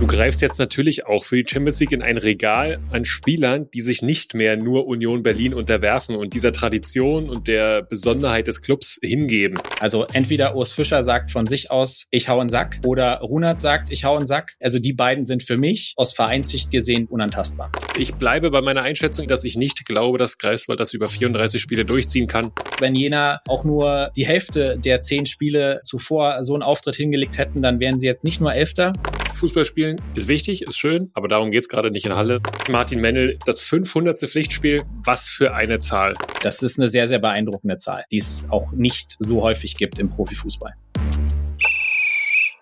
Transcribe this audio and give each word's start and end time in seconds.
Du 0.00 0.08
greifst 0.08 0.42
jetzt 0.42 0.58
natürlich 0.58 1.06
auch 1.06 1.24
für 1.24 1.36
die 1.36 1.48
Champions 1.48 1.78
League 1.78 1.92
in 1.92 2.02
ein 2.02 2.18
Regal 2.18 2.80
an 2.90 3.04
Spielern, 3.04 3.70
die 3.72 3.80
sich 3.80 4.02
nicht 4.02 4.34
mehr 4.34 4.56
nur 4.56 4.86
Union 4.86 5.22
Berlin 5.22 5.54
unterwerfen 5.54 6.16
und 6.16 6.34
dieser 6.34 6.52
Tradition 6.52 7.30
und 7.30 7.46
der 7.46 7.82
Besonderheit 7.82 8.48
des 8.48 8.60
Clubs 8.60 8.98
hingeben. 9.00 9.56
Also 9.78 10.04
entweder 10.12 10.56
Urs 10.56 10.72
Fischer 10.72 11.04
sagt 11.04 11.30
von 11.30 11.46
sich 11.46 11.70
aus, 11.70 12.06
ich 12.10 12.28
hau 12.28 12.40
einen 12.40 12.48
Sack, 12.48 12.80
oder 12.84 13.18
Runert 13.20 13.60
sagt, 13.60 13.90
ich 13.90 14.04
hau 14.04 14.16
einen 14.16 14.26
Sack. 14.26 14.52
Also 14.60 14.80
die 14.80 14.92
beiden 14.92 15.26
sind 15.26 15.44
für 15.44 15.58
mich 15.58 15.94
aus 15.96 16.12
Vereinssicht 16.12 16.72
gesehen 16.72 17.06
unantastbar. 17.06 17.70
Ich 17.96 18.14
bleibe 18.14 18.50
bei 18.50 18.62
meiner 18.62 18.82
Einschätzung, 18.82 19.28
dass 19.28 19.44
ich 19.44 19.56
nicht 19.56 19.86
glaube, 19.86 20.18
dass 20.18 20.38
Greifswald 20.38 20.80
das 20.80 20.92
über 20.92 21.06
34 21.06 21.62
Spiele 21.62 21.84
durchziehen 21.84 22.26
kann. 22.26 22.50
Wenn 22.80 22.96
Jena 22.96 23.40
auch 23.46 23.64
nur 23.64 24.10
die 24.16 24.26
Hälfte 24.26 24.76
der 24.76 25.00
zehn 25.00 25.24
Spiele 25.24 25.80
zuvor 25.84 26.42
so 26.42 26.54
einen 26.54 26.64
Auftritt 26.64 26.96
hingelegt 26.96 27.38
hätten, 27.38 27.62
dann 27.62 27.78
wären 27.78 28.00
sie 28.00 28.06
jetzt 28.06 28.24
nicht 28.24 28.40
nur 28.40 28.52
Elfter. 28.52 28.92
Fußball 29.34 29.64
spielen 29.64 30.00
ist 30.14 30.28
wichtig, 30.28 30.62
ist 30.62 30.78
schön, 30.78 31.10
aber 31.14 31.28
darum 31.28 31.50
geht's 31.50 31.68
gerade 31.68 31.90
nicht 31.90 32.06
in 32.06 32.14
Halle. 32.14 32.36
Martin 32.68 33.00
Mennel, 33.00 33.38
das 33.46 33.60
500. 33.60 34.18
Pflichtspiel, 34.18 34.82
was 35.04 35.28
für 35.28 35.54
eine 35.54 35.78
Zahl. 35.78 36.14
Das 36.42 36.62
ist 36.62 36.78
eine 36.78 36.88
sehr, 36.88 37.08
sehr 37.08 37.18
beeindruckende 37.18 37.78
Zahl, 37.78 38.04
die 38.10 38.18
es 38.18 38.44
auch 38.50 38.72
nicht 38.72 39.16
so 39.18 39.42
häufig 39.42 39.76
gibt 39.76 39.98
im 39.98 40.10
Profifußball. 40.10 40.72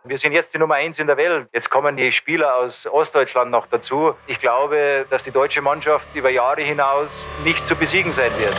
Wir 0.04 0.18
sind 0.18 0.32
jetzt 0.32 0.52
die 0.52 0.58
Nummer 0.58 0.74
eins 0.74 0.98
in 0.98 1.06
der 1.06 1.16
Welt. 1.16 1.46
Jetzt 1.52 1.70
kommen 1.70 1.96
die 1.96 2.10
Spieler 2.10 2.56
aus 2.56 2.86
Ostdeutschland 2.86 3.52
noch 3.52 3.68
dazu. 3.68 4.14
Ich 4.26 4.40
glaube, 4.40 5.06
dass 5.10 5.22
die 5.22 5.30
deutsche 5.30 5.62
Mannschaft 5.62 6.06
über 6.14 6.28
Jahre 6.28 6.62
hinaus 6.62 7.08
nicht 7.44 7.66
zu 7.68 7.76
besiegen 7.76 8.12
sein 8.12 8.32
wird. 8.38 8.54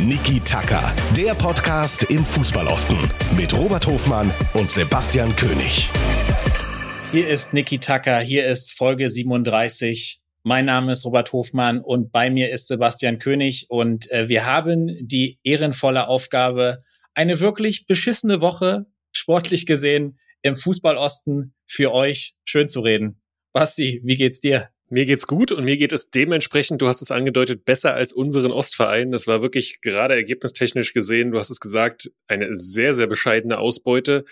Niki 0.00 0.40
Tacker, 0.40 0.92
der 1.16 1.34
Podcast 1.34 2.10
im 2.10 2.24
Fußballosten 2.24 2.98
mit 3.36 3.52
Robert 3.52 3.86
Hofmann 3.86 4.32
und 4.54 4.70
Sebastian 4.70 5.34
König. 5.36 5.90
Hier 7.10 7.26
ist 7.26 7.54
Niki 7.54 7.78
Tacker, 7.78 8.20
hier 8.20 8.46
ist 8.46 8.76
Folge 8.76 9.08
37. 9.08 10.20
Mein 10.42 10.66
Name 10.66 10.92
ist 10.92 11.06
Robert 11.06 11.32
Hofmann 11.32 11.80
und 11.80 12.12
bei 12.12 12.28
mir 12.28 12.50
ist 12.50 12.68
Sebastian 12.68 13.18
König 13.18 13.64
und 13.70 14.10
äh, 14.10 14.28
wir 14.28 14.44
haben 14.44 14.94
die 15.00 15.38
ehrenvolle 15.42 16.06
Aufgabe, 16.06 16.82
eine 17.14 17.40
wirklich 17.40 17.86
beschissene 17.86 18.42
Woche 18.42 18.84
sportlich 19.10 19.64
gesehen 19.64 20.18
im 20.42 20.54
Fußballosten 20.54 21.54
für 21.64 21.94
euch 21.94 22.34
schön 22.44 22.68
zu 22.68 22.80
reden. 22.80 23.22
Basti, 23.54 24.02
wie 24.04 24.16
geht's 24.16 24.40
dir? 24.40 24.68
Mir 24.90 25.04
geht's 25.04 25.26
gut 25.26 25.52
und 25.52 25.64
mir 25.64 25.76
geht 25.76 25.92
es 25.92 26.08
dementsprechend, 26.08 26.80
du 26.80 26.88
hast 26.88 27.02
es 27.02 27.10
angedeutet, 27.10 27.66
besser 27.66 27.94
als 27.94 28.14
unseren 28.14 28.52
Ostverein. 28.52 29.10
Das 29.10 29.26
war 29.26 29.42
wirklich 29.42 29.82
gerade 29.82 30.14
ergebnistechnisch 30.14 30.94
gesehen, 30.94 31.30
du 31.30 31.38
hast 31.38 31.50
es 31.50 31.60
gesagt, 31.60 32.10
eine 32.26 32.54
sehr, 32.54 32.94
sehr 32.94 33.06
bescheidene 33.06 33.58
Ausbeute. 33.58 34.24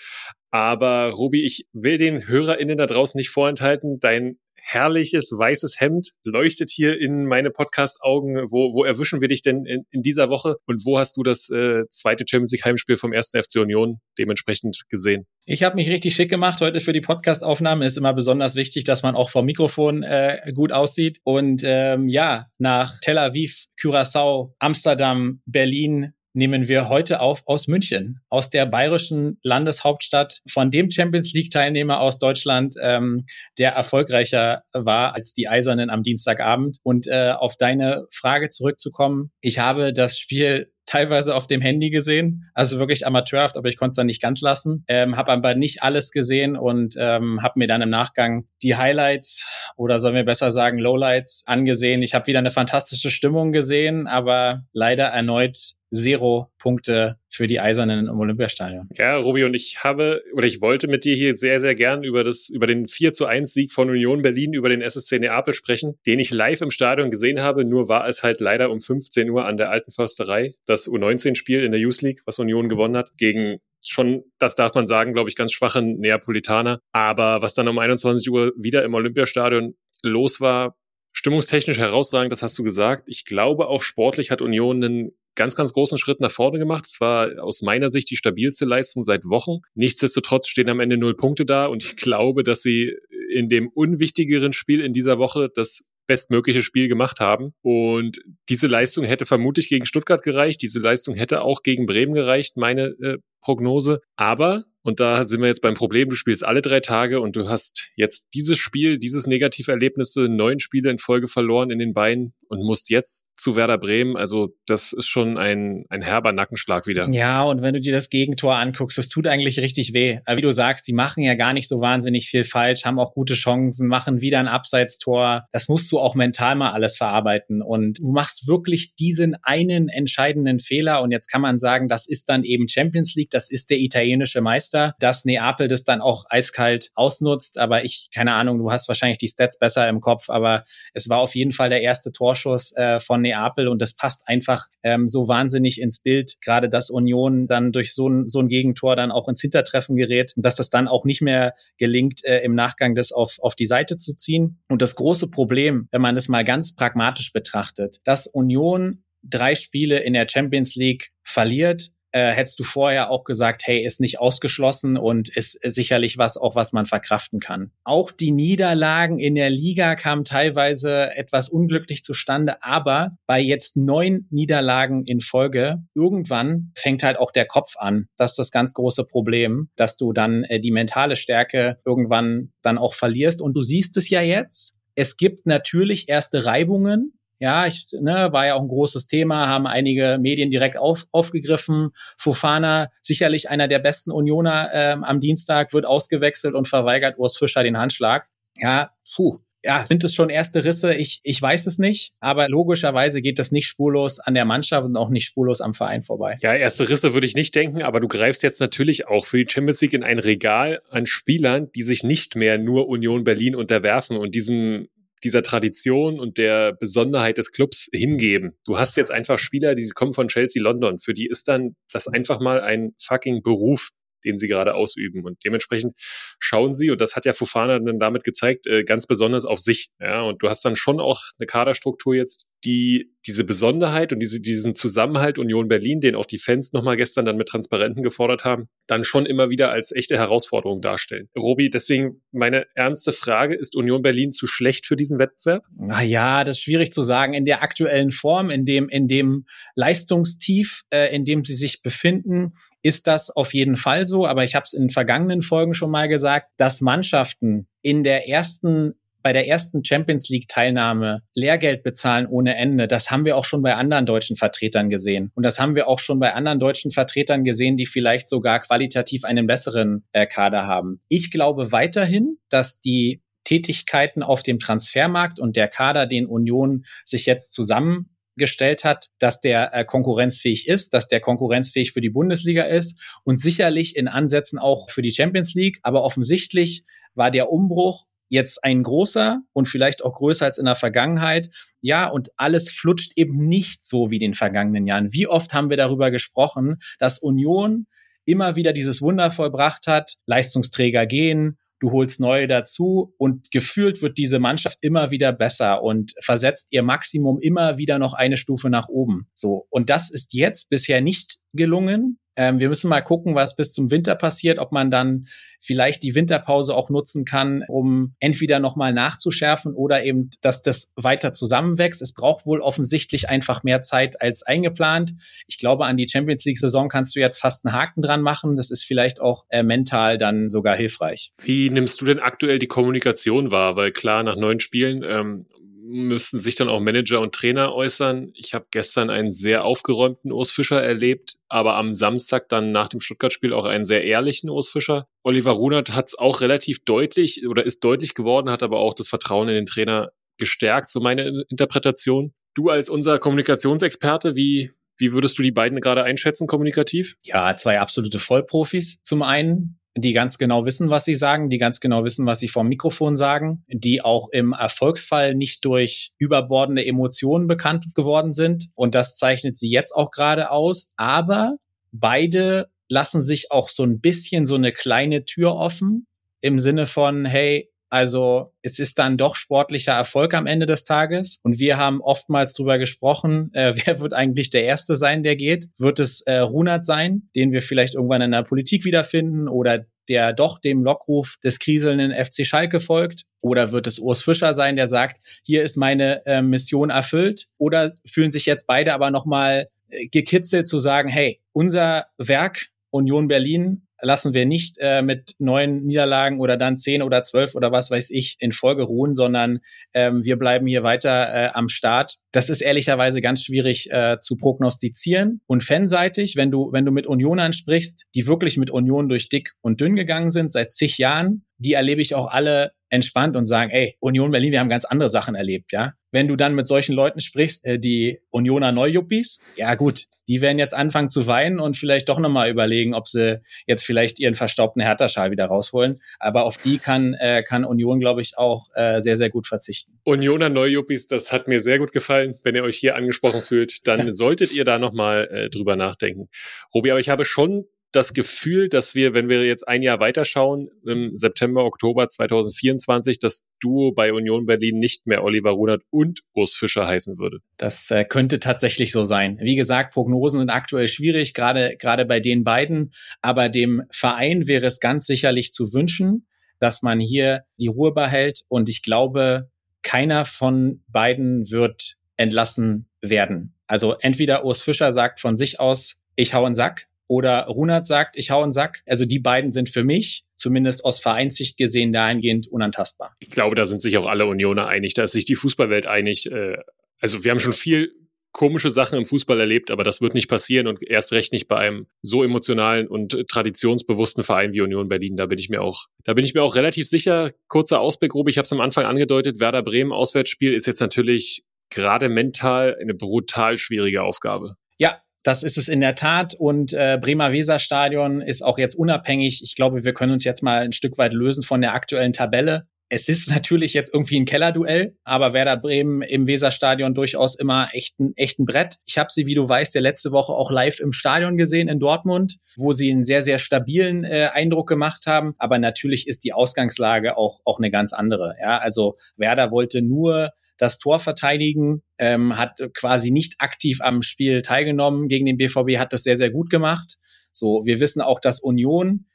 Aber 0.50 1.10
Robi, 1.10 1.44
ich 1.44 1.66
will 1.74 1.98
den 1.98 2.26
HörerInnen 2.26 2.78
da 2.78 2.86
draußen 2.86 3.18
nicht 3.18 3.28
vorenthalten, 3.28 3.98
dein 4.00 4.38
herrliches 4.56 5.30
weißes 5.32 5.80
Hemd 5.80 6.12
leuchtet 6.24 6.70
hier 6.70 6.98
in 7.00 7.26
meine 7.26 7.50
Podcast-Augen. 7.50 8.50
Wo, 8.50 8.72
wo 8.72 8.84
erwischen 8.84 9.20
wir 9.20 9.28
dich 9.28 9.42
denn 9.42 9.64
in, 9.64 9.84
in 9.90 10.02
dieser 10.02 10.28
Woche? 10.28 10.56
Und 10.66 10.84
wo 10.84 10.98
hast 10.98 11.16
du 11.16 11.22
das 11.22 11.48
äh, 11.50 11.82
zweite 11.90 12.24
Champions 12.28 12.52
League 12.52 12.64
Heimspiel 12.64 12.96
vom 12.96 13.12
ersten 13.12 13.42
FC 13.42 13.56
Union 13.56 14.00
dementsprechend 14.18 14.82
gesehen? 14.88 15.26
Ich 15.44 15.62
habe 15.62 15.76
mich 15.76 15.88
richtig 15.88 16.16
schick 16.16 16.28
gemacht 16.28 16.60
heute 16.60 16.80
für 16.80 16.92
die 16.92 17.00
Podcast-Aufnahme. 17.00 17.86
Ist 17.86 17.96
immer 17.96 18.14
besonders 18.14 18.56
wichtig, 18.56 18.84
dass 18.84 19.02
man 19.02 19.14
auch 19.14 19.30
vom 19.30 19.46
Mikrofon 19.46 20.02
äh, 20.02 20.52
gut 20.52 20.72
aussieht. 20.72 21.20
Und 21.22 21.62
ähm, 21.64 22.08
ja, 22.08 22.46
nach 22.58 22.98
Tel 23.00 23.18
Aviv, 23.18 23.66
Curaçao, 23.80 24.54
Amsterdam, 24.58 25.40
Berlin, 25.46 26.12
nehmen 26.36 26.68
wir 26.68 26.88
heute 26.88 27.20
auf 27.20 27.42
aus 27.46 27.66
München, 27.66 28.20
aus 28.28 28.50
der 28.50 28.66
bayerischen 28.66 29.38
Landeshauptstadt, 29.42 30.40
von 30.48 30.70
dem 30.70 30.90
Champions 30.90 31.32
League-Teilnehmer 31.32 32.00
aus 32.00 32.18
Deutschland, 32.18 32.74
ähm, 32.80 33.24
der 33.58 33.72
erfolgreicher 33.72 34.62
war 34.72 35.14
als 35.14 35.32
die 35.32 35.48
Eisernen 35.48 35.90
am 35.90 36.02
Dienstagabend. 36.02 36.78
Und 36.82 37.06
äh, 37.08 37.32
auf 37.32 37.56
deine 37.56 38.06
Frage 38.12 38.48
zurückzukommen, 38.48 39.32
ich 39.40 39.58
habe 39.58 39.92
das 39.92 40.18
Spiel 40.18 40.70
teilweise 40.86 41.34
auf 41.34 41.46
dem 41.46 41.60
Handy 41.60 41.90
gesehen, 41.90 42.48
also 42.54 42.78
wirklich 42.78 43.06
amateurhaft, 43.06 43.56
aber 43.56 43.68
ich 43.68 43.76
konnte 43.76 43.90
es 43.90 43.96
dann 43.96 44.06
nicht 44.06 44.22
ganz 44.22 44.40
lassen. 44.40 44.84
Ähm, 44.86 45.16
habe 45.16 45.32
aber 45.32 45.54
nicht 45.54 45.82
alles 45.82 46.12
gesehen 46.12 46.56
und 46.56 46.94
ähm, 46.96 47.42
habe 47.42 47.58
mir 47.58 47.66
dann 47.66 47.82
im 47.82 47.90
Nachgang 47.90 48.46
die 48.62 48.76
Highlights 48.76 49.50
oder 49.76 49.98
sollen 49.98 50.14
wir 50.14 50.24
besser 50.24 50.50
sagen 50.50 50.78
Lowlights 50.78 51.42
angesehen. 51.46 52.02
Ich 52.02 52.14
habe 52.14 52.28
wieder 52.28 52.38
eine 52.38 52.50
fantastische 52.50 53.10
Stimmung 53.10 53.52
gesehen, 53.52 54.06
aber 54.06 54.62
leider 54.72 55.06
erneut 55.06 55.74
Zero 55.94 56.50
Punkte 56.58 57.18
für 57.28 57.46
die 57.46 57.60
Eisernen 57.60 58.08
im 58.08 58.18
Olympiastadion. 58.18 58.88
Ja, 58.96 59.16
Robi, 59.16 59.44
und 59.44 59.54
ich 59.54 59.84
habe 59.84 60.22
oder 60.34 60.46
ich 60.46 60.60
wollte 60.60 60.88
mit 60.88 61.04
dir 61.04 61.14
hier 61.14 61.36
sehr, 61.36 61.60
sehr 61.60 61.74
gern 61.74 62.02
über 62.02 62.24
das, 62.24 62.48
über 62.48 62.66
den 62.66 62.88
4 62.88 63.12
zu 63.12 63.26
1 63.26 63.52
Sieg 63.52 63.72
von 63.72 63.88
Union 63.90 64.22
Berlin 64.22 64.52
über 64.52 64.68
den 64.68 64.80
SSC 64.80 65.18
Neapel 65.18 65.54
sprechen, 65.54 65.98
den 66.06 66.18
ich 66.18 66.30
live 66.30 66.60
im 66.60 66.70
Stadion 66.70 67.10
gesehen 67.10 67.42
habe. 67.42 67.64
Nur 67.64 67.88
war 67.88 68.08
es 68.08 68.22
halt 68.22 68.40
leider 68.40 68.70
um 68.70 68.80
15 68.80 69.30
Uhr 69.30 69.44
an 69.44 69.56
der 69.56 69.70
alten 69.70 69.90
Försterei. 69.90 70.54
Das 70.66 70.88
U19-Spiel 70.88 71.62
in 71.62 71.72
der 71.72 71.80
Youth 71.80 72.02
League, 72.02 72.22
was 72.26 72.38
Union 72.38 72.68
gewonnen 72.68 72.96
hat, 72.96 73.10
gegen 73.16 73.58
schon, 73.84 74.24
das 74.38 74.54
darf 74.54 74.74
man 74.74 74.86
sagen, 74.86 75.12
glaube 75.12 75.28
ich, 75.28 75.36
ganz 75.36 75.52
schwachen 75.52 75.98
Neapolitaner. 75.98 76.80
Aber 76.92 77.42
was 77.42 77.54
dann 77.54 77.68
um 77.68 77.78
21 77.78 78.30
Uhr 78.30 78.52
wieder 78.56 78.84
im 78.84 78.94
Olympiastadion 78.94 79.74
los 80.02 80.40
war, 80.40 80.76
stimmungstechnisch 81.12 81.78
herausragend, 81.78 82.32
das 82.32 82.42
hast 82.42 82.58
du 82.58 82.62
gesagt. 82.62 83.08
Ich 83.08 83.24
glaube, 83.24 83.68
auch 83.68 83.82
sportlich 83.82 84.30
hat 84.30 84.42
Union 84.42 84.82
einen 84.82 85.12
ganz, 85.36 85.54
ganz 85.54 85.72
großen 85.72 85.98
Schritt 85.98 86.20
nach 86.20 86.30
vorne 86.30 86.58
gemacht. 86.58 86.86
Es 86.86 87.00
war 87.00 87.42
aus 87.42 87.62
meiner 87.62 87.90
Sicht 87.90 88.10
die 88.10 88.16
stabilste 88.16 88.64
Leistung 88.64 89.02
seit 89.02 89.24
Wochen. 89.26 89.60
Nichtsdestotrotz 89.74 90.48
stehen 90.48 90.68
am 90.68 90.80
Ende 90.80 90.96
null 90.96 91.14
Punkte 91.14 91.44
da 91.44 91.66
und 91.66 91.84
ich 91.84 91.96
glaube, 91.96 92.42
dass 92.42 92.62
sie 92.62 92.96
in 93.30 93.48
dem 93.48 93.68
unwichtigeren 93.68 94.52
Spiel 94.52 94.80
in 94.80 94.92
dieser 94.92 95.18
Woche 95.18 95.48
das 95.54 95.84
bestmögliche 96.06 96.62
Spiel 96.62 96.88
gemacht 96.88 97.20
haben. 97.20 97.52
Und 97.62 98.20
diese 98.48 98.68
Leistung 98.68 99.04
hätte 99.04 99.26
vermutlich 99.26 99.68
gegen 99.68 99.86
Stuttgart 99.86 100.22
gereicht. 100.22 100.62
Diese 100.62 100.78
Leistung 100.78 101.14
hätte 101.14 101.42
auch 101.42 101.62
gegen 101.62 101.86
Bremen 101.86 102.14
gereicht, 102.14 102.56
meine 102.56 102.94
äh, 103.02 103.18
Prognose. 103.46 104.00
Aber 104.16 104.64
und 104.86 105.00
da 105.00 105.24
sind 105.24 105.40
wir 105.40 105.48
jetzt 105.48 105.62
beim 105.62 105.74
Problem, 105.74 106.08
du 106.10 106.14
spielst 106.14 106.44
alle 106.44 106.62
drei 106.62 106.78
Tage 106.78 107.20
und 107.20 107.34
du 107.34 107.48
hast 107.48 107.90
jetzt 107.96 108.28
dieses 108.34 108.56
Spiel, 108.56 108.98
dieses 108.98 109.26
Negativerlebnisse, 109.26 110.28
neun 110.28 110.60
Spiele 110.60 110.90
in 110.90 110.98
Folge 110.98 111.26
verloren 111.26 111.72
in 111.72 111.80
den 111.80 111.92
Beinen 111.92 112.34
und 112.48 112.64
musst 112.64 112.88
jetzt 112.90 113.26
zu 113.36 113.56
Werder 113.56 113.78
Bremen. 113.78 114.16
Also 114.16 114.54
das 114.66 114.92
ist 114.92 115.08
schon 115.08 115.38
ein, 115.38 115.84
ein 115.88 116.02
herber 116.02 116.32
Nackenschlag 116.32 116.86
wieder. 116.86 117.08
Ja, 117.10 117.42
und 117.42 117.62
wenn 117.62 117.74
du 117.74 117.80
dir 117.80 117.92
das 117.92 118.10
Gegentor 118.10 118.56
anguckst, 118.56 118.96
das 118.96 119.08
tut 119.08 119.26
eigentlich 119.26 119.58
richtig 119.58 119.92
weh. 119.92 120.20
Aber 120.24 120.36
wie 120.36 120.42
du 120.42 120.52
sagst, 120.52 120.86
die 120.86 120.92
machen 120.92 121.24
ja 121.24 121.34
gar 121.34 121.52
nicht 121.52 121.68
so 121.68 121.80
wahnsinnig 121.80 122.28
viel 122.28 122.44
falsch, 122.44 122.84
haben 122.84 123.00
auch 123.00 123.12
gute 123.12 123.34
Chancen, 123.34 123.88
machen 123.88 124.20
wieder 124.20 124.38
ein 124.38 124.46
Abseitstor. 124.46 125.46
Das 125.52 125.68
musst 125.68 125.90
du 125.90 125.98
auch 125.98 126.14
mental 126.14 126.54
mal 126.54 126.70
alles 126.70 126.96
verarbeiten. 126.96 127.60
Und 127.60 127.98
du 127.98 128.12
machst 128.12 128.46
wirklich 128.46 128.94
diesen 128.94 129.36
einen 129.42 129.88
entscheidenden 129.88 130.60
Fehler. 130.60 131.02
Und 131.02 131.10
jetzt 131.10 131.26
kann 131.26 131.40
man 131.40 131.58
sagen, 131.58 131.88
das 131.88 132.06
ist 132.06 132.28
dann 132.28 132.44
eben 132.44 132.68
Champions 132.68 133.14
League, 133.16 133.30
das 133.36 133.50
ist 133.50 133.68
der 133.68 133.78
italienische 133.78 134.40
Meister. 134.40 134.94
Dass 134.98 135.26
Neapel 135.26 135.68
das 135.68 135.84
dann 135.84 136.00
auch 136.00 136.24
eiskalt 136.30 136.90
ausnutzt. 136.94 137.58
Aber 137.58 137.84
ich, 137.84 138.08
keine 138.14 138.32
Ahnung, 138.32 138.58
du 138.58 138.72
hast 138.72 138.88
wahrscheinlich 138.88 139.18
die 139.18 139.28
Stats 139.28 139.58
besser 139.58 139.86
im 139.88 140.00
Kopf, 140.00 140.30
aber 140.30 140.64
es 140.94 141.10
war 141.10 141.18
auf 141.18 141.34
jeden 141.34 141.52
Fall 141.52 141.68
der 141.68 141.82
erste 141.82 142.12
Torschuss 142.12 142.72
äh, 142.72 142.98
von 142.98 143.20
Neapel 143.20 143.68
und 143.68 143.82
das 143.82 143.94
passt 143.94 144.22
einfach 144.26 144.68
ähm, 144.82 145.06
so 145.06 145.28
wahnsinnig 145.28 145.80
ins 145.80 146.00
Bild. 146.00 146.38
Gerade 146.40 146.70
dass 146.70 146.88
Union 146.88 147.46
dann 147.46 147.72
durch 147.72 147.94
so 147.94 148.08
ein, 148.08 148.26
so 148.26 148.40
ein 148.40 148.48
Gegentor 148.48 148.96
dann 148.96 149.12
auch 149.12 149.28
ins 149.28 149.42
Hintertreffen 149.42 149.96
gerät 149.96 150.32
und 150.34 150.44
dass 150.44 150.56
das 150.56 150.70
dann 150.70 150.88
auch 150.88 151.04
nicht 151.04 151.20
mehr 151.20 151.52
gelingt, 151.76 152.24
äh, 152.24 152.40
im 152.40 152.54
Nachgang 152.54 152.94
das 152.94 153.12
auf, 153.12 153.36
auf 153.40 153.54
die 153.54 153.66
Seite 153.66 153.98
zu 153.98 154.16
ziehen. 154.16 154.62
Und 154.68 154.80
das 154.80 154.94
große 154.94 155.30
Problem, 155.30 155.88
wenn 155.90 156.00
man 156.00 156.14
das 156.14 156.28
mal 156.28 156.44
ganz 156.44 156.74
pragmatisch 156.74 157.32
betrachtet, 157.32 157.98
dass 158.04 158.26
Union 158.26 159.02
drei 159.28 159.54
Spiele 159.54 159.98
in 159.98 160.12
der 160.12 160.26
Champions 160.28 160.76
League 160.76 161.12
verliert, 161.22 161.90
äh, 162.12 162.30
hättest 162.32 162.58
du 162.58 162.64
vorher 162.64 163.10
auch 163.10 163.24
gesagt, 163.24 163.62
hey, 163.66 163.84
ist 163.84 164.00
nicht 164.00 164.20
ausgeschlossen 164.20 164.96
und 164.96 165.28
ist 165.28 165.58
sicherlich 165.62 166.18
was, 166.18 166.36
auch 166.36 166.54
was 166.54 166.72
man 166.72 166.86
verkraften 166.86 167.40
kann. 167.40 167.72
Auch 167.84 168.10
die 168.10 168.30
Niederlagen 168.30 169.18
in 169.18 169.34
der 169.34 169.50
Liga 169.50 169.94
kamen 169.96 170.24
teilweise 170.24 171.14
etwas 171.16 171.48
unglücklich 171.48 172.02
zustande, 172.02 172.62
aber 172.62 173.16
bei 173.26 173.40
jetzt 173.40 173.76
neun 173.76 174.26
Niederlagen 174.30 175.04
in 175.04 175.20
Folge, 175.20 175.82
irgendwann 175.94 176.72
fängt 176.74 177.02
halt 177.02 177.18
auch 177.18 177.32
der 177.32 177.46
Kopf 177.46 177.76
an. 177.76 178.08
Das 178.16 178.32
ist 178.32 178.38
das 178.38 178.50
ganz 178.50 178.74
große 178.74 179.04
Problem, 179.04 179.68
dass 179.76 179.96
du 179.96 180.12
dann 180.12 180.44
äh, 180.44 180.60
die 180.60 180.70
mentale 180.70 181.16
Stärke 181.16 181.78
irgendwann 181.84 182.52
dann 182.62 182.78
auch 182.78 182.94
verlierst. 182.94 183.42
Und 183.42 183.54
du 183.54 183.62
siehst 183.62 183.96
es 183.96 184.10
ja 184.10 184.20
jetzt. 184.20 184.78
Es 184.94 185.16
gibt 185.18 185.46
natürlich 185.46 186.08
erste 186.08 186.46
Reibungen, 186.46 187.15
ja, 187.38 187.66
ich, 187.66 187.88
ne, 188.00 188.32
war 188.32 188.46
ja 188.46 188.54
auch 188.54 188.62
ein 188.62 188.68
großes 188.68 189.06
Thema, 189.06 189.46
haben 189.46 189.66
einige 189.66 190.18
Medien 190.20 190.50
direkt 190.50 190.76
auf, 190.76 191.04
aufgegriffen. 191.12 191.90
Fofana, 192.18 192.90
sicherlich 193.02 193.50
einer 193.50 193.68
der 193.68 193.78
besten 193.78 194.10
Unioner 194.10 194.70
ähm, 194.72 195.04
am 195.04 195.20
Dienstag, 195.20 195.72
wird 195.72 195.84
ausgewechselt 195.84 196.54
und 196.54 196.68
verweigert 196.68 197.18
Urs 197.18 197.36
Fischer 197.36 197.62
den 197.62 197.78
Handschlag. 197.78 198.28
Ja, 198.58 198.90
puh, 199.14 199.40
ja, 199.66 199.84
sind 199.84 200.04
es 200.04 200.14
schon 200.14 200.30
erste 200.30 200.64
Risse? 200.64 200.94
Ich, 200.94 201.20
ich 201.24 201.42
weiß 201.42 201.66
es 201.66 201.78
nicht, 201.78 202.14
aber 202.20 202.48
logischerweise 202.48 203.20
geht 203.20 203.40
das 203.40 203.50
nicht 203.50 203.66
spurlos 203.66 204.20
an 204.20 204.34
der 204.34 204.44
Mannschaft 204.44 204.84
und 204.86 204.96
auch 204.96 205.10
nicht 205.10 205.26
spurlos 205.26 205.60
am 205.60 205.74
Verein 205.74 206.04
vorbei. 206.04 206.38
Ja, 206.40 206.54
erste 206.54 206.88
Risse 206.88 207.14
würde 207.14 207.26
ich 207.26 207.34
nicht 207.34 207.54
denken, 207.54 207.82
aber 207.82 207.98
du 207.98 208.06
greifst 208.06 208.44
jetzt 208.44 208.60
natürlich 208.60 209.08
auch 209.08 209.26
für 209.26 209.38
die 209.38 209.52
Champions 209.52 209.80
League 209.80 209.94
in 209.94 210.04
ein 210.04 210.20
Regal 210.20 210.82
an 210.90 211.06
Spielern, 211.06 211.70
die 211.72 211.82
sich 211.82 212.04
nicht 212.04 212.36
mehr 212.36 212.58
nur 212.58 212.88
Union 212.88 213.24
Berlin 213.24 213.56
unterwerfen 213.56 214.16
und 214.16 214.36
diesem 214.36 214.88
dieser 215.24 215.42
Tradition 215.42 216.20
und 216.20 216.38
der 216.38 216.74
Besonderheit 216.78 217.38
des 217.38 217.52
Clubs 217.52 217.88
hingeben. 217.92 218.58
Du 218.66 218.78
hast 218.78 218.96
jetzt 218.96 219.10
einfach 219.10 219.38
Spieler, 219.38 219.74
die 219.74 219.88
kommen 219.90 220.12
von 220.12 220.28
Chelsea 220.28 220.62
London. 220.62 220.98
Für 220.98 221.14
die 221.14 221.26
ist 221.26 221.48
dann 221.48 221.76
das 221.92 222.08
einfach 222.08 222.40
mal 222.40 222.60
ein 222.60 222.94
fucking 223.00 223.42
Beruf 223.42 223.90
den 224.26 224.36
sie 224.36 224.48
gerade 224.48 224.74
ausüben. 224.74 225.24
Und 225.24 225.38
dementsprechend 225.44 225.96
schauen 226.38 226.72
sie, 226.72 226.90
und 226.90 227.00
das 227.00 227.16
hat 227.16 227.24
ja 227.24 227.32
Fufana 227.32 227.78
dann 227.78 227.98
damit 227.98 228.24
gezeigt, 228.24 228.66
äh, 228.66 228.84
ganz 228.84 229.06
besonders 229.06 229.44
auf 229.44 229.58
sich. 229.58 229.88
Ja, 230.00 230.22
und 230.22 230.42
du 230.42 230.48
hast 230.48 230.64
dann 230.64 230.76
schon 230.76 231.00
auch 231.00 231.20
eine 231.38 231.46
Kaderstruktur 231.46 232.14
jetzt, 232.14 232.46
die 232.64 233.12
diese 233.26 233.44
Besonderheit 233.44 234.12
und 234.12 234.20
diese, 234.20 234.40
diesen 234.40 234.74
Zusammenhalt 234.74 235.38
Union 235.38 235.68
Berlin, 235.68 236.00
den 236.00 236.14
auch 236.14 236.26
die 236.26 236.38
Fans 236.38 236.72
nochmal 236.72 236.96
gestern 236.96 237.24
dann 237.24 237.36
mit 237.36 237.48
Transparenten 237.48 238.02
gefordert 238.02 238.44
haben, 238.44 238.68
dann 238.86 239.04
schon 239.04 239.26
immer 239.26 239.50
wieder 239.50 239.70
als 239.70 239.92
echte 239.92 240.16
Herausforderung 240.16 240.80
darstellen. 240.80 241.28
Robi, 241.36 241.70
deswegen 241.70 242.22
meine 242.30 242.66
ernste 242.74 243.12
Frage, 243.12 243.56
ist 243.56 243.76
Union 243.76 244.02
Berlin 244.02 244.30
zu 244.30 244.46
schlecht 244.46 244.86
für 244.86 244.96
diesen 244.96 245.18
Wettbewerb? 245.18 245.64
Naja, 245.76 246.44
das 246.44 246.58
ist 246.58 246.62
schwierig 246.62 246.92
zu 246.92 247.02
sagen. 247.02 247.34
In 247.34 247.44
der 247.44 247.62
aktuellen 247.62 248.12
Form, 248.12 248.50
in 248.50 248.64
dem, 248.64 248.88
in 248.88 249.08
dem 249.08 249.46
Leistungstief, 249.74 250.82
äh, 250.90 251.14
in 251.14 251.24
dem 251.24 251.44
sie 251.44 251.54
sich 251.54 251.82
befinden, 251.82 252.54
ist 252.86 253.08
das 253.08 253.30
auf 253.30 253.52
jeden 253.52 253.74
Fall 253.74 254.06
so. 254.06 254.26
Aber 254.26 254.44
ich 254.44 254.54
habe 254.54 254.62
es 254.62 254.72
in 254.72 254.90
vergangenen 254.90 255.42
Folgen 255.42 255.74
schon 255.74 255.90
mal 255.90 256.06
gesagt, 256.06 256.50
dass 256.56 256.80
Mannschaften 256.80 257.66
in 257.82 258.04
der 258.04 258.28
ersten 258.28 258.94
bei 259.24 259.32
der 259.32 259.48
ersten 259.48 259.84
Champions 259.84 260.28
League 260.28 260.46
Teilnahme 260.46 261.22
Lehrgeld 261.34 261.82
bezahlen 261.82 262.28
ohne 262.28 262.54
Ende. 262.54 262.86
Das 262.86 263.10
haben 263.10 263.24
wir 263.24 263.36
auch 263.36 263.44
schon 263.44 263.60
bei 263.60 263.74
anderen 263.74 264.06
deutschen 264.06 264.36
Vertretern 264.36 264.88
gesehen. 264.88 265.32
Und 265.34 265.42
das 265.42 265.58
haben 265.58 265.74
wir 265.74 265.88
auch 265.88 265.98
schon 265.98 266.20
bei 266.20 266.32
anderen 266.32 266.60
deutschen 266.60 266.92
Vertretern 266.92 267.42
gesehen, 267.42 267.76
die 267.76 267.86
vielleicht 267.86 268.28
sogar 268.28 268.60
qualitativ 268.60 269.24
einen 269.24 269.48
besseren 269.48 270.04
äh, 270.12 270.28
Kader 270.28 270.68
haben. 270.68 271.00
Ich 271.08 271.32
glaube 271.32 271.72
weiterhin, 271.72 272.38
dass 272.50 272.78
die 272.78 273.20
Tätigkeiten 273.42 274.22
auf 274.22 274.44
dem 274.44 274.60
Transfermarkt 274.60 275.40
und 275.40 275.56
der 275.56 275.66
Kader, 275.66 276.06
den 276.06 276.26
Union 276.26 276.84
sich 277.04 277.26
jetzt 277.26 277.52
zusammen 277.52 278.15
gestellt 278.36 278.84
hat, 278.84 279.08
dass 279.18 279.40
der 279.40 279.74
äh, 279.74 279.84
konkurrenzfähig 279.84 280.68
ist, 280.68 280.94
dass 280.94 281.08
der 281.08 281.20
konkurrenzfähig 281.20 281.92
für 281.92 282.00
die 282.00 282.10
Bundesliga 282.10 282.64
ist 282.64 282.98
und 283.24 283.38
sicherlich 283.38 283.96
in 283.96 284.08
Ansätzen 284.08 284.58
auch 284.58 284.90
für 284.90 285.02
die 285.02 285.12
Champions 285.12 285.54
League. 285.54 285.78
Aber 285.82 286.02
offensichtlich 286.02 286.84
war 287.14 287.30
der 287.30 287.50
Umbruch 287.50 288.04
jetzt 288.28 288.64
ein 288.64 288.82
großer 288.82 289.40
und 289.52 289.66
vielleicht 289.66 290.04
auch 290.04 290.14
größer 290.14 290.44
als 290.44 290.58
in 290.58 290.64
der 290.64 290.74
Vergangenheit. 290.74 291.48
Ja, 291.80 292.08
und 292.08 292.30
alles 292.36 292.70
flutscht 292.70 293.12
eben 293.16 293.46
nicht 293.46 293.84
so 293.84 294.10
wie 294.10 294.16
in 294.16 294.20
den 294.20 294.34
vergangenen 294.34 294.86
Jahren. 294.86 295.12
Wie 295.12 295.26
oft 295.26 295.54
haben 295.54 295.70
wir 295.70 295.76
darüber 295.76 296.10
gesprochen, 296.10 296.76
dass 296.98 297.18
Union 297.18 297.86
immer 298.24 298.56
wieder 298.56 298.72
dieses 298.72 299.00
Wunder 299.00 299.30
vollbracht 299.30 299.86
hat, 299.86 300.16
Leistungsträger 300.26 301.06
gehen, 301.06 301.58
du 301.80 301.92
holst 301.92 302.20
neue 302.20 302.46
dazu 302.46 303.14
und 303.18 303.50
gefühlt 303.50 304.02
wird 304.02 304.18
diese 304.18 304.38
Mannschaft 304.38 304.78
immer 304.80 305.10
wieder 305.10 305.32
besser 305.32 305.82
und 305.82 306.12
versetzt 306.20 306.68
ihr 306.70 306.82
Maximum 306.82 307.38
immer 307.40 307.78
wieder 307.78 307.98
noch 307.98 308.14
eine 308.14 308.36
Stufe 308.36 308.70
nach 308.70 308.88
oben. 308.88 309.28
So. 309.34 309.66
Und 309.70 309.90
das 309.90 310.10
ist 310.10 310.34
jetzt 310.34 310.70
bisher 310.70 311.00
nicht 311.00 311.38
gelungen. 311.52 312.18
Ähm, 312.36 312.58
wir 312.58 312.68
müssen 312.68 312.88
mal 312.88 313.00
gucken, 313.00 313.34
was 313.34 313.56
bis 313.56 313.72
zum 313.72 313.90
Winter 313.90 314.14
passiert, 314.14 314.58
ob 314.58 314.72
man 314.72 314.90
dann 314.90 315.26
vielleicht 315.60 316.02
die 316.02 316.14
Winterpause 316.14 316.74
auch 316.74 316.90
nutzen 316.90 317.24
kann, 317.24 317.64
um 317.68 318.14
entweder 318.20 318.60
nochmal 318.60 318.92
nachzuschärfen 318.92 319.74
oder 319.74 320.04
eben, 320.04 320.30
dass 320.42 320.62
das 320.62 320.92
weiter 320.96 321.32
zusammenwächst. 321.32 322.02
Es 322.02 322.12
braucht 322.12 322.46
wohl 322.46 322.60
offensichtlich 322.60 323.28
einfach 323.28 323.62
mehr 323.62 323.80
Zeit 323.80 324.20
als 324.22 324.42
eingeplant. 324.42 325.14
Ich 325.46 325.58
glaube, 325.58 325.86
an 325.86 325.96
die 325.96 326.08
Champions 326.08 326.44
League-Saison 326.44 326.88
kannst 326.88 327.16
du 327.16 327.20
jetzt 327.20 327.38
fast 327.38 327.64
einen 327.64 327.74
Haken 327.74 328.02
dran 328.02 328.22
machen. 328.22 328.56
Das 328.56 328.70
ist 328.70 328.84
vielleicht 328.84 329.20
auch 329.20 329.44
äh, 329.48 329.62
mental 329.62 330.18
dann 330.18 330.50
sogar 330.50 330.76
hilfreich. 330.76 331.32
Wie 331.42 331.70
nimmst 331.70 332.00
du 332.00 332.04
denn 332.04 332.20
aktuell 332.20 332.58
die 332.58 332.68
Kommunikation 332.68 333.50
wahr? 333.50 333.76
Weil 333.76 333.92
klar, 333.92 334.22
nach 334.22 334.36
neun 334.36 334.60
Spielen 334.60 335.02
ähm, 335.02 335.46
müssten 335.88 336.40
sich 336.40 336.54
dann 336.56 336.68
auch 336.68 336.80
Manager 336.80 337.20
und 337.20 337.34
Trainer 337.34 337.72
äußern. 337.72 338.32
Ich 338.34 338.54
habe 338.54 338.66
gestern 338.70 339.10
einen 339.10 339.30
sehr 339.30 339.64
aufgeräumten 339.64 340.32
Urs 340.32 340.50
Fischer 340.50 340.82
erlebt, 340.82 341.36
aber 341.48 341.76
am 341.76 341.92
Samstag 341.92 342.48
dann 342.48 342.72
nach 342.72 342.88
dem 342.88 343.00
Stuttgart-Spiel 343.00 343.52
auch 343.52 343.64
einen 343.64 343.84
sehr 343.84 344.04
ehrlichen 344.04 344.50
Urs 344.50 344.68
Fischer. 344.68 345.06
Oliver 345.22 345.52
Runert 345.52 345.94
hat 345.94 346.08
es 346.08 346.18
auch 346.18 346.40
relativ 346.40 346.84
deutlich 346.84 347.46
oder 347.46 347.64
ist 347.64 347.84
deutlich 347.84 348.14
geworden, 348.14 348.50
hat 348.50 348.62
aber 348.62 348.78
auch 348.78 348.94
das 348.94 349.08
Vertrauen 349.08 349.48
in 349.48 349.54
den 349.54 349.66
Trainer 349.66 350.12
gestärkt, 350.38 350.88
so 350.88 351.00
meine 351.00 351.44
Interpretation. 351.48 352.32
Du 352.54 352.68
als 352.68 352.90
unser 352.90 353.18
Kommunikationsexperte, 353.18 354.34
wie, 354.34 354.70
wie 354.98 355.12
würdest 355.12 355.38
du 355.38 355.42
die 355.42 355.52
beiden 355.52 355.80
gerade 355.80 356.04
einschätzen, 356.04 356.46
kommunikativ? 356.46 357.16
Ja, 357.22 357.54
zwei 357.56 357.80
absolute 357.80 358.18
Vollprofis. 358.18 358.98
Zum 359.02 359.22
einen 359.22 359.78
die 359.96 360.12
ganz 360.12 360.36
genau 360.36 360.66
wissen, 360.66 360.90
was 360.90 361.04
sie 361.04 361.14
sagen, 361.14 361.48
die 361.48 361.58
ganz 361.58 361.80
genau 361.80 362.04
wissen, 362.04 362.26
was 362.26 362.38
sie 362.38 362.48
vom 362.48 362.68
Mikrofon 362.68 363.16
sagen, 363.16 363.64
die 363.68 364.02
auch 364.02 364.28
im 364.30 364.52
Erfolgsfall 364.52 365.34
nicht 365.34 365.64
durch 365.64 366.12
überbordende 366.18 366.84
Emotionen 366.84 367.46
bekannt 367.46 367.94
geworden 367.94 368.34
sind. 368.34 368.68
Und 368.74 368.94
das 368.94 369.16
zeichnet 369.16 369.56
sie 369.56 369.70
jetzt 369.70 369.92
auch 369.92 370.10
gerade 370.10 370.50
aus. 370.50 370.92
Aber 370.96 371.56
beide 371.92 372.68
lassen 372.88 373.22
sich 373.22 373.50
auch 373.50 373.70
so 373.70 373.84
ein 373.84 374.00
bisschen 374.00 374.44
so 374.44 374.54
eine 374.54 374.72
kleine 374.72 375.24
Tür 375.24 375.54
offen 375.54 376.06
im 376.42 376.60
Sinne 376.60 376.86
von, 376.86 377.24
hey, 377.24 377.70
also 377.96 378.52
es 378.60 378.78
ist 378.78 378.98
dann 378.98 379.16
doch 379.16 379.36
sportlicher 379.36 379.94
Erfolg 379.94 380.34
am 380.34 380.46
Ende 380.46 380.66
des 380.66 380.84
Tages. 380.84 381.40
Und 381.42 381.58
wir 381.58 381.78
haben 381.78 382.02
oftmals 382.02 382.52
drüber 382.52 382.76
gesprochen, 382.76 383.50
äh, 383.54 383.72
wer 383.86 384.00
wird 384.00 384.12
eigentlich 384.12 384.50
der 384.50 384.64
Erste 384.64 384.96
sein, 384.96 385.22
der 385.22 385.34
geht? 385.34 385.70
Wird 385.78 385.98
es 385.98 386.20
äh, 386.22 386.36
Runert 386.36 386.84
sein, 386.84 387.30
den 387.34 387.52
wir 387.52 387.62
vielleicht 387.62 387.94
irgendwann 387.94 388.20
in 388.20 388.32
der 388.32 388.42
Politik 388.42 388.84
wiederfinden 388.84 389.48
oder 389.48 389.86
der 390.10 390.34
doch 390.34 390.58
dem 390.58 390.82
Lockruf 390.84 391.38
des 391.42 391.58
kriselnden 391.58 392.12
FC 392.12 392.46
Schalke 392.46 392.80
folgt? 392.80 393.22
Oder 393.40 393.72
wird 393.72 393.86
es 393.86 393.98
Urs 393.98 394.22
Fischer 394.22 394.52
sein, 394.52 394.76
der 394.76 394.88
sagt, 394.88 395.18
hier 395.42 395.62
ist 395.62 395.78
meine 395.78 396.24
äh, 396.26 396.42
Mission 396.42 396.90
erfüllt? 396.90 397.46
Oder 397.56 397.92
fühlen 398.06 398.30
sich 398.30 398.44
jetzt 398.44 398.66
beide 398.66 398.92
aber 398.92 399.10
nochmal 399.10 399.68
äh, 399.88 400.06
gekitzelt 400.08 400.68
zu 400.68 400.78
sagen, 400.78 401.08
hey, 401.08 401.40
unser 401.52 402.08
Werk 402.18 402.66
Union 402.90 403.26
Berlin 403.26 403.85
lassen 404.00 404.34
wir 404.34 404.46
nicht 404.46 404.76
äh, 404.80 405.02
mit 405.02 405.34
neun 405.38 405.84
Niederlagen 405.84 406.40
oder 406.40 406.56
dann 406.56 406.76
zehn 406.76 407.02
oder 407.02 407.22
zwölf 407.22 407.54
oder 407.54 407.72
was 407.72 407.90
weiß 407.90 408.10
ich 408.10 408.36
in 408.38 408.52
Folge 408.52 408.82
ruhen, 408.82 409.14
sondern 409.14 409.60
ähm, 409.94 410.24
wir 410.24 410.36
bleiben 410.36 410.66
hier 410.66 410.82
weiter 410.82 411.28
äh, 411.32 411.50
am 411.52 411.68
Start. 411.68 412.16
Das 412.32 412.50
ist 412.50 412.60
ehrlicherweise 412.60 413.20
ganz 413.20 413.42
schwierig 413.42 413.90
äh, 413.90 414.18
zu 414.18 414.36
prognostizieren. 414.36 415.40
Und 415.46 415.64
fanseitig, 415.64 416.36
wenn 416.36 416.50
du, 416.50 416.70
wenn 416.72 416.84
du 416.84 416.92
mit 416.92 417.06
Unionern 417.06 417.52
sprichst, 417.52 418.06
die 418.14 418.26
wirklich 418.26 418.56
mit 418.56 418.70
Union 418.70 419.08
durch 419.08 419.28
dick 419.28 419.52
und 419.62 419.80
dünn 419.80 419.96
gegangen 419.96 420.30
sind 420.30 420.52
seit 420.52 420.72
zig 420.72 420.98
Jahren, 420.98 421.44
die 421.58 421.72
erlebe 421.72 422.02
ich 422.02 422.14
auch 422.14 422.30
alle 422.30 422.72
entspannt 422.88 423.36
und 423.36 423.46
sagen, 423.46 423.70
ey, 423.70 423.96
Union 424.00 424.30
Berlin, 424.30 424.52
wir 424.52 424.60
haben 424.60 424.68
ganz 424.68 424.84
andere 424.84 425.08
Sachen 425.08 425.34
erlebt, 425.34 425.72
ja. 425.72 425.94
Wenn 426.12 426.28
du 426.28 426.36
dann 426.36 426.54
mit 426.54 426.66
solchen 426.66 426.94
Leuten 426.94 427.20
sprichst, 427.20 427.64
äh, 427.64 427.78
die 427.78 428.20
Unioner 428.30 428.72
Neujuppis, 428.72 429.40
ja 429.56 429.74
gut, 429.74 430.06
die 430.28 430.40
werden 430.40 430.58
jetzt 430.58 430.74
anfangen 430.74 431.10
zu 431.10 431.26
weinen 431.26 431.60
und 431.60 431.76
vielleicht 431.76 432.08
doch 432.08 432.18
nochmal 432.18 432.50
überlegen, 432.50 432.94
ob 432.94 433.08
sie 433.08 433.40
jetzt 433.66 433.84
vielleicht 433.84 434.18
ihren 434.18 434.34
verstaubten 434.34 434.82
Hertha-Schal 434.82 435.30
wieder 435.30 435.46
rausholen. 435.46 436.00
Aber 436.18 436.44
auf 436.44 436.56
die 436.56 436.78
kann, 436.78 437.14
äh, 437.14 437.42
kann 437.42 437.64
Union, 437.64 438.00
glaube 438.00 438.20
ich, 438.20 438.38
auch 438.38 438.68
äh, 438.74 439.00
sehr, 439.00 439.16
sehr 439.16 439.30
gut 439.30 439.46
verzichten. 439.46 439.98
Unioner 440.04 440.48
Neujuppis, 440.48 441.06
das 441.06 441.32
hat 441.32 441.48
mir 441.48 441.60
sehr 441.60 441.78
gut 441.78 441.92
gefallen. 441.92 442.34
Wenn 442.42 442.54
ihr 442.54 442.64
euch 442.64 442.76
hier 442.76 442.96
angesprochen 442.96 443.42
fühlt, 443.42 443.86
dann 443.86 444.12
solltet 444.12 444.52
ihr 444.52 444.64
da 444.64 444.78
nochmal 444.78 445.28
äh, 445.30 445.50
drüber 445.50 445.76
nachdenken. 445.76 446.28
Robi, 446.74 446.90
aber 446.90 447.00
ich 447.00 447.08
habe 447.08 447.24
schon 447.24 447.66
das 447.92 448.12
Gefühl, 448.12 448.68
dass 448.68 448.94
wir, 448.94 449.14
wenn 449.14 449.28
wir 449.28 449.44
jetzt 449.46 449.66
ein 449.66 449.82
Jahr 449.82 450.00
weiterschauen, 450.00 450.68
im 450.84 451.16
September, 451.16 451.64
Oktober 451.64 452.08
2024, 452.08 453.18
das 453.18 453.44
Duo 453.60 453.92
bei 453.92 454.12
Union 454.12 454.46
Berlin 454.46 454.78
nicht 454.78 455.06
mehr 455.06 455.24
Oliver 455.24 455.50
Runert 455.50 455.82
und 455.90 456.20
Urs 456.34 456.54
Fischer 456.54 456.86
heißen 456.86 457.18
würde. 457.18 457.38
Das 457.56 457.90
äh, 457.90 458.04
könnte 458.04 458.40
tatsächlich 458.40 458.92
so 458.92 459.04
sein. 459.04 459.38
Wie 459.40 459.56
gesagt, 459.56 459.94
Prognosen 459.94 460.40
sind 460.40 460.50
aktuell 460.50 460.88
schwierig, 460.88 461.32
gerade, 461.32 461.76
gerade 461.78 462.04
bei 462.04 462.20
den 462.20 462.44
beiden. 462.44 462.92
Aber 463.22 463.48
dem 463.48 463.82
Verein 463.90 464.46
wäre 464.46 464.66
es 464.66 464.80
ganz 464.80 465.06
sicherlich 465.06 465.52
zu 465.52 465.72
wünschen, 465.72 466.26
dass 466.58 466.82
man 466.82 467.00
hier 467.00 467.44
die 467.58 467.68
Ruhe 467.68 467.92
behält. 467.92 468.40
Und 468.48 468.68
ich 468.68 468.82
glaube, 468.82 469.50
keiner 469.82 470.24
von 470.24 470.82
beiden 470.88 471.50
wird 471.50 471.96
entlassen 472.16 472.88
werden. 473.00 473.54
Also 473.66 473.94
entweder 474.00 474.44
Urs 474.44 474.60
Fischer 474.60 474.92
sagt 474.92 475.20
von 475.20 475.36
sich 475.36 475.60
aus, 475.60 475.96
ich 476.14 476.34
hau 476.34 476.44
einen 476.44 476.54
Sack, 476.54 476.88
oder 477.08 477.46
Runert 477.46 477.86
sagt, 477.86 478.16
ich 478.16 478.30
hau 478.30 478.42
einen 478.42 478.52
Sack. 478.52 478.82
Also 478.86 479.04
die 479.04 479.18
beiden 479.18 479.52
sind 479.52 479.68
für 479.68 479.84
mich, 479.84 480.24
zumindest 480.36 480.84
aus 480.84 480.98
Vereinssicht 480.98 481.56
gesehen, 481.56 481.92
dahingehend 481.92 482.48
unantastbar. 482.48 483.14
Ich 483.20 483.30
glaube, 483.30 483.54
da 483.54 483.66
sind 483.66 483.82
sich 483.82 483.96
auch 483.98 484.06
alle 484.06 484.26
Unioner 484.26 484.66
einig. 484.66 484.94
Da 484.94 485.04
ist 485.04 485.12
sich 485.12 485.24
die 485.24 485.36
Fußballwelt 485.36 485.86
einig. 485.86 486.30
Äh, 486.30 486.56
also 487.00 487.24
wir 487.24 487.30
haben 487.30 487.40
schon 487.40 487.52
viel 487.52 487.92
komische 488.36 488.70
Sachen 488.70 488.98
im 488.98 489.06
Fußball 489.06 489.40
erlebt, 489.40 489.70
aber 489.70 489.82
das 489.82 490.02
wird 490.02 490.12
nicht 490.12 490.28
passieren 490.28 490.66
und 490.66 490.82
erst 490.86 491.10
recht 491.14 491.32
nicht 491.32 491.48
bei 491.48 491.56
einem 491.56 491.86
so 492.02 492.22
emotionalen 492.22 492.86
und 492.86 493.16
traditionsbewussten 493.28 494.24
Verein 494.24 494.52
wie 494.52 494.60
Union 494.60 494.88
Berlin. 494.88 495.16
Da 495.16 495.24
bin 495.24 495.38
ich 495.38 495.48
mir 495.48 495.62
auch, 495.62 495.86
da 496.04 496.12
bin 496.12 496.22
ich 496.22 496.34
mir 496.34 496.42
auch 496.42 496.54
relativ 496.54 496.86
sicher. 496.86 497.30
Kurzer 497.48 497.80
Ausblick, 497.80 498.14
Robi, 498.14 498.30
ich 498.30 498.36
habe 498.36 498.44
es 498.44 498.52
am 498.52 498.60
Anfang 498.60 498.84
angedeutet, 498.84 499.40
Werder 499.40 499.62
Bremen 499.62 499.90
Auswärtsspiel 499.90 500.52
ist 500.52 500.66
jetzt 500.66 500.80
natürlich 500.80 501.44
gerade 501.70 502.10
mental 502.10 502.76
eine 502.78 502.92
brutal 502.92 503.56
schwierige 503.56 504.02
Aufgabe. 504.02 504.56
Ja, 504.76 505.00
das 505.26 505.42
ist 505.42 505.58
es 505.58 505.68
in 505.68 505.80
der 505.80 505.96
Tat. 505.96 506.34
Und 506.34 506.72
äh, 506.72 506.98
Bremer 507.00 507.32
Weserstadion 507.32 508.20
ist 508.20 508.42
auch 508.42 508.58
jetzt 508.58 508.76
unabhängig. 508.76 509.42
Ich 509.42 509.56
glaube, 509.56 509.84
wir 509.84 509.92
können 509.92 510.12
uns 510.12 510.24
jetzt 510.24 510.42
mal 510.42 510.62
ein 510.62 510.72
Stück 510.72 510.98
weit 510.98 511.14
lösen 511.14 511.42
von 511.42 511.60
der 511.60 511.74
aktuellen 511.74 512.12
Tabelle. 512.12 512.68
Es 512.88 513.08
ist 513.08 513.28
natürlich 513.34 513.74
jetzt 513.74 513.92
irgendwie 513.92 514.20
ein 514.20 514.24
Kellerduell, 514.24 514.96
aber 515.02 515.32
Werder 515.32 515.56
Bremen 515.56 516.02
im 516.02 516.28
Weserstadion 516.28 516.94
durchaus 516.94 517.34
immer 517.34 517.68
echt 517.72 517.98
ein, 517.98 518.12
echt 518.14 518.38
ein 518.38 518.46
Brett. 518.46 518.76
Ich 518.86 518.98
habe 518.98 519.10
sie, 519.10 519.26
wie 519.26 519.34
du 519.34 519.48
weißt, 519.48 519.74
ja 519.74 519.80
letzte 519.80 520.12
Woche 520.12 520.32
auch 520.32 520.52
live 520.52 520.78
im 520.78 520.92
Stadion 520.92 521.36
gesehen 521.36 521.66
in 521.66 521.80
Dortmund, 521.80 522.36
wo 522.56 522.72
sie 522.72 522.92
einen 522.92 523.02
sehr, 523.02 523.22
sehr 523.22 523.40
stabilen 523.40 524.04
äh, 524.04 524.28
Eindruck 524.32 524.68
gemacht 524.68 525.06
haben. 525.08 525.34
Aber 525.38 525.58
natürlich 525.58 526.06
ist 526.06 526.22
die 526.22 526.34
Ausgangslage 526.34 527.16
auch, 527.16 527.40
auch 527.44 527.58
eine 527.58 527.72
ganz 527.72 527.92
andere. 527.92 528.36
Ja, 528.40 528.58
also 528.58 528.94
Werder 529.16 529.50
wollte 529.50 529.82
nur 529.82 530.30
das 530.58 530.78
Tor 530.78 530.98
verteidigen, 530.98 531.82
ähm, 531.98 532.38
hat 532.38 532.58
quasi 532.74 533.10
nicht 533.10 533.34
aktiv 533.38 533.80
am 533.80 534.02
Spiel 534.02 534.42
teilgenommen 534.42 535.08
gegen 535.08 535.26
den 535.26 535.36
BVB, 535.36 535.78
hat 535.78 535.92
das 535.92 536.02
sehr, 536.02 536.16
sehr 536.16 536.30
gut 536.30 536.50
gemacht. 536.50 536.96
So, 537.32 537.62
wir 537.64 537.80
wissen 537.80 538.00
auch, 538.00 538.20
dass 538.20 538.40
Union 538.40 539.06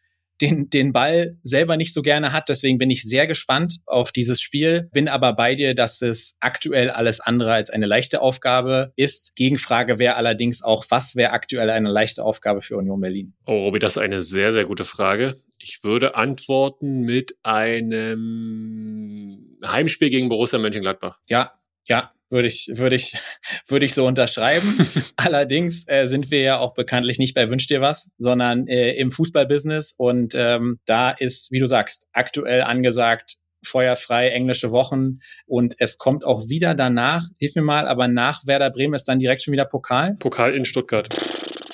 den, 0.41 0.69
den 0.69 0.91
Ball 0.91 1.37
selber 1.43 1.77
nicht 1.77 1.93
so 1.93 2.01
gerne 2.01 2.33
hat. 2.33 2.49
Deswegen 2.49 2.77
bin 2.77 2.89
ich 2.89 3.03
sehr 3.03 3.27
gespannt 3.27 3.77
auf 3.85 4.11
dieses 4.11 4.41
Spiel. 4.41 4.89
Bin 4.91 5.07
aber 5.07 5.33
bei 5.33 5.55
dir, 5.55 5.75
dass 5.75 6.01
es 6.01 6.35
aktuell 6.39 6.89
alles 6.89 7.19
andere 7.19 7.53
als 7.53 7.69
eine 7.69 7.85
leichte 7.85 8.21
Aufgabe 8.21 8.91
ist. 8.95 9.35
Gegenfrage 9.35 9.99
wäre 9.99 10.15
allerdings 10.15 10.63
auch, 10.63 10.85
was 10.89 11.15
wäre 11.15 11.31
aktuell 11.31 11.69
eine 11.69 11.91
leichte 11.91 12.23
Aufgabe 12.23 12.61
für 12.61 12.77
Union 12.77 12.99
Berlin? 12.99 13.33
Oh, 13.45 13.65
Robi, 13.65 13.79
das 13.79 13.93
ist 13.93 14.01
eine 14.01 14.21
sehr, 14.21 14.53
sehr 14.53 14.65
gute 14.65 14.83
Frage. 14.83 15.35
Ich 15.59 15.83
würde 15.83 16.15
antworten 16.15 17.01
mit 17.01 17.35
einem 17.43 19.40
Heimspiel 19.65 20.09
gegen 20.09 20.29
Borussia 20.29 20.59
Mönchengladbach. 20.59 21.19
Ja, 21.27 21.53
ja, 21.87 22.11
würde 22.29 22.47
ich, 22.47 22.69
würde 22.73 22.95
ich, 22.95 23.17
würde 23.67 23.85
ich 23.85 23.93
so 23.93 24.05
unterschreiben. 24.05 24.77
Allerdings 25.17 25.87
äh, 25.87 26.07
sind 26.07 26.31
wir 26.31 26.41
ja 26.41 26.57
auch 26.59 26.73
bekanntlich 26.73 27.19
nicht 27.19 27.35
bei 27.35 27.49
Wünsch 27.49 27.67
dir 27.67 27.81
was, 27.81 28.11
sondern 28.17 28.67
äh, 28.67 28.93
im 28.93 29.11
Fußballbusiness. 29.11 29.95
Und 29.97 30.33
ähm, 30.35 30.79
da 30.85 31.11
ist, 31.11 31.51
wie 31.51 31.59
du 31.59 31.65
sagst, 31.65 32.07
aktuell 32.13 32.61
angesagt, 32.61 33.37
feuerfrei 33.63 34.29
englische 34.29 34.71
Wochen 34.71 35.19
und 35.45 35.75
es 35.77 35.99
kommt 35.99 36.25
auch 36.25 36.49
wieder 36.49 36.73
danach, 36.73 37.23
hilf 37.37 37.53
mir 37.55 37.61
mal, 37.61 37.87
aber 37.87 38.07
nach 38.07 38.47
Werder 38.47 38.71
Bremen 38.71 38.95
ist 38.95 39.07
dann 39.07 39.19
direkt 39.19 39.43
schon 39.43 39.51
wieder 39.51 39.65
Pokal. 39.65 40.15
Pokal 40.15 40.55
in 40.55 40.65
Stuttgart. 40.65 41.09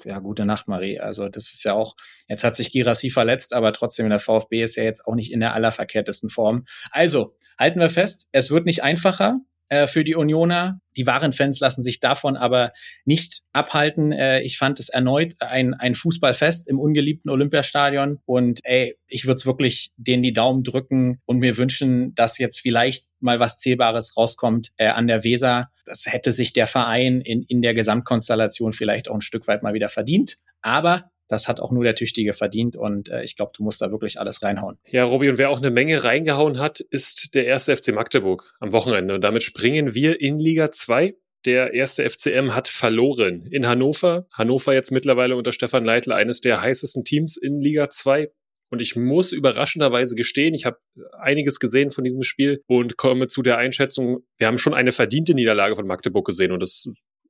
Ja, 0.07 0.19
gute 0.19 0.45
Nacht, 0.45 0.69
Marie. 0.69 1.01
Also 1.01 1.27
das 1.27 1.51
ist 1.51 1.65
ja 1.65 1.73
auch, 1.73 1.97
jetzt 2.29 2.45
hat 2.45 2.55
sich 2.55 2.71
Girassi 2.71 3.09
verletzt, 3.09 3.53
aber 3.53 3.73
trotzdem 3.73 4.07
der 4.07 4.21
VfB 4.21 4.63
ist 4.63 4.77
ja 4.77 4.83
jetzt 4.83 5.05
auch 5.05 5.15
nicht 5.15 5.33
in 5.33 5.41
der 5.41 5.53
allerverkehrtesten 5.53 6.29
Form. 6.29 6.63
Also, 6.91 7.35
halten 7.59 7.81
wir 7.81 7.89
fest, 7.89 8.29
es 8.31 8.49
wird 8.49 8.65
nicht 8.65 8.83
einfacher 8.83 9.41
äh, 9.69 9.87
für 9.87 10.03
die 10.03 10.15
Unioner. 10.15 10.79
Die 10.95 11.05
wahren 11.05 11.33
Fans 11.33 11.59
lassen 11.59 11.83
sich 11.83 11.99
davon 11.99 12.37
aber 12.37 12.71
nicht 13.05 13.41
abhalten. 13.53 14.11
Äh, 14.11 14.41
ich 14.41 14.57
fand 14.57 14.79
es 14.79 14.89
erneut 14.89 15.35
ein, 15.39 15.73
ein 15.73 15.95
Fußballfest 15.95 16.67
im 16.67 16.79
ungeliebten 16.79 17.29
Olympiastadion. 17.29 18.19
Und 18.25 18.61
ey, 18.63 18.97
ich 19.07 19.25
würde 19.25 19.35
es 19.35 19.45
wirklich 19.45 19.91
denen 19.97 20.23
die 20.23 20.33
Daumen 20.33 20.63
drücken 20.63 21.21
und 21.25 21.39
mir 21.39 21.57
wünschen, 21.57 22.15
dass 22.15 22.37
jetzt 22.37 22.59
vielleicht 22.59 23.07
mal 23.19 23.39
was 23.39 23.59
Zählbares 23.59 24.17
rauskommt 24.17 24.71
äh, 24.77 24.87
an 24.87 25.07
der 25.07 25.23
Weser. 25.23 25.69
Das 25.85 26.05
hätte 26.05 26.31
sich 26.31 26.53
der 26.53 26.67
Verein 26.67 27.21
in, 27.21 27.43
in 27.43 27.61
der 27.61 27.73
Gesamtkonstellation 27.73 28.73
vielleicht 28.73 29.09
auch 29.09 29.15
ein 29.15 29.21
Stück 29.21 29.47
weit 29.47 29.63
mal 29.63 29.73
wieder 29.73 29.89
verdient. 29.89 30.37
Aber 30.61 31.11
das 31.27 31.47
hat 31.47 31.59
auch 31.59 31.71
nur 31.71 31.83
der 31.83 31.95
Tüchtige 31.95 32.33
verdient 32.33 32.75
und 32.75 33.09
äh, 33.09 33.23
ich 33.23 33.35
glaube, 33.35 33.51
du 33.55 33.63
musst 33.63 33.81
da 33.81 33.91
wirklich 33.91 34.19
alles 34.19 34.41
reinhauen. 34.41 34.77
Ja, 34.89 35.03
Robi, 35.03 35.29
und 35.29 35.37
wer 35.37 35.49
auch 35.49 35.57
eine 35.57 35.71
Menge 35.71 36.03
reingehauen 36.03 36.59
hat, 36.59 36.79
ist 36.79 37.35
der 37.35 37.45
erste 37.45 37.75
FC 37.75 37.93
Magdeburg 37.93 38.53
am 38.59 38.73
Wochenende. 38.73 39.15
Und 39.15 39.23
damit 39.23 39.43
springen 39.43 39.93
wir 39.93 40.21
in 40.21 40.39
Liga 40.39 40.71
2. 40.71 41.15
Der 41.45 41.73
erste 41.73 42.09
FCM 42.09 42.53
hat 42.55 42.67
verloren 42.67 43.47
in 43.51 43.67
Hannover. 43.67 44.25
Hannover 44.33 44.73
jetzt 44.73 44.91
mittlerweile 44.91 45.35
unter 45.35 45.51
Stefan 45.51 45.85
Leitl 45.85 46.11
eines 46.11 46.41
der 46.41 46.61
heißesten 46.61 47.03
Teams 47.03 47.37
in 47.37 47.61
Liga 47.61 47.89
2. 47.89 48.29
Und 48.69 48.81
ich 48.81 48.95
muss 48.95 49.31
überraschenderweise 49.31 50.15
gestehen, 50.15 50.53
ich 50.53 50.65
habe 50.65 50.77
einiges 51.17 51.59
gesehen 51.59 51.91
von 51.91 52.03
diesem 52.03 52.23
Spiel 52.23 52.61
und 52.67 52.97
komme 52.97 53.27
zu 53.27 53.41
der 53.41 53.57
Einschätzung, 53.57 54.25
wir 54.37 54.47
haben 54.47 54.57
schon 54.57 54.73
eine 54.73 54.91
verdiente 54.91 55.33
Niederlage 55.33 55.75
von 55.75 55.87
Magdeburg 55.87 56.25
gesehen. 56.25 56.51
Und 56.51 56.59
das 56.59 56.89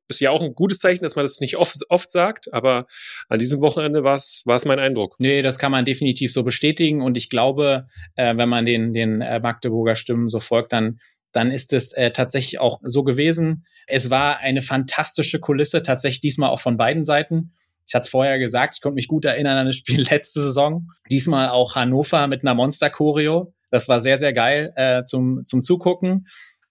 ist 0.10 0.20
ja 0.20 0.32
auch 0.32 0.42
ein 0.42 0.54
gutes 0.54 0.80
Zeichen, 0.80 1.04
dass 1.04 1.16
man 1.16 1.26
das 1.26 1.40
nicht 1.40 1.58
oft, 1.58 1.78
oft 1.90 2.12
sagt, 2.12 2.54
aber 2.54 2.86
an 3.30 3.40
diesem 3.40 3.62
Wochenende 3.62 4.04
war 4.04 4.16
es 4.16 4.44
mein 4.46 4.80
Eindruck. 4.80 5.16
Nee, 5.20 5.42
das 5.42 5.60
kann 5.60 5.72
man 5.72 5.86
definitiv 5.86 6.32
so 6.32 6.44
bestätigen 6.44 7.02
und 7.02 7.18
ich 7.18 7.30
glaube, 7.30 7.88
äh, 8.16 8.36
wenn 8.38 8.50
man 8.50 8.66
den, 8.66 8.94
den 8.94 9.22
äh, 9.22 9.40
Magdeburger 9.40 9.96
Stimmen 9.96 10.30
so 10.30 10.40
folgt, 10.40 10.74
dann 10.74 11.00
dann 11.34 11.52
ist 11.52 11.72
es 11.74 11.94
äh, 11.94 12.12
tatsächlich 12.12 12.60
auch 12.60 12.80
so 12.84 13.04
gewesen. 13.04 13.66
Es 13.86 14.10
war 14.10 14.40
eine 14.40 14.62
fantastische 14.62 15.40
Kulisse, 15.40 15.84
tatsächlich 15.84 16.22
diesmal 16.22 16.50
auch 16.50 16.60
von 16.60 16.78
beiden 16.78 17.06
Seiten. 17.06 17.54
Ich 17.88 17.96
hatte 17.96 18.06
es 18.06 18.10
vorher 18.10 18.40
gesagt, 18.40 18.76
ich 18.76 18.82
konnte 18.82 18.96
mich 18.96 19.08
gut 19.08 19.24
erinnern 19.24 19.58
an 19.58 19.68
das 19.68 19.76
Spiel 19.76 20.02
letzte 20.10 20.42
Saison. 20.42 20.88
Diesmal 21.12 21.50
auch 21.50 21.76
Hannover 21.76 22.28
mit 22.28 22.42
einer 22.42 22.56
Monster-Choreo. 22.56 23.54
Das 23.70 23.88
war 23.88 24.00
sehr, 24.00 24.18
sehr 24.18 24.34
geil 24.34 24.74
äh, 24.76 25.04
zum, 25.06 25.44
zum 25.46 25.64
Zugucken. 25.64 26.28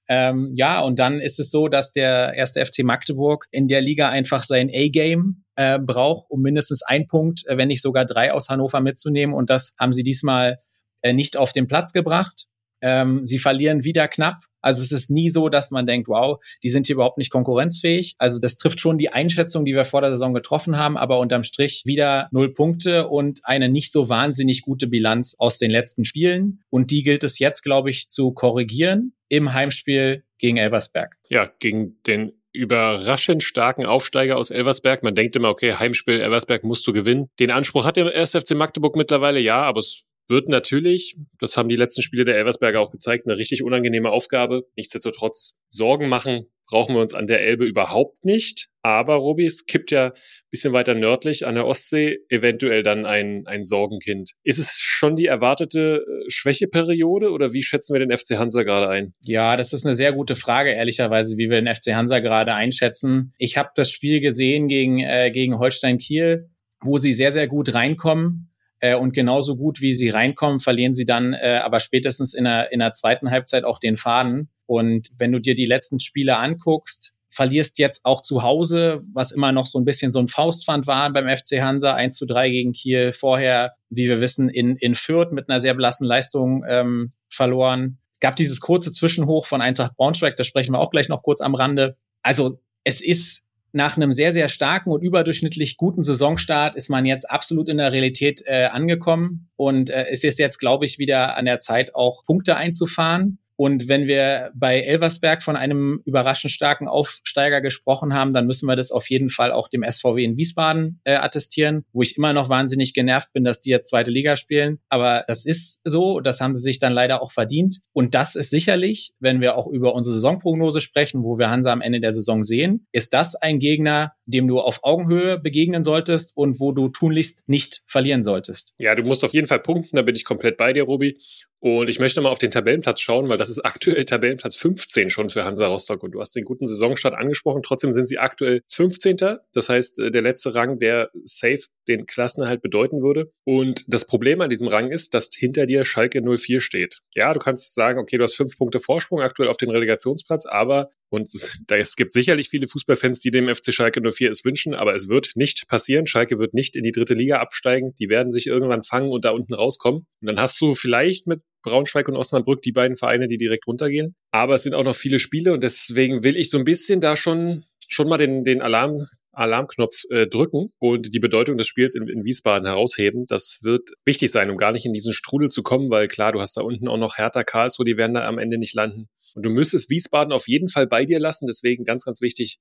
Ähm, 0.09 0.53
ja, 0.55 0.81
und 0.81 0.99
dann 0.99 1.21
ist 1.21 1.41
es 1.41 1.51
so, 1.51 1.69
dass 1.69 1.93
der 1.93 2.35
erste 2.35 2.65
FC 2.65 2.85
Magdeburg 2.85 3.47
in 3.51 3.67
der 3.67 3.81
Liga 3.81 4.09
einfach 4.09 4.45
sein 4.45 4.71
A-Game 4.73 5.45
äh, 5.57 5.79
braucht, 5.79 6.31
um 6.31 6.43
mindestens 6.43 6.83
ein 6.83 7.07
Punkt, 7.07 7.47
äh, 7.47 7.57
wenn 7.57 7.69
nicht 7.69 7.83
sogar 7.83 8.05
drei 8.05 8.33
aus 8.33 8.49
Hannover 8.49 8.81
mitzunehmen. 8.81 9.35
Und 9.35 9.51
das 9.51 9.75
haben 9.79 9.93
sie 9.93 10.05
diesmal 10.05 10.61
äh, 11.03 11.13
nicht 11.13 11.37
auf 11.37 11.53
den 11.53 11.67
Platz 11.67 11.93
gebracht. 11.93 12.47
Ähm, 12.81 13.25
sie 13.25 13.39
verlieren 13.39 13.85
wieder 13.85 14.09
knapp. 14.09 14.39
Also 14.61 14.83
es 14.83 14.93
ist 14.93 15.11
nie 15.11 15.29
so, 15.29 15.49
dass 15.49 15.71
man 15.71 15.87
denkt, 15.87 16.09
wow, 16.09 16.43
die 16.63 16.71
sind 16.71 16.87
hier 16.87 16.95
überhaupt 16.95 17.19
nicht 17.19 17.31
konkurrenzfähig. 17.31 18.15
Also 18.19 18.41
das 18.41 18.57
trifft 18.57 18.81
schon 18.81 18.99
die 18.99 19.11
Einschätzung, 19.11 19.65
die 19.65 19.75
wir 19.75 19.85
vor 19.85 20.01
der 20.01 20.11
Saison 20.11 20.35
getroffen 20.35 20.77
haben, 20.77 20.97
aber 20.97 21.19
unterm 21.19 21.45
Strich 21.45 21.83
wieder 21.87 22.29
null 22.33 22.53
Punkte 22.53 23.09
und 23.09 23.41
eine 23.45 23.69
nicht 23.69 23.93
so 23.93 24.09
wahnsinnig 24.09 24.63
gute 24.63 24.89
Bilanz 24.89 25.37
aus 25.39 25.59
den 25.59 25.71
letzten 25.71 26.05
Spielen. 26.05 26.63
Und 26.69 26.91
die 26.91 27.03
gilt 27.03 27.23
es 27.23 27.39
jetzt, 27.39 27.63
glaube 27.63 27.91
ich, 27.91 28.09
zu 28.09 28.33
korrigieren 28.33 29.13
im 29.29 29.53
Heimspiel 29.53 30.25
gegen 30.39 30.57
Elversberg. 30.57 31.17
Ja, 31.29 31.51
gegen 31.59 32.03
den 32.07 32.33
überraschend 32.57 33.43
starken 33.43 33.85
Aufsteiger 33.87 34.37
aus 34.37 34.51
Elversberg. 34.51 35.03
Man 35.03 35.15
denkt 35.15 35.37
immer, 35.37 35.51
okay, 35.51 35.75
Heimspiel 35.75 36.21
Elversberg 36.21 36.65
musst 36.65 36.87
du 36.87 36.93
gewinnen. 36.93 37.29
Den 37.39 37.51
Anspruch 37.51 37.85
hat 37.85 37.97
der 37.97 38.17
SFC 38.17 38.55
Magdeburg 38.55 38.97
mittlerweile, 38.97 39.39
ja, 39.41 39.63
aber 39.63 39.81
es 39.81 40.05
wird 40.29 40.49
natürlich, 40.49 41.17
das 41.39 41.57
haben 41.57 41.69
die 41.69 41.77
letzten 41.77 42.03
Spiele 42.03 42.25
der 42.25 42.37
Elversberger 42.37 42.81
auch 42.81 42.91
gezeigt, 42.91 43.27
eine 43.27 43.37
richtig 43.37 43.63
unangenehme 43.63 44.11
Aufgabe. 44.11 44.65
Nichtsdestotrotz 44.77 45.55
Sorgen 45.69 46.09
machen 46.09 46.47
brauchen 46.69 46.95
wir 46.95 47.03
uns 47.03 47.15
an 47.15 47.27
der 47.27 47.41
Elbe 47.41 47.65
überhaupt 47.65 48.25
nicht. 48.25 48.69
Aber 48.83 49.17
Robi, 49.17 49.47
es 49.47 49.67
kippt 49.67 49.91
ja 49.91 50.07
ein 50.07 50.13
bisschen 50.51 50.73
weiter 50.73 50.95
nördlich 50.95 51.47
an 51.47 51.57
der 51.57 51.67
Ostsee, 51.67 52.19
eventuell 52.29 52.83
dann 52.83 53.05
ein, 53.05 53.45
ein 53.47 53.65
Sorgenkind. 53.65 54.33
Ist 54.45 54.59
es 54.59 54.79
schon 54.81 55.17
die 55.17 55.27
erwartete 55.27 56.05
äh, 56.07 56.25
Schwächeperiode 56.31 57.31
oder 57.31 57.53
wie 57.53 57.63
schätzen 57.63 57.95
wir 57.95 58.05
den 58.05 58.17
FC 58.17 58.37
Hansa 58.37 58.63
gerade 58.63 58.89
ein? 58.89 59.15
Ja, 59.21 59.57
das 59.57 59.73
ist 59.73 59.87
eine 59.87 59.95
sehr 59.95 60.13
gute 60.13 60.37
Frage, 60.37 60.71
ehrlicherweise, 60.71 61.37
wie 61.37 61.51
wir 61.51 61.61
den 61.61 61.75
FC 61.75 61.95
Hansa 61.95 62.21
gerade 62.21 62.55
einschätzen. 62.55 63.33
Ich 63.39 63.57
habe 63.57 63.71
das 63.75 63.91
Spiel 63.91 64.21
gesehen 64.21 64.69
gegen, 64.69 65.01
äh, 65.01 65.31
gegen 65.33 65.59
Holstein 65.59 65.99
Kiel, 65.99 66.49
wo 66.81 66.99
sie 66.99 67.13
sehr, 67.13 67.33
sehr 67.33 67.49
gut 67.49 67.75
reinkommen 67.75 68.53
äh, 68.81 68.95
und 68.95 69.13
genauso 69.13 69.57
gut, 69.57 69.81
wie 69.81 69.93
sie 69.93 70.11
reinkommen, 70.11 70.61
verlieren 70.61 70.95
sie 70.95 71.05
dann 71.05 71.33
äh, 71.33 71.61
aber 71.63 71.81
spätestens 71.81 72.35
in 72.35 72.45
der, 72.45 72.73
in 72.73 72.81
der 72.81 72.93
zweiten 72.93 73.31
Halbzeit 73.31 73.65
auch 73.65 73.79
den 73.79 73.97
Faden. 73.97 74.51
Und 74.67 75.09
wenn 75.17 75.33
du 75.33 75.41
dir 75.41 75.55
die 75.55 75.67
letzten 75.67 76.01
Spiele 76.01 76.37
anguckst, 76.37 77.13
verlierst 77.31 77.79
jetzt 77.79 78.05
auch 78.05 78.23
zu 78.23 78.43
Hause, 78.43 79.03
was 79.13 79.31
immer 79.31 79.53
noch 79.53 79.67
so 79.67 79.79
ein 79.79 79.85
bisschen 79.85 80.11
so 80.13 80.21
ein 80.21 80.29
Faustpfand 80.29 80.87
war 80.87 81.13
beim 81.13 81.29
FC 81.29 81.61
Hansa, 81.61 81.95
1 81.95 82.17
zu 82.17 82.27
3 82.27 82.51
gegen 82.51 82.73
Kiel. 82.73 83.13
Vorher, 83.13 83.75
wie 83.91 84.09
wir 84.09 84.21
wissen, 84.21 84.49
in, 84.49 84.77
in 84.77 84.95
Fürth 84.95 85.33
mit 85.33 85.49
einer 85.49 85.61
sehr 85.61 85.75
blassen 85.75 86.07
Leistung 86.07 86.65
ähm, 86.67 87.13
verloren. 87.29 87.99
Es 88.11 88.21
gab 88.21 88.37
dieses 88.37 88.61
kurze 88.61 88.93
Zwischenhoch 88.93 89.45
von 89.45 89.61
Eintracht 89.61 89.97
Braunschweig, 89.97 90.37
da 90.37 90.45
sprechen 90.45 90.73
wir 90.73 90.79
auch 90.79 90.91
gleich 90.91 91.11
noch 91.11 91.23
kurz 91.23 91.43
am 91.43 91.55
Rande. 91.55 91.99
Also 92.23 92.63
es 92.85 93.03
ist 93.03 93.45
nach 93.77 93.97
einem 93.97 94.11
sehr, 94.11 94.33
sehr 94.33 94.49
starken 94.49 94.91
und 94.91 95.03
überdurchschnittlich 95.03 95.77
guten 95.77 96.03
Saisonstart 96.03 96.77
ist 96.77 96.89
man 96.89 97.05
jetzt 97.05 97.31
absolut 97.31 97.69
in 97.69 97.77
der 97.77 97.93
Realität 97.93 98.43
äh, 98.47 98.65
angekommen 98.65 99.51
und 99.57 99.91
äh, 99.91 100.07
es 100.11 100.25
ist 100.25 100.39
jetzt, 100.39 100.59
glaube 100.59 100.87
ich, 100.87 100.99
wieder 100.99 101.37
an 101.37 101.45
der 101.45 101.61
Zeit, 101.61 101.95
auch 101.95 102.25
Punkte 102.25 102.57
einzufahren. 102.57 103.39
Und 103.57 103.89
wenn 103.89 104.07
wir 104.07 104.51
bei 104.55 104.81
Elversberg 104.81 105.43
von 105.43 105.57
einem 105.57 106.01
überraschend 106.05 106.53
starken 106.53 106.89
Aufsteiger 106.89 107.61
gesprochen 107.61 108.15
haben, 108.15 108.33
dann 108.33 108.47
müssen 108.47 108.69
wir 108.69 108.77
das 108.77 108.93
auf 108.93 109.09
jeden 109.11 109.31
Fall 109.31 109.53
auch 109.53 109.69
dem 109.69 109.83
SVW 109.83 110.23
in 110.23 110.37
Wiesbaden 110.37 111.01
äh, 111.05 111.15
attestieren, 111.15 111.85
wo 111.93 112.03
ich 112.03 112.17
immer 112.17 112.33
noch 112.33 112.49
wahnsinnig 112.49 112.95
genervt 112.95 113.33
bin, 113.33 113.45
dass 113.45 113.61
die 113.61 113.71
jetzt 113.71 113.89
zweite 113.89 114.11
Liga 114.11 114.37
spielen. 114.37 114.79
Aber 114.89 115.25
das 115.27 115.47
ist 115.47 115.81
so, 115.85 116.21
das 116.21 116.41
haben 116.41 116.55
sie 116.55 116.63
sich 116.63 116.79
dann 116.79 116.93
leider 116.93 117.23
auch 117.23 117.33
verdient. 117.33 117.81
Und 117.93 118.15
das 118.15 118.37
ist 118.37 118.51
sicherlich, 118.51 119.13
wenn 119.21 119.41
wir 119.41 119.57
auch 119.57 119.67
über 119.67 119.95
unsere 119.95 120.15
Saisonprognose 120.15 120.81
sprechen, 120.81 121.23
wo 121.23 121.39
wir 121.39 121.51
Hansa 121.51 121.73
am 121.73 121.81
Ende 121.81 122.01
der 122.01 122.13
Saison 122.13 122.43
sehen, 122.43 122.87
ist 122.93 123.15
das 123.15 123.35
ein 123.35 123.59
Gegner, 123.59 124.13
dem 124.27 124.49
du 124.49 124.61
auf 124.61 124.81
Augenhöhe 124.83 125.39
begegnen 125.39 125.85
solltest 125.85 126.37
und 126.37 126.61
wo 126.61 126.73
du 126.73 126.89
tunlichst 126.89 127.39
nicht 127.47 127.83
verlieren 127.87 128.23
solltest. 128.23 128.75
Ja, 128.79 128.95
du 128.95 129.03
musst 129.03 129.25
auf 129.25 129.33
jeden 129.33 129.47
Fall 129.47 129.61
punkten, 129.61 129.97
da 129.97 130.03
bin 130.03 130.15
ich 130.15 130.25
komplett 130.25 130.57
bei 130.57 130.73
dir, 130.73 130.83
Robi. 130.83 131.19
Und 131.61 131.89
ich 131.89 131.99
möchte 131.99 132.21
mal 132.21 132.31
auf 132.31 132.39
den 132.39 132.51
Tabellenplatz 132.51 133.01
schauen, 133.01 133.29
weil 133.29 133.39
das 133.39 133.51
ist 133.51 133.61
aktuell 133.65 134.05
Tabellenplatz 134.05 134.57
15 134.57 135.11
schon 135.11 135.31
für 135.31 135.45
Hansa 135.45 135.67
Rostock. 135.67 136.03
Und 136.03 136.13
du 136.13 136.21
hast 136.21 136.35
den 136.35 136.45
guten 136.45 136.67
Saisonstart 136.67 137.15
angesprochen. 137.15 137.63
Trotzdem 137.63 137.93
sind 137.93 138.07
sie 138.07 138.19
aktuell 138.19 138.63
15. 138.69 139.17
Das 139.53 139.69
heißt, 139.69 139.99
äh, 140.01 140.11
der 140.11 140.23
letzte 140.23 140.55
Rang, 140.55 140.79
der 140.79 141.11
safe 141.25 141.65
den 141.89 142.07
Klassenerhalt 142.07 142.63
bedeuten 142.63 143.03
würde. 143.03 143.33
Und 143.45 143.85
das 143.89 144.07
Problem 144.07 144.41
an 144.41 144.51
diesem 144.51 144.69
Rang 144.69 144.91
ist, 144.91 145.15
dass 145.15 145.31
hinter 145.35 145.67
dir 145.67 145.85
Schalke 145.85 146.21
04 146.23 146.61
steht. 146.61 147.01
Ja, 147.15 147.33
du 147.33 147.41
kannst 147.41 147.75
sagen, 147.75 147.99
okay, 147.99 148.19
du 148.19 148.25
hast 148.25 148.37
fünf 148.37 148.57
Punkte 148.59 148.81
Vorsprung 148.81 149.21
aktuell 149.21 149.49
auf 149.49 149.57
den 149.57 149.71
Relegationsplatz, 149.71 150.47
aber 150.47 150.91
und 151.09 151.29
es 151.71 151.97
gibt 151.97 152.13
sicherlich 152.13 152.49
viele 152.49 152.67
Fußballfans, 152.67 153.21
die 153.21 153.31
dem 153.31 153.53
FC 153.53 153.73
Schalke 153.73 154.01
04 154.01 154.31
es 154.31 154.45
wünschen, 154.45 154.75
aber 154.75 154.95
es 154.95 155.09
wird 155.09 155.31
nicht 155.35 155.69
passieren. 155.69 156.07
Schalke 156.07 156.39
wird 156.39 156.55
nicht 156.55 156.77
in 156.77 156.83
die 156.83 156.93
dritte 156.93 157.15
Liga 157.15 157.39
absteigen. 157.39 157.95
Die 157.99 158.09
werden 158.09 158.31
sich 158.31 158.47
irgendwann 158.47 158.83
fangen 158.83 159.11
und 159.11 159.25
da 159.25 159.31
unten 159.31 159.55
rauskommen. 159.55 160.07
Und 160.21 160.27
dann 160.27 160.41
hast 160.41 160.61
du 160.61 160.75
vielleicht 160.75 161.27
mit 161.27 161.43
Braunschweig 161.63 162.09
und 162.09 162.17
Osnabrück 162.17 162.63
die 162.63 162.73
beiden 162.73 162.97
Vereine, 162.97 163.27
die 163.27 163.37
direkt 163.37 163.67
runtergehen. 163.67 164.15
Aber 164.31 164.55
es 164.55 164.63
sind 164.63 164.75
auch 164.75 164.85
noch 164.85 164.95
viele 164.95 165.19
Spiele 165.19 165.53
und 165.53 165.63
deswegen 165.63 166.23
will 166.25 166.37
ich 166.37 166.51
so 166.51 166.59
ein 166.59 166.65
bisschen 166.65 167.01
da 167.01 167.17
schon, 167.17 167.65
schon 167.89 168.09
mal 168.09 168.19
den, 168.19 168.45
den 168.45 168.63
Alarm, 168.63 169.07
Alarmknopf 169.37 170.05
äh, 170.11 170.27
drücken 170.27 170.73
und 170.79 171.13
die 171.15 171.21
Bedeutung 171.21 171.57
des 171.59 171.67
Spiels 171.67 171.95
in, 171.95 172.09
in 172.09 172.25
Wiesbaden 172.25 172.67
herausheben. 172.67 173.25
Das 173.27 173.61
wird 173.63 173.91
wichtig 174.05 174.31
sein, 174.31 174.51
um 174.51 174.57
gar 174.57 174.73
nicht 174.73 174.87
in 174.87 174.93
diesen 174.93 175.13
Strudel 175.13 175.49
zu 175.49 175.63
kommen, 175.63 175.91
weil 175.91 176.09
klar, 176.09 176.33
du 176.33 176.41
hast 176.41 176.57
da 176.57 176.63
unten 176.63 176.89
auch 176.89 176.97
noch 176.97 177.19
Hertha, 177.19 177.45
Karlsruhe, 177.45 177.85
die 177.85 177.97
werden 177.97 178.15
da 178.15 178.27
am 178.27 178.39
Ende 178.39 178.59
nicht 178.59 178.75
landen. 178.75 179.09
Und 179.35 179.45
du 179.45 179.51
müsstest 179.51 179.91
Wiesbaden 179.91 180.33
auf 180.33 180.49
jeden 180.49 180.69
Fall 180.69 180.87
bei 180.87 181.05
dir 181.05 181.19
lassen. 181.19 181.47
Deswegen 181.47 181.85
ganz, 181.85 182.05
ganz 182.05 182.23
wichtig, 182.23 182.59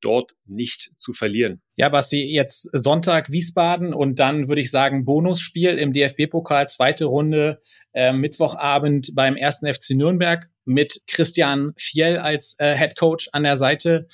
dort 0.00 0.32
nicht 0.46 0.92
zu 0.98 1.12
verlieren. 1.12 1.62
Ja, 1.76 1.88
Basti, 1.88 2.22
jetzt 2.24 2.68
Sonntag 2.72 3.30
Wiesbaden 3.30 3.94
und 3.94 4.18
dann 4.18 4.48
würde 4.48 4.60
ich 4.60 4.70
sagen 4.70 5.04
Bonusspiel 5.04 5.78
im 5.78 5.92
DFB-Pokal, 5.92 6.68
zweite 6.68 7.06
Runde, 7.06 7.58
äh, 7.92 8.12
Mittwochabend 8.12 9.12
beim 9.14 9.36
ersten 9.36 9.72
FC 9.72 9.90
Nürnberg 9.90 10.50
mit 10.64 11.02
Christian 11.06 11.72
Fiel 11.76 12.18
als 12.18 12.56
äh, 12.58 12.76
Head 12.76 12.96
Coach 12.96 13.28
an 13.32 13.44
der 13.44 13.56
Seite. 13.56 14.06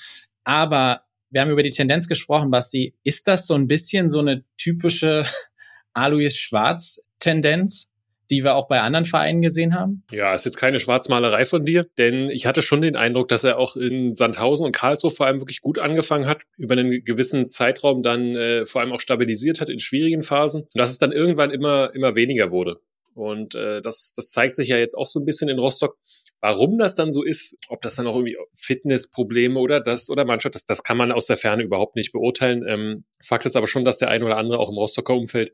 Aber 0.43 1.01
wir 1.31 1.41
haben 1.41 1.51
über 1.51 1.63
die 1.63 1.71
Tendenz 1.71 2.07
gesprochen, 2.07 2.51
Basti. 2.51 2.93
Ist 3.03 3.27
das 3.27 3.47
so 3.47 3.55
ein 3.55 3.67
bisschen 3.67 4.09
so 4.09 4.19
eine 4.19 4.43
typische 4.57 5.25
Alois 5.93 6.31
Schwarz 6.31 7.01
Tendenz? 7.19 7.91
die 8.31 8.45
wir 8.45 8.55
auch 8.55 8.69
bei 8.69 8.79
anderen 8.79 9.05
Vereinen 9.05 9.41
gesehen 9.41 9.75
haben? 9.75 10.03
Ja, 10.09 10.33
ist 10.33 10.45
jetzt 10.45 10.55
keine 10.55 10.79
Schwarzmalerei 10.79 11.43
von 11.43 11.65
dir, 11.65 11.87
denn 11.97 12.29
ich 12.29 12.45
hatte 12.45 12.61
schon 12.61 12.81
den 12.81 12.95
Eindruck, 12.95 13.27
dass 13.27 13.43
er 13.43 13.59
auch 13.59 13.75
in 13.75 14.15
Sandhausen 14.15 14.65
und 14.65 14.71
Karlsruhe 14.71 15.11
vor 15.11 15.27
allem 15.27 15.41
wirklich 15.41 15.59
gut 15.59 15.77
angefangen 15.77 16.27
hat, 16.27 16.41
über 16.57 16.73
einen 16.73 17.03
gewissen 17.03 17.49
Zeitraum 17.49 18.01
dann 18.01 18.35
äh, 18.37 18.65
vor 18.65 18.81
allem 18.81 18.93
auch 18.93 19.01
stabilisiert 19.01 19.59
hat 19.59 19.67
in 19.67 19.79
schwierigen 19.79 20.23
Phasen 20.23 20.61
und 20.61 20.79
dass 20.79 20.91
es 20.91 20.97
dann 20.97 21.11
irgendwann 21.11 21.51
immer, 21.51 21.93
immer 21.93 22.15
weniger 22.15 22.51
wurde. 22.51 22.79
Und 23.13 23.55
äh, 23.55 23.81
das, 23.81 24.13
das 24.15 24.31
zeigt 24.31 24.55
sich 24.55 24.69
ja 24.69 24.77
jetzt 24.77 24.97
auch 24.97 25.05
so 25.05 25.19
ein 25.19 25.25
bisschen 25.25 25.49
in 25.49 25.59
Rostock. 25.59 25.97
Warum 26.41 26.79
das 26.79 26.95
dann 26.95 27.11
so 27.11 27.23
ist, 27.23 27.55
ob 27.69 27.81
das 27.83 27.95
dann 27.95 28.07
auch 28.07 28.15
irgendwie 28.15 28.35
Fitnessprobleme 28.55 29.59
oder 29.59 29.79
das 29.79 30.09
oder 30.09 30.25
Mannschaft, 30.25 30.55
das, 30.55 30.65
das 30.65 30.81
kann 30.81 30.97
man 30.97 31.11
aus 31.11 31.27
der 31.27 31.37
Ferne 31.37 31.61
überhaupt 31.61 31.95
nicht 31.95 32.11
beurteilen. 32.11 32.65
Ähm, 32.67 33.05
Fakt 33.23 33.45
ist 33.45 33.55
aber 33.55 33.67
schon, 33.67 33.85
dass 33.85 33.99
der 33.99 34.09
eine 34.09 34.25
oder 34.25 34.37
andere 34.37 34.57
auch 34.57 34.69
im 34.69 34.77
Rostocker 34.77 35.13
Umfeld 35.13 35.53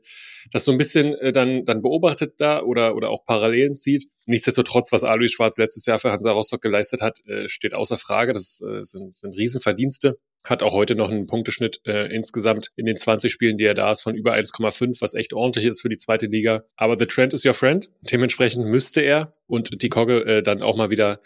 das 0.50 0.64
so 0.64 0.72
ein 0.72 0.78
bisschen 0.78 1.14
äh, 1.16 1.30
dann, 1.30 1.66
dann 1.66 1.82
beobachtet 1.82 2.34
da 2.38 2.62
oder, 2.62 2.96
oder 2.96 3.10
auch 3.10 3.24
Parallelen 3.26 3.74
sieht. 3.74 4.06
Nichtsdestotrotz, 4.24 4.90
was 4.90 5.04
Alois 5.04 5.28
Schwarz 5.28 5.58
letztes 5.58 5.84
Jahr 5.84 5.98
für 5.98 6.10
Hansa 6.10 6.32
Rostock 6.32 6.62
geleistet 6.62 7.02
hat, 7.02 7.18
äh, 7.26 7.48
steht 7.48 7.74
außer 7.74 7.98
Frage. 7.98 8.32
Das 8.32 8.60
äh, 8.62 8.82
sind, 8.82 9.14
sind 9.14 9.36
Riesenverdienste 9.36 10.18
hat 10.44 10.62
auch 10.62 10.72
heute 10.72 10.94
noch 10.94 11.10
einen 11.10 11.26
Punkteschnitt 11.26 11.80
äh, 11.84 12.14
insgesamt 12.14 12.70
in 12.76 12.86
den 12.86 12.96
20 12.96 13.30
Spielen, 13.30 13.58
die 13.58 13.64
er 13.64 13.74
da 13.74 13.90
ist, 13.90 14.02
von 14.02 14.14
über 14.14 14.34
1,5, 14.34 15.00
was 15.00 15.14
echt 15.14 15.32
ordentlich 15.32 15.66
ist 15.66 15.82
für 15.82 15.88
die 15.88 15.96
zweite 15.96 16.26
Liga. 16.26 16.64
Aber 16.76 16.96
the 16.98 17.06
trend 17.06 17.34
is 17.34 17.44
your 17.44 17.54
friend. 17.54 17.88
Dementsprechend 18.02 18.66
müsste 18.66 19.00
er 19.00 19.34
und 19.46 19.82
die 19.82 19.88
Kogge 19.88 20.24
äh, 20.24 20.42
dann 20.42 20.62
auch 20.62 20.76
mal 20.76 20.90
wieder 20.90 21.20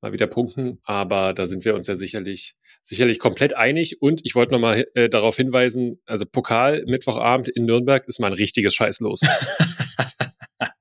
mal 0.00 0.12
wieder 0.12 0.26
punkten. 0.26 0.78
Aber 0.84 1.32
da 1.32 1.46
sind 1.46 1.64
wir 1.64 1.74
uns 1.74 1.88
ja 1.88 1.96
sicherlich 1.96 2.54
sicherlich 2.82 3.18
komplett 3.18 3.54
einig. 3.54 4.00
Und 4.00 4.20
ich 4.24 4.34
wollte 4.34 4.52
nochmal 4.52 4.86
äh, 4.94 5.08
darauf 5.08 5.36
hinweisen, 5.36 6.00
also 6.06 6.24
Pokal 6.26 6.84
Mittwochabend 6.86 7.48
in 7.48 7.64
Nürnberg 7.64 8.06
ist 8.06 8.20
mal 8.20 8.28
ein 8.28 8.32
richtiges 8.32 8.74
Scheiß 8.74 9.00
los. 9.00 9.20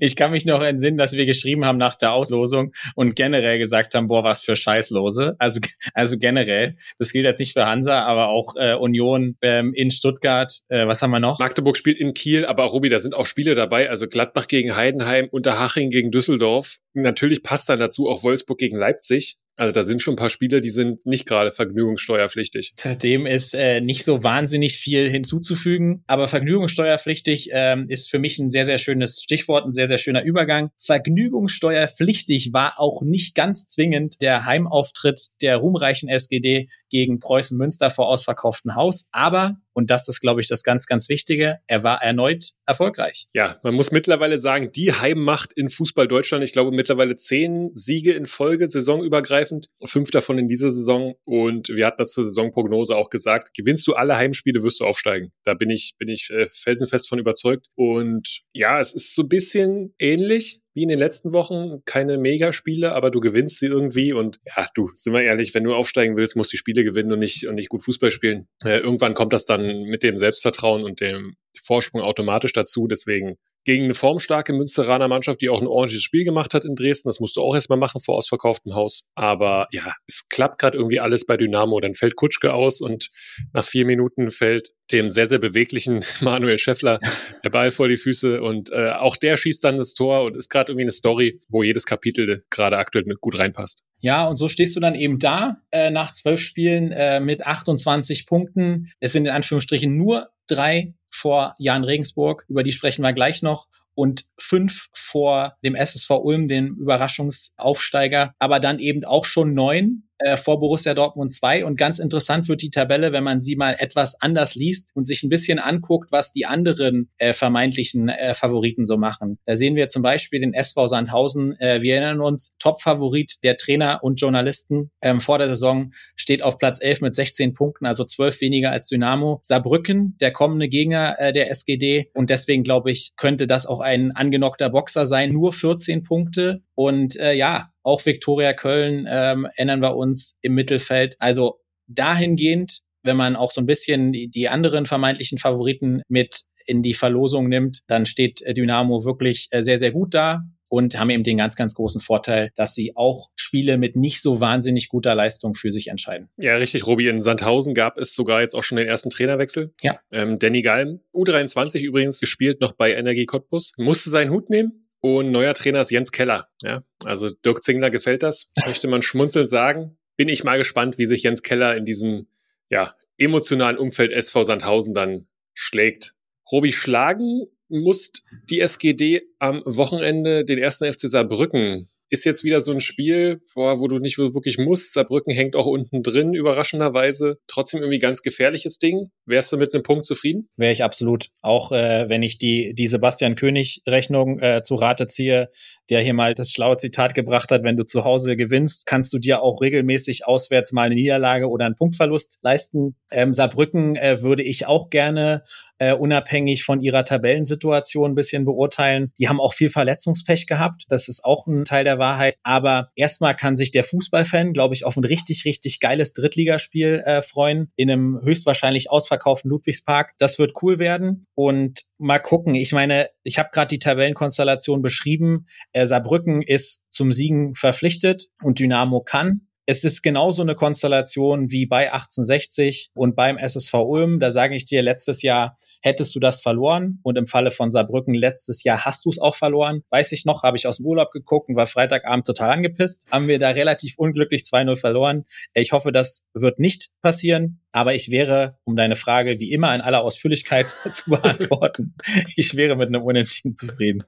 ich 0.00 0.16
kann 0.16 0.30
mich 0.30 0.46
noch 0.46 0.62
entsinnen, 0.62 0.98
dass 0.98 1.12
wir 1.12 1.26
geschrieben 1.26 1.64
haben 1.64 1.78
nach 1.78 1.96
der 1.96 2.12
Auslosung 2.12 2.72
und 2.94 3.16
generell 3.16 3.58
gesagt 3.58 3.94
haben, 3.94 4.08
boah, 4.08 4.24
was 4.24 4.42
für 4.42 4.56
Scheißlose. 4.56 5.36
Also, 5.38 5.60
also 5.94 6.18
generell. 6.18 6.76
Das 6.98 7.12
gilt 7.12 7.24
jetzt 7.24 7.38
nicht 7.38 7.52
für 7.52 7.66
Hansa, 7.66 8.02
aber 8.02 8.28
auch 8.28 8.54
äh, 8.56 8.74
Union 8.74 9.36
ähm, 9.42 9.72
in 9.74 9.90
Stuttgart. 9.90 10.60
Äh, 10.68 10.86
was 10.86 11.02
haben 11.02 11.10
wir 11.10 11.20
noch? 11.20 11.38
Magdeburg 11.38 11.76
spielt 11.76 11.98
in 11.98 12.14
Kiel, 12.14 12.46
aber 12.46 12.64
auch 12.64 12.72
Ruby, 12.72 12.88
da 12.88 12.98
sind 12.98 13.14
auch 13.14 13.26
Spiele 13.26 13.54
dabei. 13.54 13.90
Also 13.90 14.06
Gladbach 14.06 14.46
gegen 14.46 14.76
Heidenheim, 14.76 15.28
Unterhaching 15.30 15.90
gegen 15.90 16.10
Düsseldorf. 16.10 16.78
Natürlich 16.94 17.42
passt 17.42 17.68
dann 17.68 17.78
dazu 17.78 18.08
auch 18.08 18.24
Wolfsburg 18.24 18.58
gegen 18.58 18.76
Leipzig. 18.76 19.36
Also 19.56 19.72
da 19.72 19.84
sind 19.84 20.02
schon 20.02 20.14
ein 20.14 20.18
paar 20.18 20.30
Spiele, 20.30 20.60
die 20.60 20.70
sind 20.70 21.04
nicht 21.06 21.26
gerade 21.26 21.50
vergnügungssteuerpflichtig. 21.50 22.74
Dem 23.02 23.26
ist 23.26 23.54
äh, 23.54 23.80
nicht 23.80 24.04
so 24.04 24.22
wahnsinnig 24.22 24.76
viel 24.76 25.10
hinzuzufügen, 25.10 26.04
aber 26.06 26.28
vergnügungssteuerpflichtig 26.28 27.50
ähm, 27.52 27.86
ist 27.88 28.10
für 28.10 28.18
mich 28.18 28.38
ein 28.38 28.50
sehr, 28.50 28.66
sehr 28.66 28.78
schönes 28.78 29.22
Stichwort, 29.22 29.64
ein 29.64 29.72
sehr, 29.72 29.88
sehr 29.88 29.98
schöner 29.98 30.22
Übergang. 30.22 30.70
Vergnügungssteuerpflichtig 30.78 32.52
war 32.52 32.78
auch 32.78 33.02
nicht 33.02 33.34
ganz 33.34 33.66
zwingend 33.66 34.20
der 34.20 34.44
Heimauftritt 34.44 35.28
der 35.40 35.56
ruhmreichen 35.56 36.08
SGD 36.08 36.68
gegen 36.90 37.18
Preußen 37.18 37.56
Münster 37.56 37.90
vor 37.90 38.08
ausverkauftem 38.08 38.74
Haus, 38.74 39.08
aber 39.10 39.56
und 39.76 39.90
das 39.90 40.08
ist, 40.08 40.20
glaube 40.20 40.40
ich, 40.40 40.48
das 40.48 40.62
ganz, 40.62 40.86
ganz 40.86 41.10
Wichtige. 41.10 41.58
Er 41.66 41.84
war 41.84 42.02
erneut 42.02 42.52
erfolgreich. 42.64 43.28
Ja, 43.34 43.60
man 43.62 43.74
muss 43.74 43.90
mittlerweile 43.90 44.38
sagen, 44.38 44.72
die 44.74 44.94
Heimmacht 44.94 45.52
in 45.52 45.68
Fußball 45.68 46.08
Deutschland, 46.08 46.42
ich 46.42 46.52
glaube 46.52 46.70
mittlerweile 46.70 47.14
zehn 47.14 47.72
Siege 47.74 48.14
in 48.14 48.24
Folge, 48.24 48.68
saisonübergreifend, 48.68 49.68
fünf 49.84 50.10
davon 50.10 50.38
in 50.38 50.48
dieser 50.48 50.70
Saison. 50.70 51.14
Und 51.24 51.68
wir 51.68 51.84
hatten 51.84 51.98
das 51.98 52.12
zur 52.12 52.24
Saisonprognose 52.24 52.96
auch 52.96 53.10
gesagt, 53.10 53.54
gewinnst 53.54 53.86
du 53.86 53.92
alle 53.92 54.16
Heimspiele, 54.16 54.62
wirst 54.62 54.80
du 54.80 54.86
aufsteigen. 54.86 55.30
Da 55.44 55.52
bin 55.52 55.68
ich, 55.68 55.94
bin 55.98 56.08
ich 56.08 56.30
äh, 56.30 56.46
felsenfest 56.48 57.06
von 57.10 57.18
überzeugt. 57.18 57.66
Und 57.74 58.40
ja, 58.54 58.80
es 58.80 58.94
ist 58.94 59.14
so 59.14 59.24
ein 59.24 59.28
bisschen 59.28 59.94
ähnlich 59.98 60.62
wie 60.76 60.82
in 60.82 60.90
den 60.90 60.98
letzten 60.98 61.32
Wochen. 61.32 61.82
Keine 61.86 62.18
Megaspiele, 62.18 62.92
aber 62.92 63.10
du 63.10 63.20
gewinnst 63.20 63.58
sie 63.58 63.66
irgendwie. 63.66 64.12
Und 64.12 64.38
ja, 64.44 64.66
du, 64.74 64.90
sind 64.92 65.14
wir 65.14 65.22
ehrlich, 65.22 65.54
wenn 65.54 65.64
du 65.64 65.74
aufsteigen 65.74 66.16
willst, 66.16 66.36
musst 66.36 66.52
du 66.52 66.56
die 66.56 66.58
Spiele 66.58 66.84
gewinnen 66.84 67.10
und 67.12 67.18
nicht, 67.18 67.46
und 67.46 67.54
nicht 67.54 67.70
gut 67.70 67.82
Fußball 67.82 68.10
spielen. 68.10 68.46
Äh, 68.62 68.80
irgendwann 68.80 69.14
kommt 69.14 69.32
das 69.32 69.46
dann 69.46 69.84
mit 69.84 70.02
dem 70.02 70.18
Selbstvertrauen 70.18 70.84
und 70.84 71.00
dem 71.00 71.36
Vorsprung 71.64 72.02
automatisch 72.02 72.52
dazu. 72.52 72.86
Deswegen 72.86 73.38
gegen 73.64 73.84
eine 73.84 73.94
formstarke 73.94 74.52
Münsteraner 74.52 75.08
Mannschaft, 75.08 75.40
die 75.40 75.48
auch 75.48 75.62
ein 75.62 75.66
ordentliches 75.66 76.04
Spiel 76.04 76.24
gemacht 76.24 76.52
hat 76.52 76.66
in 76.66 76.74
Dresden. 76.74 77.08
Das 77.08 77.20
musst 77.20 77.36
du 77.36 77.40
auch 77.40 77.54
erstmal 77.54 77.78
machen 77.78 78.02
vor 78.02 78.16
ausverkauftem 78.16 78.74
Haus. 78.74 79.04
Aber 79.14 79.68
ja, 79.72 79.94
es 80.06 80.28
klappt 80.28 80.60
gerade 80.60 80.76
irgendwie 80.76 81.00
alles 81.00 81.24
bei 81.24 81.38
Dynamo. 81.38 81.80
Dann 81.80 81.94
fällt 81.94 82.16
Kutschke 82.16 82.52
aus 82.52 82.82
und 82.82 83.08
nach 83.54 83.64
vier 83.64 83.86
Minuten 83.86 84.30
fällt 84.30 84.72
dem 84.92 85.08
sehr, 85.08 85.26
sehr 85.26 85.38
beweglichen 85.38 86.04
Manuel 86.20 86.58
Scheffler 86.58 87.00
der 87.44 87.50
Ball 87.50 87.70
vor 87.70 87.88
die 87.88 87.96
Füße. 87.96 88.42
Und 88.42 88.70
äh, 88.70 88.90
auch 88.90 89.16
der 89.16 89.36
schießt 89.36 89.62
dann 89.64 89.78
das 89.78 89.94
Tor 89.94 90.24
und 90.24 90.36
ist 90.36 90.48
gerade 90.48 90.72
irgendwie 90.72 90.84
eine 90.84 90.92
Story, 90.92 91.40
wo 91.48 91.62
jedes 91.62 91.84
Kapitel 91.84 92.44
gerade 92.50 92.78
aktuell 92.78 93.04
gut 93.20 93.38
reinpasst. 93.38 93.84
Ja, 94.00 94.26
und 94.26 94.36
so 94.36 94.48
stehst 94.48 94.76
du 94.76 94.80
dann 94.80 94.94
eben 94.94 95.18
da 95.18 95.62
äh, 95.70 95.90
nach 95.90 96.12
zwölf 96.12 96.40
Spielen 96.40 96.92
äh, 96.92 97.20
mit 97.20 97.46
28 97.46 98.26
Punkten. 98.26 98.92
Es 99.00 99.12
sind 99.12 99.26
in 99.26 99.32
Anführungsstrichen 99.32 99.96
nur 99.96 100.28
drei 100.46 100.94
vor 101.10 101.54
Jan 101.58 101.84
Regensburg, 101.84 102.44
über 102.48 102.62
die 102.62 102.72
sprechen 102.72 103.02
wir 103.02 103.12
gleich 103.12 103.42
noch, 103.42 103.68
und 103.96 104.26
fünf 104.38 104.88
vor 104.92 105.56
dem 105.64 105.74
SSV 105.74 106.10
Ulm, 106.10 106.48
dem 106.48 106.76
Überraschungsaufsteiger, 106.76 108.34
aber 108.38 108.60
dann 108.60 108.78
eben 108.78 109.04
auch 109.04 109.24
schon 109.24 109.54
neun 109.54 110.05
äh, 110.18 110.36
vor 110.36 110.60
Borussia 110.60 110.94
Dortmund 110.94 111.32
2 111.32 111.64
und 111.64 111.76
ganz 111.76 111.98
interessant 111.98 112.48
wird 112.48 112.62
die 112.62 112.70
Tabelle, 112.70 113.12
wenn 113.12 113.24
man 113.24 113.40
sie 113.40 113.56
mal 113.56 113.76
etwas 113.78 114.20
anders 114.20 114.54
liest 114.54 114.90
und 114.94 115.06
sich 115.06 115.22
ein 115.22 115.28
bisschen 115.28 115.58
anguckt, 115.58 116.12
was 116.12 116.32
die 116.32 116.46
anderen 116.46 117.10
äh, 117.18 117.32
vermeintlichen 117.32 118.08
äh, 118.08 118.34
Favoriten 118.34 118.84
so 118.84 118.96
machen. 118.96 119.38
Da 119.46 119.56
sehen 119.56 119.76
wir 119.76 119.88
zum 119.88 120.02
Beispiel 120.02 120.40
den 120.40 120.54
SV 120.54 120.86
Sandhausen. 120.86 121.58
Äh, 121.60 121.82
wir 121.82 121.94
erinnern 121.94 122.20
uns, 122.20 122.56
Top-Favorit 122.58 123.42
der 123.42 123.56
Trainer 123.56 124.00
und 124.02 124.20
Journalisten 124.20 124.90
ähm, 125.02 125.20
vor 125.20 125.38
der 125.38 125.48
Saison 125.48 125.92
steht 126.14 126.42
auf 126.42 126.58
Platz 126.58 126.80
11 126.80 127.00
mit 127.02 127.14
16 127.14 127.54
Punkten, 127.54 127.86
also 127.86 128.04
12 128.04 128.40
weniger 128.40 128.70
als 128.70 128.86
Dynamo. 128.86 129.40
Saarbrücken, 129.42 130.16
der 130.20 130.32
kommende 130.32 130.68
Gegner 130.68 131.16
äh, 131.18 131.32
der 131.32 131.50
SGD 131.50 132.10
und 132.14 132.30
deswegen 132.30 132.62
glaube 132.62 132.90
ich, 132.90 133.14
könnte 133.16 133.46
das 133.46 133.66
auch 133.66 133.80
ein 133.80 134.12
angenockter 134.12 134.70
Boxer 134.70 135.06
sein. 135.06 135.32
Nur 135.32 135.52
14 135.52 136.02
Punkte 136.02 136.62
und 136.74 137.16
äh, 137.16 137.32
ja, 137.34 137.70
auch 137.86 138.04
Viktoria 138.04 138.52
Köln 138.52 139.06
ähm, 139.08 139.46
erinnern 139.54 139.80
wir 139.80 139.96
uns 139.96 140.36
im 140.42 140.54
Mittelfeld. 140.54 141.14
Also 141.20 141.60
dahingehend, 141.86 142.80
wenn 143.04 143.16
man 143.16 143.36
auch 143.36 143.52
so 143.52 143.60
ein 143.60 143.66
bisschen 143.66 144.12
die, 144.12 144.28
die 144.28 144.48
anderen 144.48 144.86
vermeintlichen 144.86 145.38
Favoriten 145.38 146.02
mit 146.08 146.40
in 146.66 146.82
die 146.82 146.94
Verlosung 146.94 147.48
nimmt, 147.48 147.82
dann 147.86 148.04
steht 148.04 148.42
äh, 148.42 148.54
Dynamo 148.54 149.04
wirklich 149.04 149.46
äh, 149.52 149.62
sehr, 149.62 149.78
sehr 149.78 149.92
gut 149.92 150.14
da 150.14 150.42
und 150.68 150.98
haben 150.98 151.10
eben 151.10 151.22
den 151.22 151.36
ganz, 151.36 151.54
ganz 151.54 151.74
großen 151.74 152.00
Vorteil, 152.00 152.50
dass 152.56 152.74
sie 152.74 152.96
auch 152.96 153.28
Spiele 153.36 153.78
mit 153.78 153.94
nicht 153.94 154.20
so 154.20 154.40
wahnsinnig 154.40 154.88
guter 154.88 155.14
Leistung 155.14 155.54
für 155.54 155.70
sich 155.70 155.86
entscheiden. 155.86 156.28
Ja, 156.38 156.56
richtig, 156.56 156.88
Robi. 156.88 157.06
In 157.06 157.22
Sandhausen 157.22 157.72
gab 157.72 157.98
es 157.98 158.16
sogar 158.16 158.40
jetzt 158.40 158.56
auch 158.56 158.64
schon 158.64 158.78
den 158.78 158.88
ersten 158.88 159.10
Trainerwechsel. 159.10 159.72
Ja. 159.80 160.00
Ähm, 160.10 160.40
Danny 160.40 160.62
Galm, 160.62 160.98
U23 161.14 161.82
übrigens, 161.82 162.18
gespielt 162.18 162.60
noch 162.60 162.72
bei 162.72 162.92
Energie 162.94 163.26
Cottbus, 163.26 163.74
musste 163.78 164.10
seinen 164.10 164.32
Hut 164.32 164.50
nehmen. 164.50 164.85
Und 165.08 165.30
neuer 165.30 165.54
Trainer 165.54 165.82
ist 165.82 165.92
Jens 165.92 166.10
Keller. 166.10 166.48
Ja, 166.62 166.82
also 167.04 167.30
Dirk 167.30 167.62
Zingler 167.62 167.90
gefällt 167.90 168.24
das, 168.24 168.50
möchte 168.66 168.88
man 168.88 169.02
schmunzelnd 169.02 169.48
sagen. 169.48 169.96
Bin 170.16 170.28
ich 170.28 170.42
mal 170.42 170.58
gespannt, 170.58 170.98
wie 170.98 171.06
sich 171.06 171.22
Jens 171.22 171.44
Keller 171.44 171.76
in 171.76 171.84
diesem 171.84 172.26
ja, 172.70 172.92
emotionalen 173.16 173.78
Umfeld 173.78 174.10
SV 174.10 174.42
Sandhausen 174.42 174.94
dann 174.94 175.28
schlägt. 175.54 176.14
Robi, 176.50 176.72
schlagen 176.72 177.46
muss 177.68 178.14
die 178.50 178.58
SGD 178.58 179.22
am 179.38 179.62
Wochenende 179.64 180.44
den 180.44 180.58
ersten 180.58 180.92
FC 180.92 181.02
Saarbrücken 181.02 181.88
ist 182.10 182.24
jetzt 182.24 182.44
wieder 182.44 182.60
so 182.60 182.72
ein 182.72 182.80
Spiel, 182.80 183.40
wo 183.54 183.88
du 183.88 183.98
nicht 183.98 184.18
wirklich 184.18 184.58
musst. 184.58 184.92
Saarbrücken 184.92 185.32
hängt 185.32 185.56
auch 185.56 185.66
unten 185.66 186.02
drin, 186.02 186.34
überraschenderweise. 186.34 187.38
Trotzdem 187.46 187.80
irgendwie 187.80 187.98
ganz 187.98 188.22
gefährliches 188.22 188.78
Ding. 188.78 189.10
Wärst 189.26 189.52
du 189.52 189.56
mit 189.56 189.74
einem 189.74 189.82
Punkt 189.82 190.04
zufrieden? 190.04 190.48
Wäre 190.56 190.72
ich 190.72 190.84
absolut. 190.84 191.28
Auch 191.42 191.72
äh, 191.72 192.08
wenn 192.08 192.22
ich 192.22 192.38
die, 192.38 192.74
die 192.74 192.86
Sebastian 192.86 193.34
König-Rechnung 193.34 194.38
äh, 194.40 194.62
zu 194.62 194.76
Rate 194.76 195.06
ziehe, 195.06 195.50
der 195.90 196.00
hier 196.00 196.14
mal 196.14 196.34
das 196.34 196.50
schlaue 196.50 196.76
Zitat 196.76 197.14
gebracht 197.14 197.50
hat, 197.50 197.62
wenn 197.62 197.76
du 197.76 197.84
zu 197.84 198.04
Hause 198.04 198.36
gewinnst, 198.36 198.86
kannst 198.86 199.12
du 199.12 199.18
dir 199.18 199.42
auch 199.42 199.60
regelmäßig 199.60 200.26
auswärts 200.26 200.72
mal 200.72 200.84
eine 200.84 200.94
Niederlage 200.94 201.48
oder 201.48 201.66
einen 201.66 201.76
Punktverlust 201.76 202.38
leisten. 202.42 202.96
Ähm, 203.10 203.32
Saarbrücken 203.32 203.96
äh, 203.96 204.22
würde 204.22 204.42
ich 204.42 204.66
auch 204.66 204.90
gerne 204.90 205.42
äh, 205.78 205.92
unabhängig 205.92 206.64
von 206.64 206.80
ihrer 206.80 207.04
Tabellensituation 207.04 208.12
ein 208.12 208.14
bisschen 208.14 208.44
beurteilen. 208.44 209.12
Die 209.18 209.28
haben 209.28 209.40
auch 209.40 209.54
viel 209.54 209.68
Verletzungspech 209.68 210.46
gehabt. 210.46 210.84
Das 210.88 211.08
ist 211.08 211.24
auch 211.24 211.46
ein 211.46 211.64
Teil 211.64 211.84
der 211.84 211.98
Wahrheit. 211.98 212.36
Aber 212.42 212.90
erstmal 212.94 213.36
kann 213.36 213.56
sich 213.56 213.70
der 213.70 213.84
Fußballfan, 213.84 214.52
glaube 214.52 214.74
ich, 214.74 214.84
auf 214.84 214.96
ein 214.96 215.04
richtig, 215.04 215.44
richtig 215.44 215.80
geiles 215.80 216.12
Drittligaspiel 216.12 217.02
äh, 217.04 217.22
freuen. 217.22 217.70
In 217.76 217.90
einem 217.90 218.20
höchstwahrscheinlich 218.22 218.90
ausverkauften 218.90 219.50
Ludwigspark. 219.50 220.14
Das 220.18 220.38
wird 220.38 220.52
cool 220.62 220.78
werden. 220.78 221.26
Und 221.34 221.80
mal 221.98 222.18
gucken. 222.18 222.54
Ich 222.54 222.72
meine, 222.72 223.10
ich 223.22 223.38
habe 223.38 223.50
gerade 223.52 223.68
die 223.68 223.78
Tabellenkonstellation 223.78 224.82
beschrieben. 224.82 225.46
Äh, 225.72 225.86
Saarbrücken 225.86 226.42
ist 226.42 226.82
zum 226.90 227.12
Siegen 227.12 227.54
verpflichtet 227.54 228.28
und 228.42 228.58
Dynamo 228.58 229.00
kann. 229.00 229.46
Es 229.68 229.82
ist 229.82 230.02
genauso 230.02 230.42
eine 230.42 230.54
Konstellation 230.54 231.50
wie 231.50 231.66
bei 231.66 231.92
1860 231.92 232.90
und 232.94 233.16
beim 233.16 233.36
SSV 233.36 233.74
Ulm. 233.74 234.20
Da 234.20 234.30
sage 234.30 234.54
ich 234.54 234.64
dir, 234.64 234.80
letztes 234.80 235.22
Jahr 235.22 235.58
hättest 235.80 236.14
du 236.14 236.20
das 236.20 236.40
verloren 236.40 237.00
und 237.02 237.18
im 237.18 237.26
Falle 237.26 237.50
von 237.50 237.72
Saarbrücken 237.72 238.14
letztes 238.14 238.62
Jahr 238.62 238.84
hast 238.84 239.04
du 239.04 239.10
es 239.10 239.18
auch 239.18 239.34
verloren. 239.34 239.82
Weiß 239.90 240.12
ich 240.12 240.24
noch, 240.24 240.44
habe 240.44 240.56
ich 240.56 240.68
aus 240.68 240.76
dem 240.76 240.86
Urlaub 240.86 241.10
geguckt 241.10 241.48
und 241.48 241.56
war 241.56 241.66
Freitagabend 241.66 242.26
total 242.26 242.50
angepisst. 242.50 243.06
Haben 243.10 243.26
wir 243.26 243.40
da 243.40 243.50
relativ 243.50 243.94
unglücklich 243.98 244.42
2-0 244.42 244.76
verloren. 244.76 245.24
Ich 245.52 245.72
hoffe, 245.72 245.90
das 245.90 246.24
wird 246.32 246.60
nicht 246.60 246.90
passieren. 247.06 247.60
Aber 247.70 247.94
ich 247.94 248.10
wäre, 248.10 248.58
um 248.64 248.74
deine 248.74 248.96
Frage 248.96 249.38
wie 249.38 249.52
immer 249.52 249.72
in 249.72 249.80
aller 249.80 250.02
Ausführlichkeit 250.02 250.70
zu 250.92 251.10
beantworten, 251.10 251.94
ich 252.34 252.56
wäre 252.56 252.74
mit 252.74 252.88
einem 252.88 253.02
Unentschieden 253.02 253.54
zufrieden. 253.54 254.02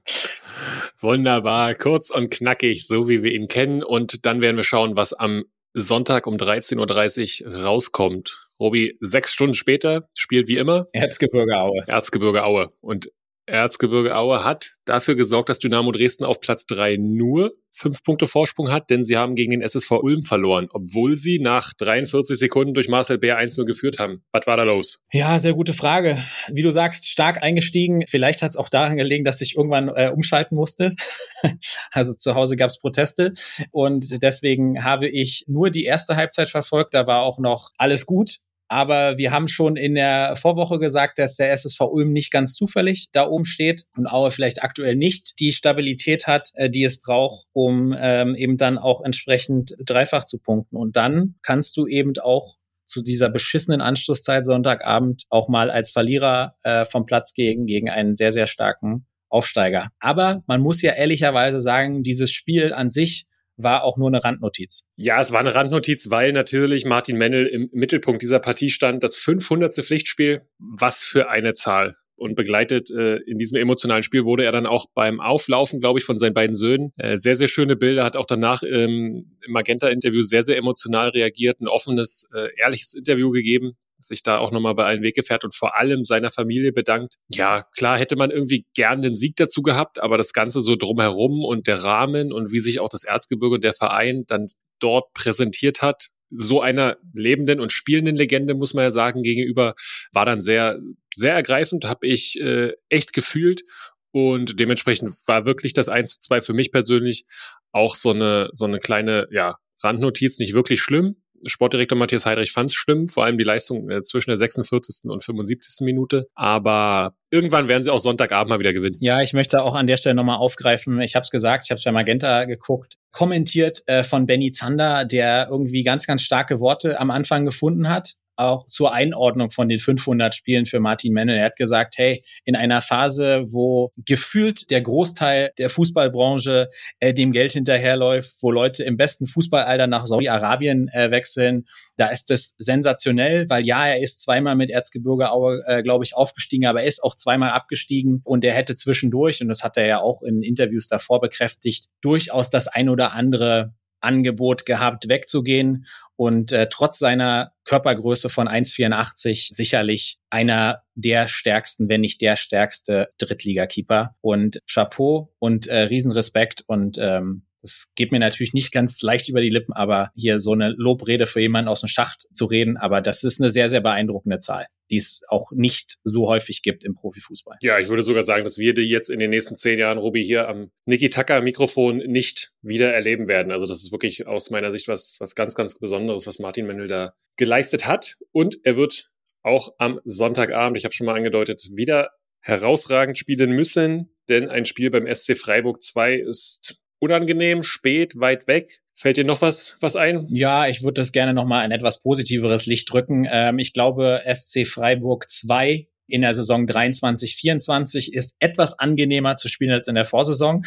Wunderbar, 0.99 1.75
kurz 1.75 2.09
und 2.09 2.29
knackig, 2.29 2.85
so 2.85 3.07
wie 3.07 3.23
wir 3.23 3.31
ihn 3.31 3.47
kennen. 3.47 3.83
Und 3.83 4.25
dann 4.25 4.41
werden 4.41 4.57
wir 4.57 4.63
schauen, 4.63 4.97
was 4.97 5.13
am 5.13 5.45
Sonntag 5.73 6.27
um 6.27 6.35
13.30 6.35 7.45
Uhr 7.45 7.63
rauskommt. 7.63 8.49
Robi, 8.59 8.97
sechs 8.99 9.33
Stunden 9.33 9.53
später 9.53 10.09
spielt 10.13 10.49
wie 10.49 10.57
immer 10.57 10.87
Erzgebirge 10.91 11.57
Aue. 11.57 11.81
Erzgebirge 11.87 12.43
Aue. 12.43 12.73
Und 12.81 13.09
Erzgebirge 13.49 14.15
Aue 14.15 14.43
hat 14.43 14.75
dafür 14.85 15.15
gesorgt, 15.15 15.49
dass 15.49 15.59
Dynamo 15.59 15.91
Dresden 15.91 16.25
auf 16.25 16.39
Platz 16.39 16.65
drei 16.65 16.97
nur 16.97 17.53
fünf 17.71 18.03
Punkte 18.03 18.27
Vorsprung 18.27 18.71
hat, 18.71 18.89
denn 18.89 19.03
sie 19.03 19.17
haben 19.17 19.35
gegen 19.35 19.51
den 19.51 19.61
SSV 19.61 19.91
Ulm 19.91 20.23
verloren, 20.23 20.67
obwohl 20.71 21.15
sie 21.15 21.39
nach 21.39 21.71
43 21.77 22.37
Sekunden 22.37 22.73
durch 22.73 22.87
Marcel 22.87 23.17
Bär 23.17 23.39
1-0 23.39 23.65
geführt 23.65 23.99
haben. 23.99 24.23
Was 24.31 24.47
war 24.47 24.57
da 24.57 24.63
los? 24.63 24.99
Ja, 25.11 25.39
sehr 25.39 25.53
gute 25.53 25.73
Frage. 25.73 26.17
Wie 26.47 26.61
du 26.61 26.71
sagst, 26.71 27.07
stark 27.07 27.43
eingestiegen. 27.43 28.03
Vielleicht 28.07 28.41
hat 28.41 28.49
es 28.49 28.57
auch 28.57 28.69
daran 28.69 28.97
gelegen, 28.97 29.23
dass 29.23 29.41
ich 29.41 29.55
irgendwann 29.55 29.89
äh, 29.89 30.11
umschalten 30.13 30.55
musste. 30.55 30.95
also 31.91 32.13
zu 32.13 32.35
Hause 32.35 32.57
gab 32.57 32.69
es 32.69 32.79
Proteste 32.79 33.33
und 33.71 34.21
deswegen 34.23 34.83
habe 34.83 35.07
ich 35.07 35.45
nur 35.47 35.69
die 35.69 35.83
erste 35.83 36.15
Halbzeit 36.15 36.49
verfolgt. 36.49 36.93
Da 36.93 37.07
war 37.07 37.21
auch 37.21 37.39
noch 37.39 37.71
alles 37.77 38.05
gut. 38.05 38.39
Aber 38.69 39.17
wir 39.17 39.31
haben 39.31 39.47
schon 39.47 39.75
in 39.75 39.95
der 39.95 40.35
Vorwoche 40.35 40.79
gesagt, 40.79 41.17
dass 41.17 41.35
der 41.35 41.51
SSV 41.51 41.81
Ulm 41.81 42.11
nicht 42.11 42.31
ganz 42.31 42.53
zufällig 42.53 43.09
da 43.11 43.27
oben 43.27 43.43
steht 43.43 43.83
und 43.97 44.07
Aue 44.07 44.31
vielleicht 44.31 44.63
aktuell 44.63 44.95
nicht 44.95 45.39
die 45.39 45.51
Stabilität 45.51 46.27
hat, 46.27 46.51
äh, 46.53 46.69
die 46.69 46.83
es 46.83 47.01
braucht, 47.01 47.47
um 47.51 47.95
ähm, 47.99 48.35
eben 48.35 48.57
dann 48.57 48.77
auch 48.77 49.01
entsprechend 49.01 49.75
dreifach 49.83 50.23
zu 50.23 50.37
punkten. 50.37 50.77
Und 50.77 50.95
dann 50.95 51.35
kannst 51.41 51.77
du 51.77 51.87
eben 51.87 52.13
auch 52.21 52.55
zu 52.85 53.01
dieser 53.01 53.29
beschissenen 53.29 53.81
Anschlusszeit 53.81 54.45
Sonntagabend 54.45 55.23
auch 55.29 55.47
mal 55.47 55.71
als 55.71 55.91
Verlierer 55.91 56.55
äh, 56.63 56.85
vom 56.85 57.05
Platz 57.05 57.33
gehen 57.33 57.65
gegen 57.65 57.89
einen 57.89 58.15
sehr, 58.15 58.31
sehr 58.31 58.47
starken 58.47 59.05
Aufsteiger. 59.29 59.89
Aber 59.99 60.43
man 60.47 60.61
muss 60.61 60.81
ja 60.81 60.93
ehrlicherweise 60.93 61.59
sagen, 61.59 62.03
dieses 62.03 62.31
Spiel 62.31 62.73
an 62.73 62.89
sich 62.89 63.25
war 63.61 63.83
auch 63.83 63.97
nur 63.97 64.07
eine 64.07 64.23
Randnotiz. 64.23 64.85
Ja, 64.95 65.19
es 65.19 65.31
war 65.31 65.39
eine 65.39 65.53
Randnotiz, 65.53 66.09
weil 66.09 66.33
natürlich 66.33 66.85
Martin 66.85 67.17
Mennel 67.17 67.45
im 67.45 67.69
Mittelpunkt 67.71 68.21
dieser 68.21 68.39
Partie 68.39 68.69
stand. 68.69 69.03
Das 69.03 69.15
500. 69.15 69.73
Pflichtspiel, 69.73 70.41
was 70.57 71.03
für 71.03 71.29
eine 71.29 71.53
Zahl. 71.53 71.95
Und 72.15 72.35
begleitet 72.35 72.89
äh, 72.89 73.17
in 73.27 73.37
diesem 73.37 73.57
emotionalen 73.57 74.03
Spiel 74.03 74.25
wurde 74.25 74.43
er 74.43 74.51
dann 74.51 74.65
auch 74.65 74.87
beim 74.93 75.21
Auflaufen, 75.21 75.79
glaube 75.79 75.99
ich, 75.99 76.05
von 76.05 76.17
seinen 76.17 76.33
beiden 76.33 76.53
Söhnen. 76.53 76.91
Äh, 76.97 77.15
sehr, 77.15 77.35
sehr 77.35 77.47
schöne 77.47 77.77
Bilder, 77.77 78.03
hat 78.03 78.17
auch 78.17 78.25
danach 78.25 78.61
ähm, 78.63 79.37
im 79.45 79.53
Magenta-Interview 79.53 80.21
sehr, 80.21 80.43
sehr 80.43 80.57
emotional 80.57 81.09
reagiert, 81.09 81.61
ein 81.61 81.69
offenes, 81.69 82.25
äh, 82.33 82.49
ehrliches 82.57 82.93
Interview 82.93 83.31
gegeben 83.31 83.77
sich 83.99 84.23
da 84.23 84.39
auch 84.39 84.51
nochmal 84.51 84.75
bei 84.75 84.85
allen 84.85 85.03
Weggefährt 85.03 85.43
und 85.43 85.55
vor 85.55 85.77
allem 85.77 86.03
seiner 86.03 86.31
Familie 86.31 86.71
bedankt. 86.71 87.15
Ja, 87.29 87.65
klar 87.75 87.97
hätte 87.97 88.15
man 88.15 88.31
irgendwie 88.31 88.65
gern 88.75 89.01
den 89.01 89.15
Sieg 89.15 89.35
dazu 89.35 89.61
gehabt, 89.61 90.01
aber 90.01 90.17
das 90.17 90.33
Ganze 90.33 90.61
so 90.61 90.75
drumherum 90.75 91.43
und 91.43 91.67
der 91.67 91.83
Rahmen 91.83 92.31
und 92.33 92.51
wie 92.51 92.59
sich 92.59 92.79
auch 92.79 92.89
das 92.89 93.03
Erzgebirge 93.03 93.55
und 93.55 93.63
der 93.63 93.73
Verein 93.73 94.23
dann 94.27 94.47
dort 94.79 95.13
präsentiert 95.13 95.81
hat, 95.81 96.09
so 96.31 96.61
einer 96.61 96.97
lebenden 97.13 97.59
und 97.59 97.71
spielenden 97.71 98.15
Legende, 98.15 98.53
muss 98.53 98.73
man 98.73 98.83
ja 98.83 98.91
sagen, 98.91 99.23
gegenüber, 99.23 99.73
war 100.13 100.25
dann 100.25 100.39
sehr, 100.39 100.79
sehr 101.13 101.33
ergreifend, 101.33 101.85
habe 101.85 102.07
ich 102.07 102.39
äh, 102.39 102.73
echt 102.89 103.13
gefühlt. 103.13 103.63
Und 104.11 104.59
dementsprechend 104.59 105.11
war 105.27 105.45
wirklich 105.45 105.73
das 105.73 105.89
1-2 105.89 106.45
für 106.45 106.53
mich 106.53 106.71
persönlich 106.71 107.25
auch 107.71 107.95
so 107.95 108.11
eine, 108.11 108.49
so 108.53 108.65
eine 108.65 108.79
kleine, 108.79 109.27
ja, 109.31 109.57
Randnotiz, 109.81 110.39
nicht 110.39 110.53
wirklich 110.53 110.81
schlimm, 110.81 111.15
Sportdirektor 111.45 111.97
Matthias 111.97 112.25
Heidrich 112.25 112.51
fand 112.51 112.69
es 112.69 112.75
schlimm, 112.75 113.07
vor 113.07 113.25
allem 113.25 113.37
die 113.37 113.43
Leistung 113.43 113.89
äh, 113.89 114.01
zwischen 114.01 114.29
der 114.29 114.37
46. 114.37 115.09
und 115.09 115.23
75. 115.23 115.85
Minute. 115.85 116.27
Aber 116.35 117.13
irgendwann 117.31 117.67
werden 117.67 117.83
sie 117.83 117.91
auch 117.91 117.99
Sonntagabend 117.99 118.49
mal 118.49 118.59
wieder 118.59 118.73
gewinnen. 118.73 118.97
Ja, 118.99 119.21
ich 119.21 119.33
möchte 119.33 119.61
auch 119.61 119.75
an 119.75 119.87
der 119.87 119.97
Stelle 119.97 120.15
nochmal 120.15 120.37
aufgreifen. 120.37 121.01
Ich 121.01 121.15
habe 121.15 121.23
es 121.23 121.31
gesagt, 121.31 121.65
ich 121.65 121.71
habe 121.71 121.77
es 121.77 121.83
bei 121.83 121.91
Magenta 121.91 122.45
geguckt, 122.45 122.95
kommentiert 123.11 123.81
äh, 123.87 124.03
von 124.03 124.25
Benny 124.25 124.51
Zander, 124.51 125.05
der 125.05 125.47
irgendwie 125.49 125.83
ganz, 125.83 126.07
ganz 126.07 126.21
starke 126.21 126.59
Worte 126.59 126.99
am 126.99 127.11
Anfang 127.11 127.45
gefunden 127.45 127.89
hat 127.89 128.15
auch 128.39 128.67
zur 128.67 128.93
Einordnung 128.93 129.51
von 129.51 129.67
den 129.67 129.79
500 129.79 130.33
Spielen 130.33 130.65
für 130.65 130.79
Martin 130.79 131.13
Mennel. 131.13 131.37
Er 131.37 131.45
hat 131.45 131.55
gesagt, 131.57 131.97
hey, 131.97 132.23
in 132.45 132.55
einer 132.55 132.81
Phase, 132.81 133.43
wo 133.51 133.91
gefühlt 133.97 134.69
der 134.71 134.81
Großteil 134.81 135.51
der 135.57 135.69
Fußballbranche 135.69 136.69
äh, 136.99 137.13
dem 137.13 137.31
Geld 137.31 137.51
hinterherläuft, 137.51 138.37
wo 138.41 138.51
Leute 138.51 138.83
im 138.83 138.97
besten 138.97 139.25
Fußballalter 139.25 139.87
nach 139.87 140.07
Saudi-Arabien 140.07 140.87
äh, 140.89 141.11
wechseln, 141.11 141.67
da 141.97 142.07
ist 142.07 142.31
es 142.31 142.55
sensationell, 142.57 143.49
weil 143.49 143.65
ja, 143.65 143.85
er 143.85 144.01
ist 144.01 144.21
zweimal 144.21 144.55
mit 144.55 144.69
Erzgebirge 144.69 145.31
Aue, 145.31 145.61
äh, 145.65 145.83
glaube 145.83 146.05
ich, 146.05 146.15
aufgestiegen, 146.15 146.65
aber 146.65 146.81
er 146.81 146.87
ist 146.87 147.03
auch 147.03 147.15
zweimal 147.15 147.51
abgestiegen 147.51 148.21
und 148.23 148.45
er 148.45 148.53
hätte 148.53 148.75
zwischendurch, 148.75 149.41
und 149.41 149.49
das 149.49 149.63
hat 149.63 149.75
er 149.75 149.85
ja 149.85 149.99
auch 149.99 150.21
in 150.21 150.41
Interviews 150.41 150.87
davor 150.87 151.19
bekräftigt, 151.19 151.87
durchaus 152.01 152.49
das 152.49 152.67
ein 152.67 152.87
oder 152.87 153.11
andere 153.11 153.73
Angebot 154.01 154.65
gehabt, 154.65 155.09
wegzugehen 155.09 155.85
und 156.15 156.51
äh, 156.51 156.67
trotz 156.69 156.99
seiner 156.99 157.53
Körpergröße 157.63 158.29
von 158.29 158.47
1,84 158.47 159.53
sicherlich 159.53 160.19
einer 160.29 160.83
der 160.95 161.27
stärksten, 161.27 161.87
wenn 161.89 162.01
nicht 162.01 162.21
der 162.21 162.35
stärkste 162.35 163.09
Drittligakeeper. 163.17 164.15
Und 164.21 164.59
Chapeau 164.69 165.33
und 165.39 165.67
äh, 165.67 165.81
Riesenrespekt 165.81 166.63
und 166.67 166.97
ähm, 166.99 167.43
das 167.61 167.87
geht 167.95 168.11
mir 168.11 168.19
natürlich 168.19 168.53
nicht 168.53 168.71
ganz 168.71 169.01
leicht 169.01 169.29
über 169.29 169.41
die 169.41 169.49
Lippen, 169.49 169.73
aber 169.73 170.11
hier 170.15 170.39
so 170.39 170.53
eine 170.53 170.69
Lobrede 170.69 171.25
für 171.25 171.41
jemanden 171.41 171.69
aus 171.69 171.81
dem 171.81 171.89
Schacht 171.89 172.25
zu 172.31 172.45
reden, 172.45 172.77
aber 172.77 173.01
das 173.01 173.23
ist 173.23 173.41
eine 173.41 173.49
sehr, 173.49 173.69
sehr 173.69 173.81
beeindruckende 173.81 174.39
Zahl, 174.39 174.67
die 174.89 174.97
es 174.97 175.21
auch 175.27 175.51
nicht 175.51 175.97
so 176.03 176.27
häufig 176.27 176.61
gibt 176.61 176.85
im 176.85 176.95
Profifußball. 176.95 177.57
Ja, 177.61 177.79
ich 177.79 177.89
würde 177.89 178.03
sogar 178.03 178.23
sagen, 178.23 178.43
dass 178.43 178.57
wir 178.57 178.73
die 178.73 178.83
jetzt 178.83 179.09
in 179.09 179.19
den 179.19 179.29
nächsten 179.29 179.55
zehn 179.55 179.79
Jahren, 179.79 179.97
Ruby, 179.97 180.23
hier 180.23 180.47
am 180.47 180.71
Niki 180.85 181.09
Tucker 181.09 181.41
Mikrofon 181.41 181.97
nicht 181.97 182.51
wieder 182.61 182.93
erleben 182.93 183.27
werden. 183.27 183.51
Also 183.51 183.65
das 183.65 183.81
ist 183.81 183.91
wirklich 183.91 184.27
aus 184.27 184.49
meiner 184.49 184.71
Sicht 184.71 184.87
was, 184.87 185.17
was 185.19 185.35
ganz, 185.35 185.55
ganz 185.55 185.77
Besonderes, 185.77 186.27
was 186.27 186.39
Martin 186.39 186.65
Mendel 186.65 186.87
da 186.87 187.13
geleistet 187.37 187.87
hat. 187.87 188.15
Und 188.31 188.57
er 188.63 188.77
wird 188.77 189.09
auch 189.43 189.69
am 189.77 189.99
Sonntagabend, 190.03 190.77
ich 190.77 190.85
habe 190.85 190.93
schon 190.93 191.05
mal 191.05 191.15
angedeutet, 191.15 191.61
wieder 191.73 192.09
herausragend 192.41 193.17
spielen 193.17 193.51
müssen, 193.51 194.15
denn 194.29 194.49
ein 194.49 194.65
Spiel 194.65 194.89
beim 194.89 195.13
SC 195.13 195.37
Freiburg 195.37 195.81
2 195.81 196.15
ist 196.15 196.77
unangenehm, 196.99 197.63
spät, 197.63 198.19
weit 198.19 198.47
weg. 198.47 198.79
Fällt 198.93 199.17
dir 199.17 199.23
noch 199.23 199.41
was, 199.41 199.77
was 199.81 199.95
ein? 199.95 200.27
Ja, 200.29 200.67
ich 200.67 200.83
würde 200.83 201.01
das 201.01 201.11
gerne 201.11 201.33
nochmal 201.33 201.63
ein 201.63 201.71
etwas 201.71 202.01
positiveres 202.01 202.65
Licht 202.65 202.91
drücken. 202.91 203.27
Ähm, 203.29 203.59
ich 203.59 203.73
glaube, 203.73 204.21
SC 204.25 204.67
Freiburg 204.67 205.29
2 205.29 205.87
in 206.09 206.21
der 206.21 206.33
Saison 206.33 206.67
23, 206.67 207.35
24 207.35 208.13
ist 208.13 208.35
etwas 208.39 208.77
angenehmer 208.77 209.35
zu 209.37 209.47
spielen 209.47 209.71
als 209.71 209.87
in 209.87 209.95
der 209.95 210.05
Vorsaison. 210.05 210.65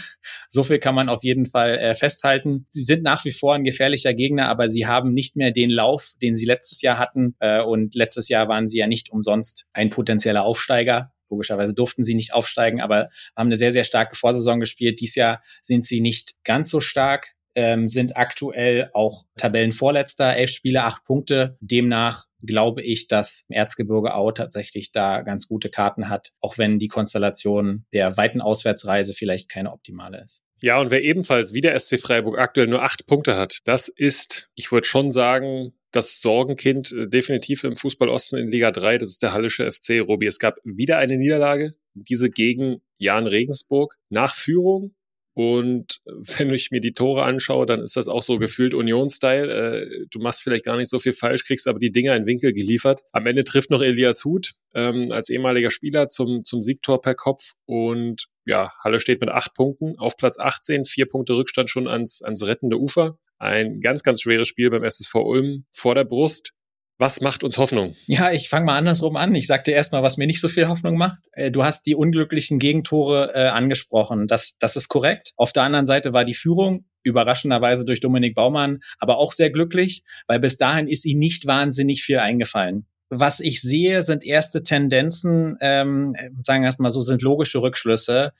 So 0.48 0.62
viel 0.62 0.78
kann 0.78 0.94
man 0.94 1.08
auf 1.08 1.24
jeden 1.24 1.46
Fall 1.46 1.78
äh, 1.78 1.94
festhalten. 1.94 2.64
Sie 2.68 2.82
sind 2.82 3.02
nach 3.02 3.24
wie 3.24 3.32
vor 3.32 3.54
ein 3.54 3.64
gefährlicher 3.64 4.14
Gegner, 4.14 4.48
aber 4.48 4.68
sie 4.68 4.86
haben 4.86 5.12
nicht 5.12 5.36
mehr 5.36 5.50
den 5.50 5.70
Lauf, 5.70 6.12
den 6.22 6.34
sie 6.34 6.46
letztes 6.46 6.80
Jahr 6.80 6.98
hatten. 6.98 7.34
Äh, 7.40 7.62
und 7.62 7.94
letztes 7.94 8.28
Jahr 8.28 8.48
waren 8.48 8.68
sie 8.68 8.78
ja 8.78 8.86
nicht 8.86 9.10
umsonst 9.10 9.66
ein 9.72 9.90
potenzieller 9.90 10.44
Aufsteiger. 10.44 11.12
Logischerweise 11.32 11.72
durften 11.72 12.02
sie 12.02 12.14
nicht 12.14 12.34
aufsteigen, 12.34 12.82
aber 12.82 13.08
haben 13.34 13.48
eine 13.48 13.56
sehr, 13.56 13.72
sehr 13.72 13.84
starke 13.84 14.16
Vorsaison 14.16 14.60
gespielt. 14.60 15.00
Dies 15.00 15.14
Jahr 15.14 15.42
sind 15.62 15.86
sie 15.86 16.02
nicht 16.02 16.34
ganz 16.44 16.68
so 16.68 16.80
stark, 16.80 17.34
ähm, 17.54 17.88
sind 17.88 18.18
aktuell 18.18 18.90
auch 18.92 19.24
Tabellenvorletzter, 19.38 20.36
elf 20.36 20.50
Spiele, 20.50 20.84
acht 20.84 21.04
Punkte. 21.04 21.56
Demnach 21.60 22.26
glaube 22.42 22.82
ich, 22.82 23.08
dass 23.08 23.46
Erzgebirge 23.48 24.14
Au 24.14 24.30
tatsächlich 24.32 24.92
da 24.92 25.22
ganz 25.22 25.48
gute 25.48 25.70
Karten 25.70 26.10
hat, 26.10 26.32
auch 26.40 26.58
wenn 26.58 26.78
die 26.78 26.88
Konstellation 26.88 27.86
der 27.94 28.14
weiten 28.18 28.42
Auswärtsreise 28.42 29.14
vielleicht 29.14 29.48
keine 29.48 29.72
optimale 29.72 30.22
ist. 30.22 30.42
Ja, 30.60 30.78
und 30.78 30.90
wer 30.90 31.02
ebenfalls 31.02 31.54
wie 31.54 31.60
der 31.60 31.78
SC 31.78 31.98
Freiburg 31.98 32.38
aktuell 32.38 32.68
nur 32.68 32.82
acht 32.82 33.06
Punkte 33.06 33.36
hat, 33.36 33.60
das 33.64 33.88
ist, 33.88 34.50
ich 34.54 34.70
würde 34.70 34.86
schon 34.86 35.10
sagen, 35.10 35.72
das 35.92 36.20
Sorgenkind 36.20 36.92
äh, 36.92 37.08
definitiv 37.08 37.64
im 37.64 37.76
Fußball 37.76 38.08
Osten 38.08 38.36
in 38.36 38.50
Liga 38.50 38.70
3, 38.70 38.98
das 38.98 39.10
ist 39.10 39.22
der 39.22 39.32
Hallische 39.32 39.70
FC, 39.70 40.00
Robi. 40.00 40.26
Es 40.26 40.38
gab 40.38 40.56
wieder 40.64 40.98
eine 40.98 41.16
Niederlage, 41.16 41.72
diese 41.94 42.30
gegen 42.30 42.82
Jan 42.98 43.26
Regensburg 43.26 43.96
nach 44.08 44.34
Führung. 44.34 44.94
Und 45.34 46.00
wenn 46.36 46.52
ich 46.52 46.70
mir 46.70 46.80
die 46.80 46.92
Tore 46.92 47.22
anschaue, 47.22 47.66
dann 47.66 47.80
ist 47.80 47.96
das 47.96 48.08
auch 48.08 48.22
so 48.22 48.38
gefühlt 48.38 48.74
Union-Style. 48.74 49.52
Äh, 49.52 50.06
du 50.10 50.18
machst 50.18 50.42
vielleicht 50.42 50.64
gar 50.64 50.76
nicht 50.76 50.90
so 50.90 50.98
viel 50.98 51.12
falsch, 51.12 51.44
kriegst 51.44 51.68
aber 51.68 51.78
die 51.78 51.92
Dinger 51.92 52.16
in 52.16 52.26
Winkel 52.26 52.52
geliefert. 52.52 53.02
Am 53.12 53.26
Ende 53.26 53.44
trifft 53.44 53.70
noch 53.70 53.82
Elias 53.82 54.24
Huth 54.24 54.52
ähm, 54.74 55.10
als 55.12 55.30
ehemaliger 55.30 55.70
Spieler 55.70 56.08
zum, 56.08 56.44
zum 56.44 56.62
Siegtor 56.62 57.00
per 57.00 57.14
Kopf. 57.14 57.52
Und 57.66 58.26
ja, 58.44 58.72
Halle 58.82 59.00
steht 59.00 59.20
mit 59.20 59.30
acht 59.30 59.54
Punkten 59.54 59.98
auf 59.98 60.16
Platz 60.16 60.38
18, 60.38 60.84
vier 60.84 61.06
Punkte 61.06 61.34
Rückstand 61.34 61.70
schon 61.70 61.88
ans, 61.88 62.22
ans 62.22 62.44
rettende 62.44 62.78
Ufer. 62.78 63.18
Ein 63.42 63.80
ganz, 63.80 64.04
ganz 64.04 64.22
schweres 64.22 64.46
Spiel 64.46 64.70
beim 64.70 64.84
SSV 64.84 65.16
Ulm 65.16 65.64
vor 65.72 65.96
der 65.96 66.04
Brust. 66.04 66.52
Was 66.98 67.20
macht 67.20 67.42
uns 67.42 67.58
Hoffnung? 67.58 67.96
Ja, 68.06 68.30
ich 68.30 68.48
fange 68.48 68.66
mal 68.66 68.78
andersrum 68.78 69.16
an. 69.16 69.34
Ich 69.34 69.48
sagte 69.48 69.72
erstmal, 69.72 70.04
was 70.04 70.16
mir 70.16 70.28
nicht 70.28 70.40
so 70.40 70.46
viel 70.46 70.68
Hoffnung 70.68 70.96
macht. 70.96 71.18
Äh, 71.32 71.50
du 71.50 71.64
hast 71.64 71.84
die 71.86 71.96
unglücklichen 71.96 72.60
Gegentore 72.60 73.32
äh, 73.34 73.48
angesprochen. 73.48 74.28
Das, 74.28 74.58
das 74.60 74.76
ist 74.76 74.86
korrekt. 74.86 75.32
Auf 75.36 75.52
der 75.52 75.64
anderen 75.64 75.86
Seite 75.86 76.14
war 76.14 76.24
die 76.24 76.34
Führung 76.34 76.84
überraschenderweise 77.02 77.84
durch 77.84 77.98
Dominik 77.98 78.36
Baumann 78.36 78.78
aber 79.00 79.18
auch 79.18 79.32
sehr 79.32 79.50
glücklich, 79.50 80.04
weil 80.28 80.38
bis 80.38 80.56
dahin 80.56 80.86
ist 80.86 81.04
ihm 81.04 81.18
nicht 81.18 81.44
wahnsinnig 81.44 82.04
viel 82.04 82.18
eingefallen. 82.18 82.86
Was 83.10 83.40
ich 83.40 83.60
sehe, 83.60 84.04
sind 84.04 84.22
erste 84.24 84.62
Tendenzen, 84.62 85.56
ähm, 85.60 86.14
sagen 86.46 86.62
wir 86.62 86.66
erstmal 86.66 86.92
so, 86.92 87.00
sind 87.00 87.22
logische 87.22 87.60
Rückschlüsse 87.60 88.34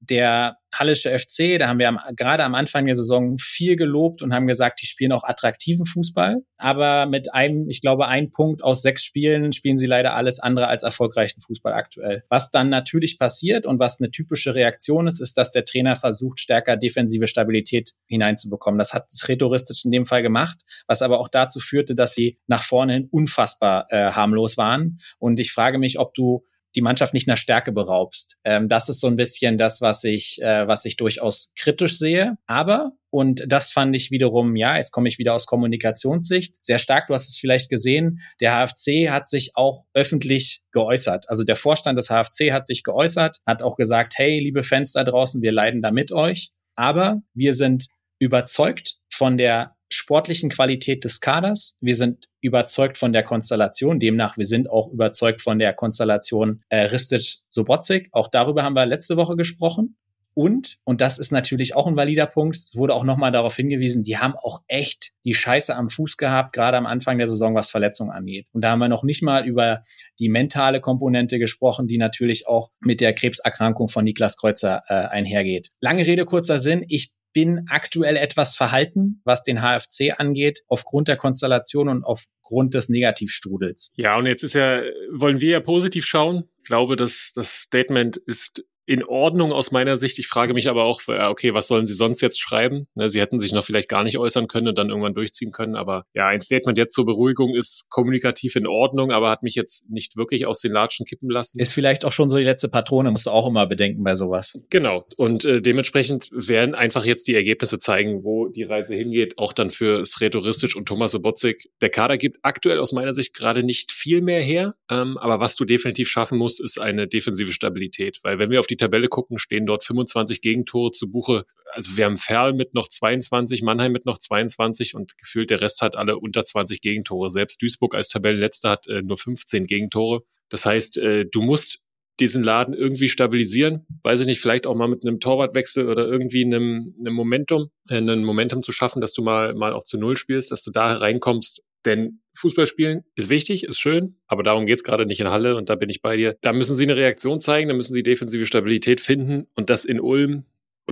der 0.00 0.56
Hallische 0.74 1.16
FC, 1.18 1.58
da 1.58 1.68
haben 1.68 1.78
wir 1.78 1.88
am, 1.88 1.98
gerade 2.14 2.44
am 2.44 2.54
Anfang 2.54 2.86
der 2.86 2.94
Saison 2.94 3.36
viel 3.38 3.76
gelobt 3.76 4.22
und 4.22 4.32
haben 4.32 4.46
gesagt, 4.46 4.80
die 4.80 4.86
spielen 4.86 5.12
auch 5.12 5.24
attraktiven 5.24 5.84
Fußball. 5.84 6.36
Aber 6.56 7.06
mit 7.06 7.34
einem, 7.34 7.68
ich 7.68 7.80
glaube, 7.80 8.06
ein 8.06 8.30
Punkt 8.30 8.62
aus 8.62 8.82
sechs 8.82 9.04
Spielen 9.04 9.52
spielen 9.52 9.78
sie 9.78 9.86
leider 9.86 10.14
alles 10.14 10.38
andere 10.38 10.68
als 10.68 10.84
erfolgreichen 10.84 11.40
Fußball 11.40 11.72
aktuell. 11.72 12.22
Was 12.28 12.50
dann 12.50 12.68
natürlich 12.68 13.18
passiert 13.18 13.66
und 13.66 13.80
was 13.80 14.00
eine 14.00 14.10
typische 14.10 14.54
Reaktion 14.54 15.06
ist, 15.06 15.20
ist, 15.20 15.36
dass 15.36 15.50
der 15.50 15.64
Trainer 15.64 15.96
versucht, 15.96 16.38
stärker 16.38 16.76
defensive 16.76 17.26
Stabilität 17.26 17.92
hineinzubekommen. 18.06 18.78
Das 18.78 18.94
hat 18.94 19.08
Rhetoristisch 19.26 19.84
in 19.84 19.90
dem 19.90 20.06
Fall 20.06 20.22
gemacht, 20.22 20.60
was 20.86 21.02
aber 21.02 21.18
auch 21.18 21.28
dazu 21.28 21.58
führte, 21.58 21.94
dass 21.94 22.14
sie 22.14 22.38
nach 22.46 22.62
vorne 22.62 22.94
hin 22.94 23.08
unfassbar 23.10 23.86
äh, 23.90 24.12
harmlos 24.12 24.56
waren. 24.56 25.00
Und 25.18 25.40
ich 25.40 25.52
frage 25.52 25.78
mich, 25.78 25.98
ob 25.98 26.14
du 26.14 26.44
die 26.74 26.82
Mannschaft 26.82 27.14
nicht 27.14 27.26
nach 27.26 27.36
Stärke 27.36 27.72
beraubst. 27.72 28.36
Ähm, 28.44 28.68
das 28.68 28.88
ist 28.88 29.00
so 29.00 29.06
ein 29.06 29.16
bisschen 29.16 29.58
das, 29.58 29.80
was 29.80 30.04
ich, 30.04 30.40
äh, 30.42 30.66
was 30.66 30.84
ich 30.84 30.96
durchaus 30.96 31.52
kritisch 31.56 31.98
sehe. 31.98 32.36
Aber 32.46 32.92
und 33.10 33.44
das 33.48 33.72
fand 33.72 33.94
ich 33.96 34.12
wiederum, 34.12 34.54
ja, 34.54 34.76
jetzt 34.76 34.92
komme 34.92 35.08
ich 35.08 35.18
wieder 35.18 35.34
aus 35.34 35.46
Kommunikationssicht, 35.46 36.64
sehr 36.64 36.78
stark. 36.78 37.08
Du 37.08 37.14
hast 37.14 37.28
es 37.28 37.36
vielleicht 37.36 37.68
gesehen, 37.68 38.20
der 38.40 38.52
HFC 38.52 39.10
hat 39.10 39.28
sich 39.28 39.56
auch 39.56 39.84
öffentlich 39.94 40.62
geäußert. 40.70 41.28
Also 41.28 41.42
der 41.42 41.56
Vorstand 41.56 41.98
des 41.98 42.08
HFC 42.08 42.52
hat 42.52 42.66
sich 42.66 42.84
geäußert, 42.84 43.38
hat 43.44 43.62
auch 43.62 43.76
gesagt, 43.76 44.14
hey, 44.16 44.38
liebe 44.38 44.62
Fans 44.62 44.92
da 44.92 45.02
draußen, 45.02 45.42
wir 45.42 45.50
leiden 45.50 45.82
da 45.82 45.90
mit 45.90 46.12
euch. 46.12 46.52
Aber 46.76 47.20
wir 47.34 47.52
sind 47.52 47.88
überzeugt 48.20 48.98
von 49.12 49.36
der 49.36 49.74
sportlichen 49.90 50.50
Qualität 50.50 51.04
des 51.04 51.20
Kaders. 51.20 51.76
Wir 51.80 51.94
sind 51.94 52.28
überzeugt 52.40 52.96
von 52.96 53.12
der 53.12 53.22
Konstellation. 53.22 53.98
Demnach, 53.98 54.38
wir 54.38 54.46
sind 54.46 54.70
auch 54.70 54.90
überzeugt 54.92 55.42
von 55.42 55.58
der 55.58 55.74
Konstellation 55.74 56.62
äh, 56.68 56.82
Ristic-Sobotzik. 56.84 58.08
Auch 58.12 58.28
darüber 58.28 58.62
haben 58.62 58.74
wir 58.74 58.86
letzte 58.86 59.16
Woche 59.16 59.36
gesprochen. 59.36 59.96
Und, 60.32 60.78
und 60.84 61.00
das 61.00 61.18
ist 61.18 61.32
natürlich 61.32 61.74
auch 61.74 61.86
ein 61.86 61.96
valider 61.96 62.26
Punkt, 62.26 62.56
es 62.56 62.76
wurde 62.76 62.94
auch 62.94 63.04
nochmal 63.04 63.32
darauf 63.32 63.56
hingewiesen, 63.56 64.04
die 64.04 64.18
haben 64.18 64.34
auch 64.36 64.62
echt 64.68 65.10
die 65.24 65.34
Scheiße 65.34 65.74
am 65.74 65.90
Fuß 65.90 66.16
gehabt, 66.16 66.52
gerade 66.52 66.76
am 66.76 66.86
Anfang 66.86 67.18
der 67.18 67.26
Saison, 67.26 67.54
was 67.54 67.68
Verletzungen 67.68 68.12
angeht. 68.12 68.46
Und 68.52 68.62
da 68.62 68.70
haben 68.70 68.78
wir 68.78 68.88
noch 68.88 69.02
nicht 69.02 69.22
mal 69.22 69.44
über 69.44 69.82
die 70.20 70.28
mentale 70.28 70.80
Komponente 70.80 71.38
gesprochen, 71.38 71.88
die 71.88 71.98
natürlich 71.98 72.46
auch 72.46 72.70
mit 72.80 73.00
der 73.00 73.12
Krebserkrankung 73.12 73.88
von 73.88 74.04
Niklas 74.04 74.36
Kreuzer 74.36 74.82
äh, 74.86 74.94
einhergeht. 74.94 75.72
Lange 75.80 76.06
Rede, 76.06 76.24
kurzer 76.24 76.60
Sinn. 76.60 76.84
Ich 76.88 77.12
bin 77.32 77.66
aktuell 77.68 78.16
etwas 78.16 78.56
verhalten, 78.56 79.20
was 79.24 79.42
den 79.42 79.60
HFC 79.60 80.18
angeht, 80.18 80.62
aufgrund 80.66 81.08
der 81.08 81.16
Konstellation 81.16 81.88
und 81.88 82.04
aufgrund 82.04 82.74
des 82.74 82.88
Negativstrudels. 82.88 83.92
Ja, 83.96 84.16
und 84.16 84.26
jetzt 84.26 84.42
ist 84.42 84.54
ja, 84.54 84.82
wollen 85.12 85.40
wir 85.40 85.50
ja 85.50 85.60
positiv 85.60 86.06
schauen. 86.06 86.48
Ich 86.58 86.66
glaube, 86.66 86.96
dass 86.96 87.32
das 87.34 87.60
Statement 87.60 88.16
ist 88.16 88.64
in 88.90 89.04
Ordnung 89.04 89.52
aus 89.52 89.70
meiner 89.70 89.96
Sicht. 89.96 90.18
Ich 90.18 90.26
frage 90.26 90.52
mich 90.52 90.68
aber 90.68 90.82
auch, 90.82 91.00
okay, 91.06 91.54
was 91.54 91.68
sollen 91.68 91.86
sie 91.86 91.94
sonst 91.94 92.20
jetzt 92.22 92.40
schreiben? 92.40 92.88
Ne, 92.96 93.08
sie 93.08 93.20
hätten 93.20 93.38
sich 93.38 93.52
noch 93.52 93.62
vielleicht 93.62 93.88
gar 93.88 94.02
nicht 94.02 94.18
äußern 94.18 94.48
können 94.48 94.66
und 94.66 94.78
dann 94.78 94.88
irgendwann 94.88 95.14
durchziehen 95.14 95.52
können. 95.52 95.76
Aber 95.76 96.06
ja, 96.12 96.26
ein 96.26 96.40
Statement 96.40 96.76
jetzt 96.76 96.92
zur 96.92 97.06
Beruhigung 97.06 97.54
ist 97.54 97.88
kommunikativ 97.88 98.56
in 98.56 98.66
Ordnung, 98.66 99.12
aber 99.12 99.30
hat 99.30 99.44
mich 99.44 99.54
jetzt 99.54 99.88
nicht 99.90 100.16
wirklich 100.16 100.44
aus 100.44 100.58
den 100.58 100.72
Latschen 100.72 101.06
kippen 101.06 101.30
lassen. 101.30 101.60
Ist 101.60 101.72
vielleicht 101.72 102.04
auch 102.04 102.10
schon 102.10 102.28
so 102.28 102.36
die 102.36 102.42
letzte 102.42 102.68
Patrone, 102.68 103.12
musst 103.12 103.26
du 103.26 103.30
auch 103.30 103.46
immer 103.46 103.64
bedenken 103.68 104.02
bei 104.02 104.16
sowas. 104.16 104.58
Genau. 104.70 105.04
Und 105.16 105.44
äh, 105.44 105.62
dementsprechend 105.62 106.28
werden 106.32 106.74
einfach 106.74 107.04
jetzt 107.04 107.28
die 107.28 107.34
Ergebnisse 107.36 107.78
zeigen, 107.78 108.24
wo 108.24 108.48
die 108.48 108.64
Reise 108.64 108.96
hingeht, 108.96 109.38
auch 109.38 109.52
dann 109.52 109.70
für 109.70 110.04
Sretoristic 110.04 110.74
und 110.74 110.86
Thomas 110.86 111.12
Sobotzik. 111.12 111.70
Der 111.80 111.90
Kader 111.90 112.18
gibt 112.18 112.38
aktuell 112.42 112.80
aus 112.80 112.90
meiner 112.90 113.14
Sicht 113.14 113.34
gerade 113.34 113.62
nicht 113.62 113.92
viel 113.92 114.20
mehr 114.20 114.42
her, 114.42 114.74
ähm, 114.90 115.16
aber 115.16 115.38
was 115.38 115.54
du 115.54 115.64
definitiv 115.64 116.08
schaffen 116.08 116.38
musst, 116.38 116.60
ist 116.60 116.80
eine 116.80 117.06
defensive 117.06 117.52
Stabilität. 117.52 118.18
Weil 118.24 118.40
wenn 118.40 118.50
wir 118.50 118.58
auf 118.58 118.66
die 118.66 118.79
Tabelle 118.80 119.08
gucken, 119.08 119.38
stehen 119.38 119.66
dort 119.66 119.84
25 119.84 120.40
Gegentore 120.40 120.92
zu 120.92 121.10
Buche. 121.10 121.44
Also 121.72 121.96
wir 121.96 122.04
haben 122.04 122.16
Ferl 122.16 122.52
mit 122.52 122.74
noch 122.74 122.88
22, 122.88 123.62
Mannheim 123.62 123.92
mit 123.92 124.06
noch 124.06 124.18
22 124.18 124.94
und 124.94 125.16
gefühlt 125.18 125.50
der 125.50 125.60
Rest 125.60 125.82
hat 125.82 125.96
alle 125.96 126.18
unter 126.18 126.44
20 126.44 126.80
Gegentore. 126.80 127.30
Selbst 127.30 127.62
Duisburg 127.62 127.94
als 127.94 128.08
Tabellenletzter 128.08 128.70
hat 128.70 128.88
äh, 128.88 129.02
nur 129.02 129.16
15 129.16 129.66
Gegentore. 129.66 130.22
Das 130.48 130.66
heißt, 130.66 130.98
äh, 130.98 131.26
du 131.26 131.42
musst 131.42 131.82
diesen 132.20 132.44
Laden 132.44 132.74
irgendwie 132.74 133.08
stabilisieren. 133.08 133.86
Weiß 134.02 134.20
ich 134.20 134.26
nicht, 134.26 134.40
vielleicht 134.40 134.66
auch 134.66 134.74
mal 134.74 134.88
mit 134.88 135.04
einem 135.04 135.20
Torwartwechsel 135.20 135.88
oder 135.88 136.06
irgendwie 136.06 136.44
einem, 136.44 136.94
einem 136.98 137.14
Momentum, 137.14 137.70
äh, 137.88 137.96
einem 137.96 138.24
Momentum 138.24 138.62
zu 138.62 138.72
schaffen, 138.72 139.00
dass 139.00 139.12
du 139.12 139.22
mal, 139.22 139.54
mal 139.54 139.72
auch 139.72 139.84
zu 139.84 139.98
Null 139.98 140.16
spielst, 140.16 140.52
dass 140.52 140.62
du 140.62 140.70
da 140.70 140.92
reinkommst. 140.94 141.62
Denn 141.86 142.20
Fußball 142.34 142.66
spielen 142.66 143.04
ist 143.14 143.30
wichtig, 143.30 143.64
ist 143.64 143.80
schön, 143.80 144.16
aber 144.26 144.42
darum 144.42 144.66
geht's 144.66 144.84
gerade 144.84 145.06
nicht 145.06 145.20
in 145.20 145.28
Halle 145.28 145.56
und 145.56 145.68
da 145.68 145.74
bin 145.74 145.90
ich 145.90 146.02
bei 146.02 146.16
dir. 146.16 146.36
Da 146.40 146.52
müssen 146.52 146.74
sie 146.74 146.84
eine 146.84 146.96
Reaktion 146.96 147.40
zeigen, 147.40 147.68
da 147.68 147.74
müssen 147.74 147.94
sie 147.94 148.02
defensive 148.02 148.46
Stabilität 148.46 149.00
finden 149.00 149.46
und 149.54 149.70
das 149.70 149.84
in 149.84 150.00
Ulm, 150.00 150.44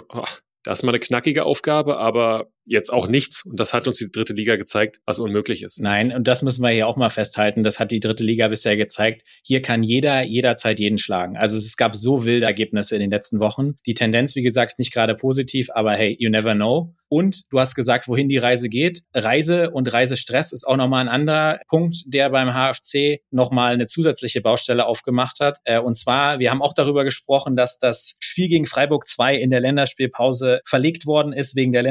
oh, 0.08 0.24
das 0.62 0.80
ist 0.80 0.82
mal 0.82 0.90
eine 0.90 0.98
knackige 0.98 1.44
Aufgabe, 1.44 1.98
aber 1.98 2.50
jetzt 2.68 2.92
auch 2.92 3.08
nichts. 3.08 3.44
Und 3.44 3.58
das 3.58 3.74
hat 3.74 3.86
uns 3.86 3.96
die 3.96 4.10
dritte 4.10 4.34
Liga 4.34 4.56
gezeigt, 4.56 5.00
was 5.06 5.18
unmöglich 5.18 5.62
ist. 5.62 5.80
Nein, 5.80 6.12
und 6.12 6.28
das 6.28 6.42
müssen 6.42 6.62
wir 6.62 6.70
hier 6.70 6.86
auch 6.86 6.96
mal 6.96 7.10
festhalten. 7.10 7.64
Das 7.64 7.80
hat 7.80 7.90
die 7.90 8.00
dritte 8.00 8.24
Liga 8.24 8.48
bisher 8.48 8.76
gezeigt. 8.76 9.22
Hier 9.42 9.62
kann 9.62 9.82
jeder 9.82 10.22
jederzeit 10.22 10.78
jeden 10.78 10.98
schlagen. 10.98 11.36
Also 11.36 11.56
es 11.56 11.76
gab 11.76 11.96
so 11.96 12.24
wilde 12.24 12.46
Ergebnisse 12.46 12.94
in 12.94 13.00
den 13.00 13.10
letzten 13.10 13.40
Wochen. 13.40 13.78
Die 13.86 13.94
Tendenz, 13.94 14.34
wie 14.34 14.42
gesagt, 14.42 14.72
ist 14.72 14.78
nicht 14.78 14.92
gerade 14.92 15.14
positiv, 15.14 15.68
aber 15.72 15.92
hey, 15.92 16.16
you 16.18 16.30
never 16.30 16.54
know. 16.54 16.94
Und 17.08 17.50
du 17.50 17.58
hast 17.58 17.74
gesagt, 17.74 18.06
wohin 18.06 18.28
die 18.28 18.36
Reise 18.36 18.68
geht. 18.68 19.02
Reise 19.14 19.70
und 19.70 19.92
Reisestress 19.92 20.52
ist 20.52 20.64
auch 20.64 20.76
nochmal 20.76 21.00
ein 21.00 21.08
anderer 21.08 21.60
Punkt, 21.68 22.02
der 22.06 22.28
beim 22.30 22.52
HFC 22.52 23.20
nochmal 23.30 23.72
eine 23.72 23.86
zusätzliche 23.86 24.42
Baustelle 24.42 24.86
aufgemacht 24.86 25.40
hat. 25.40 25.58
Äh, 25.64 25.78
und 25.78 25.96
zwar, 25.96 26.38
wir 26.38 26.50
haben 26.50 26.62
auch 26.62 26.74
darüber 26.74 27.04
gesprochen, 27.04 27.56
dass 27.56 27.78
das 27.78 28.16
Spiel 28.20 28.48
gegen 28.48 28.66
Freiburg 28.66 29.06
2 29.06 29.36
in 29.36 29.50
der 29.50 29.60
Länderspielpause 29.60 30.60
verlegt 30.66 31.06
worden 31.06 31.32
ist 31.32 31.56
wegen 31.56 31.72
der 31.72 31.82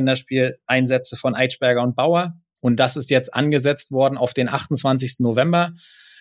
Länderspieleinsätze 0.67 1.15
von 1.15 1.35
Eitschberger 1.35 1.81
und 1.81 1.95
Bauer. 1.95 2.33
Und 2.61 2.79
das 2.79 2.97
ist 2.97 3.09
jetzt 3.09 3.33
angesetzt 3.33 3.91
worden 3.91 4.17
auf 4.17 4.33
den 4.33 4.49
28. 4.49 5.19
November 5.19 5.73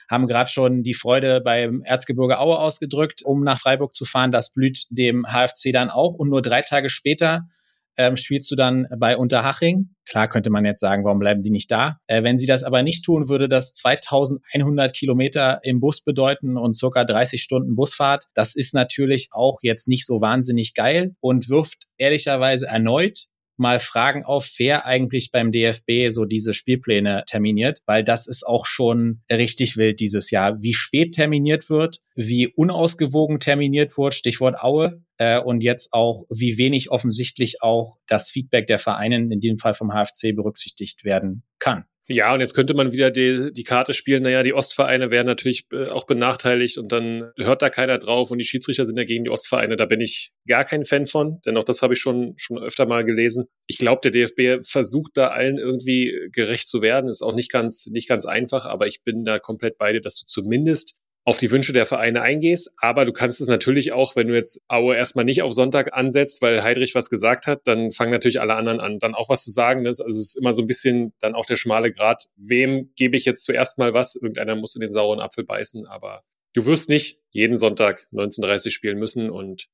haben 0.09 0.29
gerade 0.29 0.49
schon 0.49 0.85
die 0.85 0.95
Freude 0.95 1.41
beim 1.41 1.83
Erzgebirge 1.83 2.39
Aue 2.39 2.61
ausgedrückt, 2.61 3.23
um 3.25 3.43
nach 3.43 3.59
Freiburg 3.59 3.93
zu 3.93 4.05
fahren. 4.05 4.31
Das 4.31 4.53
blüht 4.53 4.87
dem 4.91 5.27
HFC 5.27 5.73
dann 5.73 5.91
auch. 5.91 6.15
Und 6.15 6.29
nur 6.29 6.43
drei 6.43 6.63
Tage 6.63 6.91
später 6.91 7.49
ähm, 7.97 8.15
spielst 8.15 8.49
du 8.53 8.55
dann 8.55 8.87
bei 8.99 9.17
Unterhaching. 9.17 9.97
Klar 10.09 10.29
könnte 10.29 10.51
man 10.51 10.65
jetzt 10.65 10.79
sagen, 10.79 11.05
warum 11.05 11.19
bleiben 11.19 11.43
die 11.43 11.51
nicht 11.51 11.73
da? 11.73 11.99
Äh, 12.07 12.23
wenn 12.23 12.39
sie 12.39 12.47
das 12.47 12.63
aber 12.63 12.85
nicht 12.85 13.05
tun, 13.05 13.29
würde 13.29 13.49
das 13.49 13.73
2100 13.73 14.95
Kilometer 14.95 15.59
im 15.65 15.81
Bus 15.81 16.03
bedeuten 16.03 16.57
und 16.57 16.77
circa 16.77 17.05
30 17.05 17.43
Stunden 17.43 17.75
Busfahrt. 17.75 18.27
Das 18.33 18.55
ist 18.55 18.75
natürlich 18.75 19.31
auch 19.33 19.59
jetzt 19.63 19.89
nicht 19.89 20.07
so 20.07 20.21
wahnsinnig 20.21 20.75
geil 20.75 21.17
und 21.19 21.49
wirft 21.49 21.87
ehrlicherweise 21.97 22.67
erneut 22.67 23.27
mal 23.57 23.81
Fragen 23.81 24.25
auf, 24.25 24.49
wer 24.59 24.87
eigentlich 24.87 25.31
beim 25.31 25.53
DFB 25.53 26.11
so 26.11 26.25
diese 26.25 26.55
Spielpläne 26.55 27.25
terminiert, 27.27 27.83
weil 27.87 28.05
das 28.05 28.27
ist 28.27 28.47
auch 28.47 28.67
schon 28.67 29.23
richtig 29.31 29.77
wild 29.77 30.01
dieses 30.01 30.31
Jahr. 30.31 30.63
Wie 30.63 30.75
spät 30.75 31.15
terminiert 31.15 31.71
wird, 31.71 32.03
wie 32.15 32.49
unausgewogen 32.49 33.41
terminiert 33.41 33.97
wird, 33.97 34.15
Stichwort 34.15 34.59
Aue, 34.59 35.03
äh, 35.19 35.41
und 35.41 35.63
jetzt 35.63 35.93
auch, 35.93 36.25
wie 36.31 36.59
wenig 36.59 36.91
offensichtlich 36.91 37.63
auch 37.63 37.97
das 38.07 38.31
Feedback 38.31 38.67
der 38.67 38.79
Vereine, 38.79 39.17
in 39.17 39.41
diesem 39.41 39.59
Fall 39.59 39.75
vom 39.75 39.93
HFC, 39.93 40.35
berücksichtigt 40.35 41.05
werden 41.05 41.43
kann. 41.59 41.85
Ja, 42.09 42.33
und 42.33 42.41
jetzt 42.41 42.55
könnte 42.55 42.75
man 42.75 42.93
wieder 42.93 43.11
die, 43.11 43.53
die 43.53 43.65
Karte 43.65 43.93
spielen, 43.93 44.23
naja, 44.23 44.45
die 44.45 44.55
Ostvereine 44.55 45.11
werden 45.11 45.27
natürlich 45.27 45.67
äh, 45.73 45.89
auch 45.89 46.07
benachteiligt 46.07 46.79
und 46.79 46.93
dann 46.93 47.33
hört 47.37 47.63
da 47.63 47.69
keiner 47.69 47.99
drauf 47.99 48.31
und 48.31 48.39
die 48.39 48.45
Schiedsrichter 48.45 48.87
sind 48.87 48.97
ja 48.97 49.03
gegen 49.03 49.25
die 49.25 49.31
Ostvereine. 49.31 49.77
Da 49.77 49.87
bin 49.87 50.01
ich 50.01 50.31
gar 50.47 50.65
kein 50.65 50.85
Fan 50.85 51.09
von, 51.09 51.41
denn 51.45 51.57
auch 51.57 51.65
das 51.65 51.83
habe 51.83 51.95
ich 51.95 52.01
schon, 52.01 52.35
schon 52.37 52.59
öfter 52.59 52.87
mal 52.87 53.05
gelesen. 53.05 53.47
Ich 53.67 53.79
glaube, 53.79 54.09
der 54.09 54.13
DFB 54.13 54.65
versucht 54.65 55.17
da 55.17 55.29
allen 55.29 55.59
irgendwie 55.59 56.15
gerecht 56.33 56.69
zu 56.69 56.81
werden. 56.81 57.09
Ist 57.09 57.23
auch 57.23 57.35
nicht 57.35 57.51
ganz, 57.51 57.89
nicht 57.89 58.09
ganz 58.09 58.25
einfach, 58.25 58.67
aber 58.67 58.87
ich 58.87 59.03
bin 59.03 59.25
da 59.25 59.41
komplett 59.41 59.77
bei 59.77 59.93
dir, 59.93 60.01
dass 60.01 60.21
du 60.21 60.27
zumindest 60.27 60.97
auf 61.27 61.39
die 61.39 61.51
Wünsche 61.51 61.73
der 61.73 61.87
Vereine 61.87 62.23
eingehst. 62.23 62.71
Aber 62.77 63.05
du 63.05 63.13
kannst 63.13 63.41
es 63.41 63.49
natürlich 63.49 63.93
auch, 63.93 64.15
wenn 64.15 64.29
du 64.29 64.35
jetzt 64.35 64.63
Aue 64.69 64.95
erstmal 64.95 65.25
nicht 65.25 65.43
auf 65.43 65.53
Sonntag 65.53 65.93
ansetzt, 65.93 66.41
weil 66.41 66.63
Heidrich 66.63 66.95
was 66.95 67.11
gesagt 67.11 67.49
hat, 67.49 67.63
dann 67.65 67.91
fangen 67.91 68.13
natürlich 68.13 68.41
alle 68.41 68.55
anderen 68.55 68.79
an, 68.79 69.01
dann 69.01 69.17
auch 69.17 69.29
was 69.29 69.43
zu 69.43 69.51
sagen. 69.51 69.83
Das, 69.83 70.01
also 70.01 70.17
es 70.17 70.29
ist 70.29 70.37
immer 70.37 70.53
so 70.53 70.63
ein 70.63 70.69
bisschen 70.69 71.13
dann 71.19 71.35
auch 71.35 71.45
der 71.45 71.57
schmale 71.57 71.91
Grad. 71.91 72.27
Wem 72.37 72.93
gebe 72.95 73.17
ich 73.17 73.25
jetzt 73.25 73.45
zuerst 73.45 73.77
mal 73.77 73.93
was? 73.93 74.15
Irgendeiner 74.15 74.55
muss 74.55 74.77
in 74.77 74.81
den 74.81 74.93
sauren 74.93 75.19
Apfel 75.19 75.45
beißen, 75.45 75.85
aber 75.87 76.23
du 76.55 76.65
wirst 76.65 76.89
nicht 76.89 77.19
jeden 77.31 77.57
Sonntag 77.57 78.07
19.30 78.13 78.71
spielen 78.71 78.99
müssen 78.99 79.29
und 79.29 79.67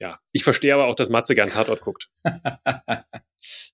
ja, 0.00 0.18
ich 0.32 0.44
verstehe 0.44 0.74
aber 0.74 0.86
auch, 0.86 0.94
dass 0.94 1.08
Matze 1.08 1.34
gern 1.34 1.50
Tatort 1.50 1.80
guckt. 1.80 2.08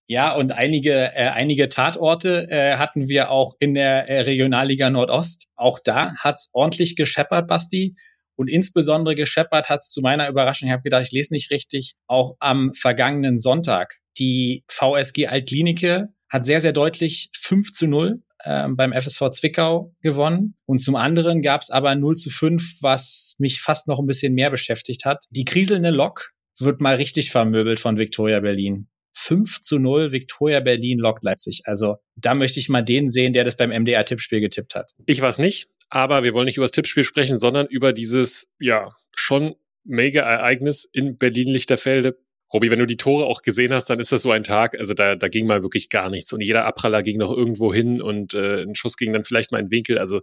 Ja, 0.07 0.35
und 0.35 0.53
einige, 0.53 0.93
äh, 1.15 1.31
einige 1.31 1.71
Tatorte 1.71 2.47
äh, 2.51 2.77
hatten 2.77 3.09
wir 3.09 3.31
auch 3.31 3.55
in 3.59 3.73
der 3.75 4.09
äh, 4.09 4.21
Regionalliga 4.21 4.91
Nordost. 4.91 5.49
Auch 5.57 5.79
da 5.83 6.13
hat's 6.19 6.51
ordentlich 6.53 6.97
gescheppert, 6.97 7.49
Basti. 7.49 7.97
Und 8.37 8.49
insbesondere 8.51 9.15
gescheppert 9.15 9.69
hat's 9.69 9.91
zu 9.91 10.03
meiner 10.03 10.29
Überraschung, 10.29 10.69
ich 10.69 10.73
habe 10.73 10.83
gedacht, 10.83 11.05
ich 11.05 11.13
lese 11.13 11.33
nicht 11.33 11.51
richtig, 11.51 11.95
auch 12.07 12.35
am 12.41 12.75
vergangenen 12.75 13.39
Sonntag. 13.39 14.01
Die 14.19 14.65
VSG 14.69 15.29
Altklinike 15.29 16.09
hat 16.29 16.45
sehr, 16.45 16.61
sehr 16.61 16.73
deutlich 16.73 17.31
5 17.39 17.73
zu 17.73 17.87
0 17.87 18.23
ähm, 18.45 18.77
beim 18.77 18.93
FSV 18.93 19.31
Zwickau 19.31 19.95
gewonnen. 20.03 20.57
Und 20.67 20.81
zum 20.81 20.97
anderen 20.97 21.43
gab's 21.43 21.71
aber 21.71 21.95
0 21.95 22.17
zu 22.17 22.31
5, 22.31 22.83
was 22.83 23.37
mich 23.39 23.61
fast 23.61 23.89
noch 23.89 23.99
ein 23.99 24.07
bisschen 24.07 24.35
mehr 24.35 24.51
beschäftigt 24.51 25.05
hat. 25.05 25.25
Die 25.31 25.45
kriselnde 25.45 25.91
Lok 25.91 26.31
wird 26.59 26.81
mal 26.81 26.95
richtig 26.95 27.31
vermöbelt 27.31 27.81
von 27.81 27.99
Victoria 27.99 28.41
Berlin. 28.41 28.89
5 29.17 29.61
zu 29.61 29.79
0 29.79 30.13
Victoria 30.13 30.61
Berlin 30.61 30.99
lockt 30.99 31.25
Leipzig. 31.25 31.63
Also 31.65 31.97
da 32.17 32.35
möchte 32.35 32.59
ich 32.59 32.69
mal 32.69 32.83
den 32.83 33.09
sehen, 33.09 33.33
der 33.33 33.45
das 33.45 33.57
beim 33.57 33.71
MDR-Tippspiel 33.71 34.41
getippt 34.41 34.75
hat. 34.75 34.91
Ich 35.07 35.21
weiß 35.21 35.39
nicht, 35.39 35.69
aber 35.89 36.25
wir 36.25 36.35
wollen 36.35 36.47
nicht 36.47 36.57
über 36.57 36.65
das 36.65 36.73
Tippspiel 36.73 37.05
sprechen, 37.05 37.39
sondern 37.39 37.67
über 37.69 37.93
dieses, 37.93 38.49
ja, 38.59 38.91
schon 39.15 39.55
mega 39.85 40.23
Ereignis 40.23 40.89
in 40.93 41.17
Berlin-Lichterfelde. 41.17 42.19
Robi, 42.55 42.71
wenn 42.71 42.79
du 42.79 42.87
die 42.87 42.97
Tore 42.97 43.27
auch 43.27 43.43
gesehen 43.43 43.75
hast, 43.75 43.91
dann 43.91 43.99
ist 43.99 44.13
das 44.13 44.23
so 44.23 44.31
ein 44.31 44.45
Tag, 44.45 44.79
also 44.79 44.95
da, 44.95 45.17
da 45.17 45.29
ging 45.29 45.47
mal 45.47 45.63
wirklich 45.63 45.89
gar 45.89 46.09
nichts 46.09 46.33
und 46.33 46.41
jeder 46.41 46.65
Abpraller 46.65 47.03
ging 47.03 47.19
noch 47.19 47.37
irgendwo 47.37 47.75
hin 47.75 48.01
und 48.01 48.33
äh, 48.33 48.63
ein 48.63 48.77
Schuss 48.77 48.97
ging 48.97 49.13
dann 49.13 49.25
vielleicht 49.25 49.51
mal 49.51 49.61
in 49.61 49.73
Winkel. 49.73 49.99
Also 49.99 50.21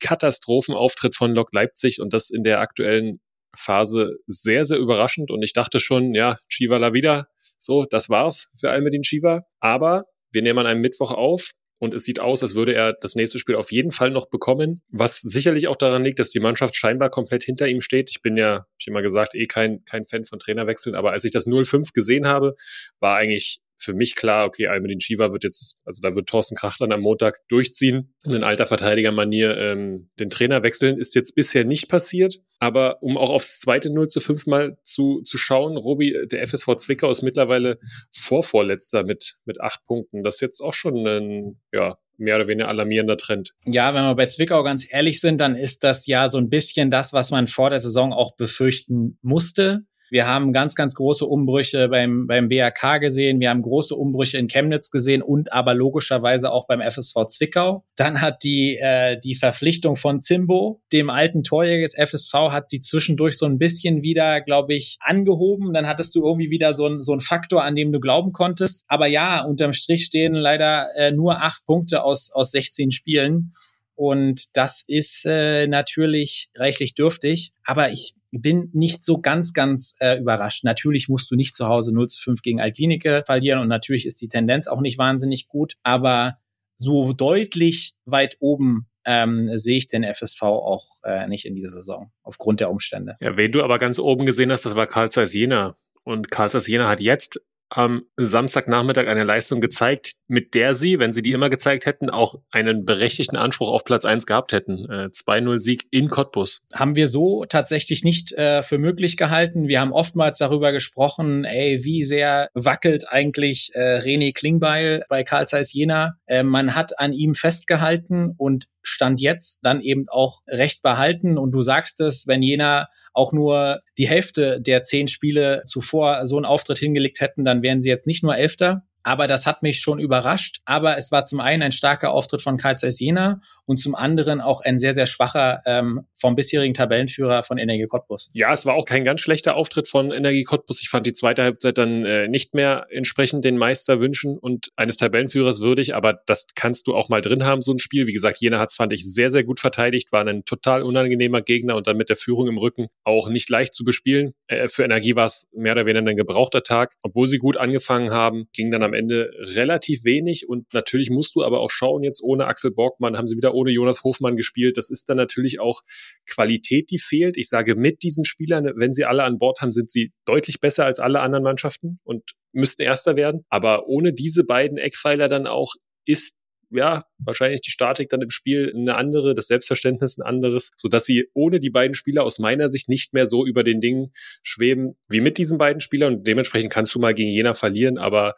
Katastrophenauftritt 0.00 1.16
von 1.16 1.32
Lok 1.32 1.52
Leipzig 1.52 2.00
und 2.00 2.12
das 2.12 2.30
in 2.30 2.44
der 2.44 2.60
aktuellen 2.60 3.20
Phase 3.54 4.16
sehr, 4.28 4.64
sehr 4.64 4.78
überraschend 4.78 5.30
und 5.30 5.42
ich 5.42 5.52
dachte 5.52 5.80
schon, 5.80 6.14
ja, 6.14 6.38
Chivala 6.48 6.94
wieder, 6.94 7.26
so, 7.58 7.84
das 7.88 8.08
war's 8.08 8.48
für 8.58 8.70
Almedin 8.70 9.02
Shiva. 9.02 9.42
Aber 9.60 10.04
wir 10.30 10.42
nehmen 10.42 10.60
an 10.60 10.66
einem 10.66 10.80
Mittwoch 10.80 11.10
auf 11.10 11.50
und 11.82 11.94
es 11.94 12.04
sieht 12.04 12.20
aus, 12.20 12.44
als 12.44 12.54
würde 12.54 12.74
er 12.74 12.92
das 12.92 13.16
nächste 13.16 13.40
Spiel 13.40 13.56
auf 13.56 13.72
jeden 13.72 13.90
Fall 13.90 14.10
noch 14.10 14.26
bekommen, 14.30 14.82
was 14.90 15.20
sicherlich 15.20 15.66
auch 15.66 15.74
daran 15.74 16.04
liegt, 16.04 16.20
dass 16.20 16.30
die 16.30 16.38
Mannschaft 16.38 16.76
scheinbar 16.76 17.10
komplett 17.10 17.42
hinter 17.42 17.66
ihm 17.66 17.80
steht. 17.80 18.08
Ich 18.08 18.22
bin 18.22 18.36
ja, 18.36 18.58
hab 18.58 18.66
ich 18.78 18.86
immer 18.86 19.02
gesagt, 19.02 19.34
eh 19.34 19.46
kein, 19.46 19.82
kein 19.84 20.04
Fan 20.04 20.22
von 20.22 20.38
Trainerwechseln, 20.38 20.94
aber 20.94 21.10
als 21.10 21.24
ich 21.24 21.32
das 21.32 21.44
0-5 21.44 21.92
gesehen 21.92 22.28
habe, 22.28 22.54
war 23.00 23.16
eigentlich 23.16 23.58
für 23.76 23.94
mich 23.94 24.14
klar, 24.14 24.46
okay, 24.46 24.66
Almedin 24.66 25.00
Shiva 25.00 25.32
wird 25.32 25.44
jetzt, 25.44 25.76
also 25.84 26.00
da 26.02 26.14
wird 26.14 26.28
Thorsten 26.28 26.56
Krach 26.56 26.76
dann 26.78 26.92
am 26.92 27.00
Montag 27.00 27.40
durchziehen 27.48 28.14
und 28.24 28.34
in 28.34 28.44
alter 28.44 28.66
Verteidigermanier 28.66 29.56
ähm, 29.56 30.10
den 30.18 30.30
Trainer 30.30 30.62
wechseln. 30.62 30.98
Ist 30.98 31.14
jetzt 31.14 31.34
bisher 31.34 31.64
nicht 31.64 31.88
passiert. 31.88 32.36
Aber 32.58 33.02
um 33.02 33.18
auch 33.18 33.30
aufs 33.30 33.58
zweite 33.58 33.90
0 33.90 34.06
zu 34.06 34.20
5 34.20 34.46
mal 34.46 34.78
zu, 34.84 35.22
zu 35.22 35.36
schauen, 35.36 35.76
Robi, 35.76 36.16
der 36.30 36.46
FSV 36.46 36.76
Zwickau 36.76 37.10
ist 37.10 37.22
mittlerweile 37.22 37.80
Vorvorletzter 38.12 39.02
mit, 39.02 39.36
mit 39.44 39.60
acht 39.60 39.84
Punkten. 39.84 40.22
Das 40.22 40.36
ist 40.36 40.42
jetzt 40.42 40.60
auch 40.60 40.72
schon 40.72 41.04
ein, 41.04 41.60
ja, 41.72 41.96
mehr 42.18 42.36
oder 42.36 42.46
weniger 42.46 42.68
alarmierender 42.68 43.16
Trend. 43.16 43.52
Ja, 43.64 43.94
wenn 43.94 44.04
wir 44.04 44.14
bei 44.14 44.26
Zwickau 44.26 44.62
ganz 44.62 44.86
ehrlich 44.88 45.20
sind, 45.20 45.40
dann 45.40 45.56
ist 45.56 45.82
das 45.84 46.06
ja 46.06 46.28
so 46.28 46.38
ein 46.38 46.48
bisschen 46.48 46.90
das, 46.90 47.12
was 47.12 47.30
man 47.30 47.48
vor 47.48 47.70
der 47.70 47.80
Saison 47.80 48.12
auch 48.12 48.36
befürchten 48.36 49.18
musste. 49.22 49.80
Wir 50.12 50.26
haben 50.26 50.52
ganz, 50.52 50.74
ganz 50.74 50.94
große 50.94 51.24
Umbrüche 51.24 51.88
beim, 51.88 52.26
beim 52.26 52.50
BRK 52.50 52.98
gesehen. 52.98 53.40
Wir 53.40 53.48
haben 53.48 53.62
große 53.62 53.94
Umbrüche 53.96 54.36
in 54.36 54.46
Chemnitz 54.46 54.90
gesehen 54.90 55.22
und 55.22 55.50
aber 55.54 55.72
logischerweise 55.72 56.52
auch 56.52 56.66
beim 56.66 56.82
FSV 56.82 57.28
Zwickau. 57.28 57.86
Dann 57.96 58.20
hat 58.20 58.42
die, 58.42 58.76
äh, 58.76 59.18
die 59.18 59.34
Verpflichtung 59.34 59.96
von 59.96 60.20
Zimbo, 60.20 60.82
dem 60.92 61.08
alten 61.08 61.44
Torjäger 61.44 61.84
des 61.84 61.94
FSV, 61.94 62.34
hat 62.50 62.68
sie 62.68 62.82
zwischendurch 62.82 63.38
so 63.38 63.46
ein 63.46 63.56
bisschen 63.56 64.02
wieder, 64.02 64.42
glaube 64.42 64.74
ich, 64.74 64.98
angehoben. 65.00 65.72
Dann 65.72 65.86
hattest 65.86 66.14
du 66.14 66.22
irgendwie 66.22 66.50
wieder 66.50 66.74
so 66.74 66.86
ein, 66.88 67.00
so 67.00 67.14
ein 67.14 67.20
Faktor, 67.20 67.64
an 67.64 67.74
dem 67.74 67.90
du 67.90 67.98
glauben 67.98 68.32
konntest. 68.32 68.84
Aber 68.88 69.06
ja, 69.06 69.42
unterm 69.42 69.72
Strich 69.72 70.04
stehen 70.04 70.34
leider 70.34 70.88
äh, 70.94 71.12
nur 71.12 71.40
acht 71.42 71.64
Punkte 71.64 72.04
aus, 72.04 72.30
aus 72.30 72.50
16 72.50 72.90
Spielen. 72.90 73.54
Und 74.02 74.56
das 74.56 74.82
ist 74.88 75.24
äh, 75.26 75.68
natürlich 75.68 76.50
reichlich 76.56 76.96
dürftig. 76.96 77.52
Aber 77.62 77.92
ich 77.92 78.14
bin 78.32 78.68
nicht 78.72 79.04
so 79.04 79.20
ganz, 79.20 79.52
ganz 79.52 79.94
äh, 80.00 80.18
überrascht. 80.18 80.64
Natürlich 80.64 81.08
musst 81.08 81.30
du 81.30 81.36
nicht 81.36 81.54
zu 81.54 81.68
Hause 81.68 81.94
0 81.94 82.08
zu 82.08 82.20
5 82.20 82.42
gegen 82.42 82.60
Altklinike 82.60 83.22
verlieren 83.24 83.60
und 83.60 83.68
natürlich 83.68 84.04
ist 84.04 84.20
die 84.20 84.26
Tendenz 84.26 84.66
auch 84.66 84.80
nicht 84.80 84.98
wahnsinnig 84.98 85.46
gut. 85.46 85.74
Aber 85.84 86.38
so 86.78 87.12
deutlich 87.12 87.94
weit 88.04 88.38
oben 88.40 88.88
ähm, 89.04 89.56
sehe 89.56 89.76
ich 89.76 89.86
den 89.86 90.02
FSV 90.02 90.42
auch 90.42 90.84
äh, 91.04 91.28
nicht 91.28 91.44
in 91.44 91.54
dieser 91.54 91.70
Saison, 91.70 92.10
aufgrund 92.24 92.58
der 92.58 92.72
Umstände. 92.72 93.16
Ja, 93.20 93.36
wen 93.36 93.52
du 93.52 93.62
aber 93.62 93.78
ganz 93.78 94.00
oben 94.00 94.26
gesehen 94.26 94.50
hast, 94.50 94.66
das 94.66 94.74
war 94.74 94.88
Karl 94.88 95.12
Zeiss 95.12 95.32
Jena. 95.32 95.76
Und 96.02 96.28
Karl 96.28 96.50
Zeiss 96.50 96.66
Jena 96.66 96.88
hat 96.88 97.00
jetzt 97.00 97.40
am 97.74 98.02
Samstagnachmittag 98.16 99.06
eine 99.06 99.24
Leistung 99.24 99.60
gezeigt, 99.60 100.14
mit 100.28 100.54
der 100.54 100.74
sie, 100.74 100.98
wenn 100.98 101.12
sie 101.12 101.22
die 101.22 101.32
immer 101.32 101.50
gezeigt 101.50 101.86
hätten, 101.86 102.10
auch 102.10 102.36
einen 102.50 102.84
berechtigten 102.84 103.36
Anspruch 103.36 103.70
auf 103.70 103.84
Platz 103.84 104.04
eins 104.04 104.26
gehabt 104.26 104.52
hätten. 104.52 104.88
Äh, 104.90 105.08
2-0-Sieg 105.08 105.86
in 105.90 106.08
Cottbus. 106.08 106.64
Haben 106.74 106.96
wir 106.96 107.08
so 107.08 107.44
tatsächlich 107.46 108.04
nicht 108.04 108.32
äh, 108.32 108.62
für 108.62 108.78
möglich 108.78 109.16
gehalten. 109.16 109.68
Wir 109.68 109.80
haben 109.80 109.92
oftmals 109.92 110.38
darüber 110.38 110.72
gesprochen, 110.72 111.44
ey, 111.44 111.82
wie 111.82 112.04
sehr 112.04 112.48
wackelt 112.54 113.08
eigentlich 113.08 113.70
äh, 113.74 113.98
René 113.98 114.34
Klingbeil 114.34 115.04
bei 115.08 115.24
Karl 115.24 115.48
Zeiss 115.48 115.72
Jena. 115.72 116.18
Äh, 116.26 116.42
man 116.42 116.74
hat 116.74 116.98
an 116.98 117.12
ihm 117.12 117.34
festgehalten 117.34 118.34
und 118.36 118.66
Stand 118.82 119.20
jetzt 119.20 119.64
dann 119.64 119.80
eben 119.80 120.06
auch 120.08 120.40
recht 120.48 120.82
behalten. 120.82 121.38
Und 121.38 121.52
du 121.52 121.62
sagst 121.62 122.00
es, 122.00 122.26
wenn 122.26 122.42
Jena 122.42 122.88
auch 123.14 123.32
nur 123.32 123.80
die 123.96 124.08
Hälfte 124.08 124.60
der 124.60 124.82
zehn 124.82 125.08
Spiele 125.08 125.62
zuvor 125.64 126.26
so 126.26 126.36
einen 126.36 126.44
Auftritt 126.44 126.78
hingelegt 126.78 127.20
hätten, 127.20 127.44
dann 127.44 127.61
wären 127.62 127.80
sie 127.80 127.88
jetzt 127.88 128.06
nicht 128.06 128.22
nur 128.22 128.36
Elfter, 128.36 128.86
aber 129.02 129.26
das 129.26 129.46
hat 129.46 129.62
mich 129.62 129.80
schon 129.80 129.98
überrascht. 129.98 130.60
Aber 130.64 130.96
es 130.96 131.12
war 131.12 131.24
zum 131.24 131.40
einen 131.40 131.62
ein 131.62 131.72
starker 131.72 132.12
Auftritt 132.12 132.42
von 132.42 132.56
Karl 132.56 132.76
Zeiss 132.76 133.00
Jena 133.00 133.40
und 133.66 133.78
zum 133.78 133.94
anderen 133.94 134.40
auch 134.40 134.60
ein 134.60 134.78
sehr, 134.78 134.92
sehr 134.92 135.06
schwacher 135.06 135.62
ähm, 135.66 136.06
vom 136.14 136.34
bisherigen 136.34 136.74
Tabellenführer 136.74 137.42
von 137.42 137.58
Energie 137.58 137.86
Cottbus. 137.86 138.30
Ja, 138.32 138.52
es 138.52 138.66
war 138.66 138.74
auch 138.74 138.84
kein 138.84 139.04
ganz 139.04 139.20
schlechter 139.20 139.56
Auftritt 139.56 139.88
von 139.88 140.12
Energie 140.12 140.44
Cottbus. 140.44 140.82
Ich 140.82 140.88
fand 140.88 141.06
die 141.06 141.12
zweite 141.12 141.42
Halbzeit 141.42 141.78
dann 141.78 142.04
äh, 142.04 142.28
nicht 142.28 142.54
mehr 142.54 142.86
entsprechend 142.90 143.44
den 143.44 143.56
Meisterwünschen 143.56 144.38
und 144.38 144.70
eines 144.76 144.96
Tabellenführers 144.96 145.60
würdig, 145.60 145.94
aber 145.94 146.20
das 146.26 146.46
kannst 146.54 146.86
du 146.86 146.94
auch 146.94 147.08
mal 147.08 147.20
drin 147.20 147.44
haben, 147.44 147.62
so 147.62 147.72
ein 147.72 147.78
Spiel. 147.78 148.06
Wie 148.06 148.12
gesagt, 148.12 148.38
Jena 148.40 148.58
hat 148.58 148.70
es, 148.70 148.74
fand 148.74 148.92
ich, 148.92 149.04
sehr, 149.04 149.30
sehr 149.30 149.44
gut 149.44 149.60
verteidigt, 149.60 150.12
war 150.12 150.26
ein 150.26 150.44
total 150.44 150.82
unangenehmer 150.82 151.42
Gegner 151.42 151.76
und 151.76 151.86
dann 151.86 151.96
mit 151.96 152.08
der 152.08 152.16
Führung 152.16 152.48
im 152.48 152.58
Rücken 152.58 152.88
auch 153.04 153.28
nicht 153.28 153.48
leicht 153.50 153.74
zu 153.74 153.84
bespielen. 153.84 154.34
Äh, 154.46 154.68
für 154.68 154.84
Energie 154.84 155.16
war 155.16 155.26
es 155.26 155.48
mehr 155.52 155.72
oder 155.72 155.86
weniger 155.86 156.10
ein 156.10 156.16
gebrauchter 156.16 156.62
Tag. 156.62 156.94
Obwohl 157.02 157.26
sie 157.26 157.38
gut 157.38 157.56
angefangen 157.56 158.10
haben, 158.10 158.46
ging 158.52 158.70
dann 158.70 158.82
am 158.82 158.91
Ende 158.94 159.30
relativ 159.38 160.04
wenig 160.04 160.48
und 160.48 160.72
natürlich 160.72 161.10
musst 161.10 161.34
du 161.34 161.44
aber 161.44 161.60
auch 161.60 161.70
schauen, 161.70 162.02
jetzt 162.02 162.22
ohne 162.22 162.46
Axel 162.46 162.70
Borgmann 162.70 163.16
haben 163.16 163.26
sie 163.26 163.36
wieder 163.36 163.54
ohne 163.54 163.70
Jonas 163.70 164.04
Hofmann 164.04 164.36
gespielt. 164.36 164.76
Das 164.76 164.90
ist 164.90 165.08
dann 165.08 165.16
natürlich 165.16 165.60
auch 165.60 165.82
Qualität, 166.28 166.90
die 166.90 166.98
fehlt. 166.98 167.36
Ich 167.36 167.48
sage, 167.48 167.74
mit 167.74 168.02
diesen 168.02 168.24
Spielern, 168.24 168.70
wenn 168.76 168.92
sie 168.92 169.04
alle 169.04 169.24
an 169.24 169.38
Bord 169.38 169.60
haben, 169.60 169.72
sind 169.72 169.90
sie 169.90 170.12
deutlich 170.24 170.60
besser 170.60 170.84
als 170.84 170.98
alle 170.98 171.20
anderen 171.20 171.44
Mannschaften 171.44 171.98
und 172.04 172.22
müssten 172.52 172.82
Erster 172.82 173.16
werden. 173.16 173.44
Aber 173.48 173.86
ohne 173.88 174.12
diese 174.12 174.44
beiden 174.44 174.78
Eckpfeiler 174.78 175.28
dann 175.28 175.46
auch 175.46 175.74
ist 176.04 176.34
ja, 176.72 177.04
wahrscheinlich 177.18 177.60
die 177.60 177.70
Statik 177.70 178.08
dann 178.08 178.22
im 178.22 178.30
Spiel 178.30 178.72
eine 178.74 178.96
andere, 178.96 179.34
das 179.34 179.46
Selbstverständnis 179.46 180.16
ein 180.16 180.22
anderes, 180.22 180.70
so 180.76 180.88
dass 180.88 181.04
sie 181.04 181.28
ohne 181.34 181.60
die 181.60 181.70
beiden 181.70 181.94
Spieler 181.94 182.24
aus 182.24 182.38
meiner 182.38 182.68
Sicht 182.68 182.88
nicht 182.88 183.12
mehr 183.12 183.26
so 183.26 183.46
über 183.46 183.62
den 183.62 183.80
Dingen 183.80 184.12
schweben 184.42 184.96
wie 185.08 185.20
mit 185.20 185.38
diesen 185.38 185.58
beiden 185.58 185.80
Spielern 185.80 186.14
und 186.14 186.26
dementsprechend 186.26 186.72
kannst 186.72 186.94
du 186.94 186.98
mal 186.98 187.14
gegen 187.14 187.30
Jena 187.30 187.54
verlieren, 187.54 187.98
aber 187.98 188.34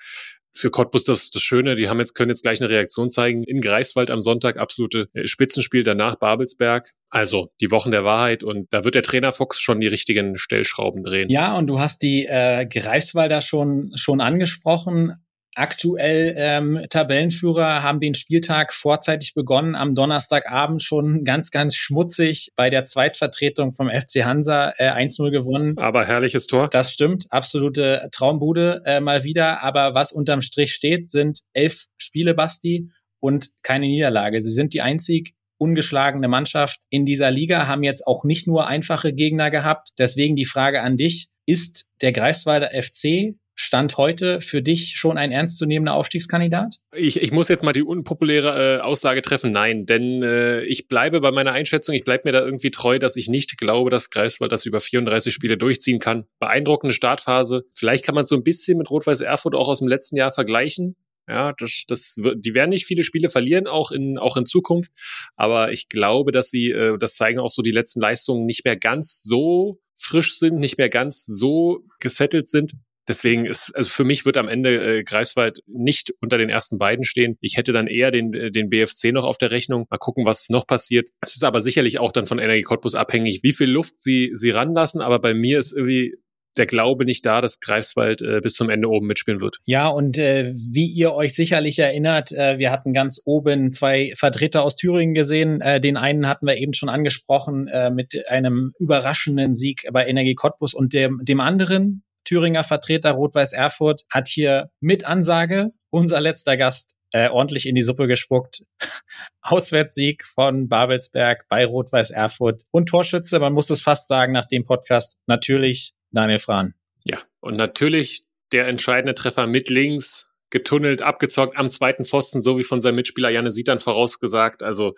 für 0.57 0.71
Cottbus 0.71 1.05
das, 1.05 1.31
das 1.31 1.43
Schöne, 1.43 1.75
die 1.75 1.89
haben 1.89 1.99
jetzt, 1.99 2.15
können 2.15 2.31
jetzt 2.31 2.43
gleich 2.43 2.61
eine 2.61 2.71
Reaktion 2.71 3.11
zeigen. 3.11 3.43
In 3.43 3.61
Greifswald 3.61 4.11
am 4.11 4.21
Sonntag 4.21 4.57
absolute 4.57 5.09
äh, 5.13 5.27
Spitzenspiel, 5.27 5.83
danach 5.83 6.17
Babelsberg. 6.17 6.93
Also 7.11 7.51
die 7.61 7.71
Wochen 7.71 7.91
der 7.91 8.05
Wahrheit 8.05 8.43
und 8.43 8.73
da 8.73 8.85
wird 8.85 8.95
der 8.95 9.03
Trainer 9.03 9.33
Fox 9.33 9.61
schon 9.61 9.81
die 9.81 9.87
richtigen 9.87 10.37
Stellschrauben 10.37 11.03
drehen. 11.05 11.29
Ja, 11.29 11.57
und 11.57 11.67
du 11.67 11.79
hast 11.79 12.03
die 12.03 12.27
äh, 12.27 12.67
Greifswalder 12.67 13.41
schon, 13.41 13.93
schon 13.95 14.21
angesprochen. 14.21 15.24
Aktuell 15.55 16.35
ähm, 16.37 16.81
Tabellenführer 16.91 17.83
haben 17.83 18.01
den 18.01 18.15
Spieltag 18.15 18.73
vorzeitig 18.73 19.35
begonnen, 19.35 19.75
am 19.75 19.95
Donnerstagabend 19.95 20.83
schon 20.83 21.25
ganz, 21.25 21.51
ganz 21.51 21.77
schmutzig 21.77 22.51
bei 22.57 22.71
der 22.71 22.85
Zweitvertretung 22.85 23.73
vom 23.73 23.89
FC 23.89 24.25
Hansa 24.25 24.73
äh, 24.79 24.91
1-0 24.91 25.31
gewonnen. 25.31 25.79
Aber 25.79 26.07
herrliches 26.07 26.47
Tor. 26.47 26.69
Das 26.69 26.93
stimmt, 26.93 27.27
absolute 27.31 28.09
Traumbude 28.11 28.83
äh, 28.85 29.01
mal 29.01 29.25
wieder. 29.25 29.63
Aber 29.63 29.95
was 29.95 30.13
unterm 30.13 30.43
Strich 30.43 30.75
steht, 30.75 31.11
sind 31.11 31.43
elf 31.53 31.87
Spiele, 31.99 32.35
Basti, 32.35 32.91
und 33.21 33.51
keine 33.63 33.87
Niederlage. 33.87 34.41
Sie 34.41 34.51
sind 34.51 34.75
die 34.75 34.83
einzig 34.83 35.35
ungeschlagene 35.57 36.29
Mannschaft 36.29 36.81
in 36.91 37.07
dieser 37.07 37.31
Liga, 37.31 37.67
haben 37.67 37.83
jetzt 37.83 38.07
auch 38.07 38.25
nicht 38.25 38.47
nur 38.47 38.67
einfache 38.67 39.15
Gegner 39.15 39.51
gehabt. 39.51 39.93
Deswegen 39.99 40.37
die 40.37 40.45
Frage 40.45 40.83
an 40.83 40.99
dich, 40.99 41.31
ist 41.47 41.87
der 42.03 42.13
Greifswalder 42.13 42.71
FC 42.71 43.35
Stand 43.57 43.97
heute 43.99 44.41
für 44.41 44.63
dich 44.63 44.97
schon 44.97 45.17
ein 45.17 45.31
ernstzunehmender 45.31 45.95
Aufstiegskandidat? 45.95 46.81
Ich, 46.95 47.23
ich 47.23 47.31
muss 47.31 47.49
jetzt 47.49 47.63
mal 47.63 47.73
die 47.73 47.83
unpopuläre 47.83 48.79
äh, 48.79 48.81
Aussage 48.81 49.23
treffen, 49.23 49.53
nein, 49.53 49.87
denn 49.87 50.23
äh, 50.23 50.63
ich 50.65 50.89
bleibe 50.89 51.21
bei 51.21 51.31
meiner 51.31 51.53
Einschätzung, 51.53 51.95
ich 51.95 52.05
bleibe 52.05 52.23
mir 52.25 52.33
da 52.33 52.45
irgendwie 52.45 52.73
treu, 52.73 52.99
dass 52.99 53.17
ich 53.17 53.29
nicht 53.29 53.57
glaube, 53.57 53.91
dass 53.91 54.11
Greifswald 54.11 54.51
das 54.51 54.67
über 54.67 54.81
34 54.81 55.33
Spiele 55.33 55.57
durchziehen 55.57 56.01
kann. 56.01 56.25
Beeindruckende 56.41 56.95
Startphase. 56.95 57.65
Vielleicht 57.71 58.05
kann 58.05 58.15
man 58.15 58.25
so 58.25 58.35
ein 58.35 58.43
bisschen 58.43 58.77
mit 58.77 58.91
Rot-Weiß 58.91 59.21
Erfurt 59.21 59.55
auch 59.55 59.69
aus 59.69 59.79
dem 59.79 59.89
letzten 59.89 60.17
Jahr 60.17 60.33
vergleichen. 60.33 60.97
Ja, 61.29 61.55
das, 61.57 61.85
das, 61.89 62.17
die 62.17 62.55
werden 62.55 62.71
nicht 62.71 62.87
viele 62.87 63.03
Spiele 63.03 63.31
verlieren, 63.31 63.67
auch 63.67 63.93
in, 63.93 64.19
auch 64.19 64.37
in 64.37 64.45
Zukunft. 64.45 64.91
Aber 65.37 65.73
ich 65.73 65.89
glaube, 65.89 66.33
dass 66.33 66.51
sie, 66.51 66.71
äh, 66.71 66.99
das 66.99 67.15
zeigen 67.15 67.39
auch 67.39 67.49
so 67.49 67.63
die 67.63 67.71
letzten 67.71 68.01
Leistungen, 68.01 68.45
nicht 68.45 68.65
mehr 68.65 68.77
ganz 68.77 69.23
so 69.23 69.81
frisch 69.97 70.39
sind, 70.39 70.57
nicht 70.57 70.77
mehr 70.77 70.91
ganz 70.91 71.25
so 71.25 71.81
gesettelt 72.01 72.49
sind. 72.49 72.73
Deswegen 73.09 73.45
ist, 73.47 73.73
also 73.75 73.91
für 73.91 74.05
mich 74.05 74.25
wird 74.25 74.37
am 74.37 74.49
Ende 74.49 74.99
äh, 74.99 75.03
Greifswald 75.03 75.61
nicht 75.67 76.13
unter 76.21 76.39
den 76.39 76.49
ersten 76.49 76.79
beiden 76.79 77.05
stehen. 77.05 77.37
Ich 77.41 77.57
hätte 77.57 77.73
dann 77.73 77.87
eher 77.87 78.11
den, 78.11 78.33
äh, 78.33 78.51
den 78.51 78.71
BFC 78.71 79.13
noch 79.13 79.25
auf 79.25 79.39
der 79.39 79.51
Rechnung. 79.51 79.87
Mal 79.91 79.99
gucken, 79.99 80.25
was 80.25 80.49
noch 80.49 80.67
passiert. 80.67 81.09
Es 81.21 81.35
ist 81.35 81.45
aber 81.45 81.61
sicherlich 81.61 81.99
auch 81.99 82.13
dann 82.13 82.27
von 82.27 82.39
Energie 82.39 82.63
Cottbus 82.63 82.95
abhängig, 82.95 83.41
wie 83.43 83.53
viel 83.53 83.71
Luft 83.71 84.01
sie, 84.01 84.31
sie 84.33 84.51
ranlassen. 84.51 85.01
Aber 85.01 85.19
bei 85.19 85.35
mir 85.35 85.59
ist 85.59 85.75
irgendwie 85.75 86.15
der 86.57 86.67
Glaube 86.67 87.05
nicht 87.05 87.27
da, 87.27 87.41
dass 87.41 87.61
Greifswald 87.61 88.23
äh, 88.23 88.41
bis 88.41 88.55
zum 88.55 88.71
Ende 88.71 88.89
oben 88.89 89.07
mitspielen 89.07 89.41
wird. 89.41 89.59
Ja, 89.65 89.89
und 89.89 90.19
äh, 90.19 90.53
wie 90.53 90.87
ihr 90.87 91.13
euch 91.13 91.35
sicherlich 91.35 91.79
erinnert, 91.79 92.33
äh, 92.33 92.59
wir 92.59 92.71
hatten 92.71 92.93
ganz 92.93 93.21
oben 93.25 93.73
zwei 93.73 94.13
Vertreter 94.17 94.63
aus 94.63 94.77
Thüringen 94.77 95.15
gesehen. 95.15 95.61
Äh, 95.61 95.81
den 95.81 95.97
einen 95.97 96.29
hatten 96.29 96.47
wir 96.47 96.57
eben 96.57 96.75
schon 96.75 96.89
angesprochen 96.89 97.69
äh, 97.69 97.91
mit 97.91 98.29
einem 98.29 98.73
überraschenden 98.79 99.55
Sieg 99.55 99.83
bei 99.93 100.07
Energie 100.07 100.35
Cottbus 100.35 100.75
und 100.75 100.93
dem, 100.93 101.21
dem 101.25 101.41
anderen, 101.41 102.05
Thüringer 102.25 102.65
Vertreter 102.65 103.13
Rot-Weiß 103.13 103.53
Erfurt 103.53 104.05
hat 104.11 104.29
hier 104.29 104.71
mit 104.81 105.05
Ansage 105.05 105.73
unser 105.91 106.21
letzter 106.21 106.57
Gast 106.57 106.95
äh, 107.13 107.29
ordentlich 107.29 107.67
in 107.67 107.77
die 107.77 107.83
Suppe 107.83 108.09
gespuckt. 108.09 108.65
Auswärtssieg 109.41 110.27
von 110.27 110.69
Babelsberg 110.69 111.47
bei 111.49 111.65
Rot-Weiß 111.65 112.11
Erfurt 112.11 112.65
und 112.71 112.89
Torschütze, 112.89 113.39
man 113.39 113.53
muss 113.53 113.71
es 113.71 113.83
fast 113.83 114.09
sagen 114.09 114.33
nach 114.33 114.47
dem 114.47 114.65
Podcast, 114.65 115.19
natürlich 115.27 115.93
Daniel 116.11 116.41
Frahn. 116.41 116.75
Ja, 117.05 117.19
und 117.41 117.57
natürlich 117.57 118.25
der 118.53 118.67
entscheidende 118.67 119.15
Treffer 119.15 119.47
mit 119.47 119.71
links, 119.71 120.31
getunnelt, 120.51 121.03
abgezockt 121.03 121.57
am 121.57 121.69
zweiten 121.71 122.05
Pfosten, 122.05 122.41
so 122.41 122.59
wie 122.59 122.65
von 122.65 122.81
seinem 122.81 122.97
Mitspieler 122.97 123.31
Janne 123.31 123.51
Sietern 123.51 123.81
vorausgesagt. 123.81 124.63
Also 124.63 124.95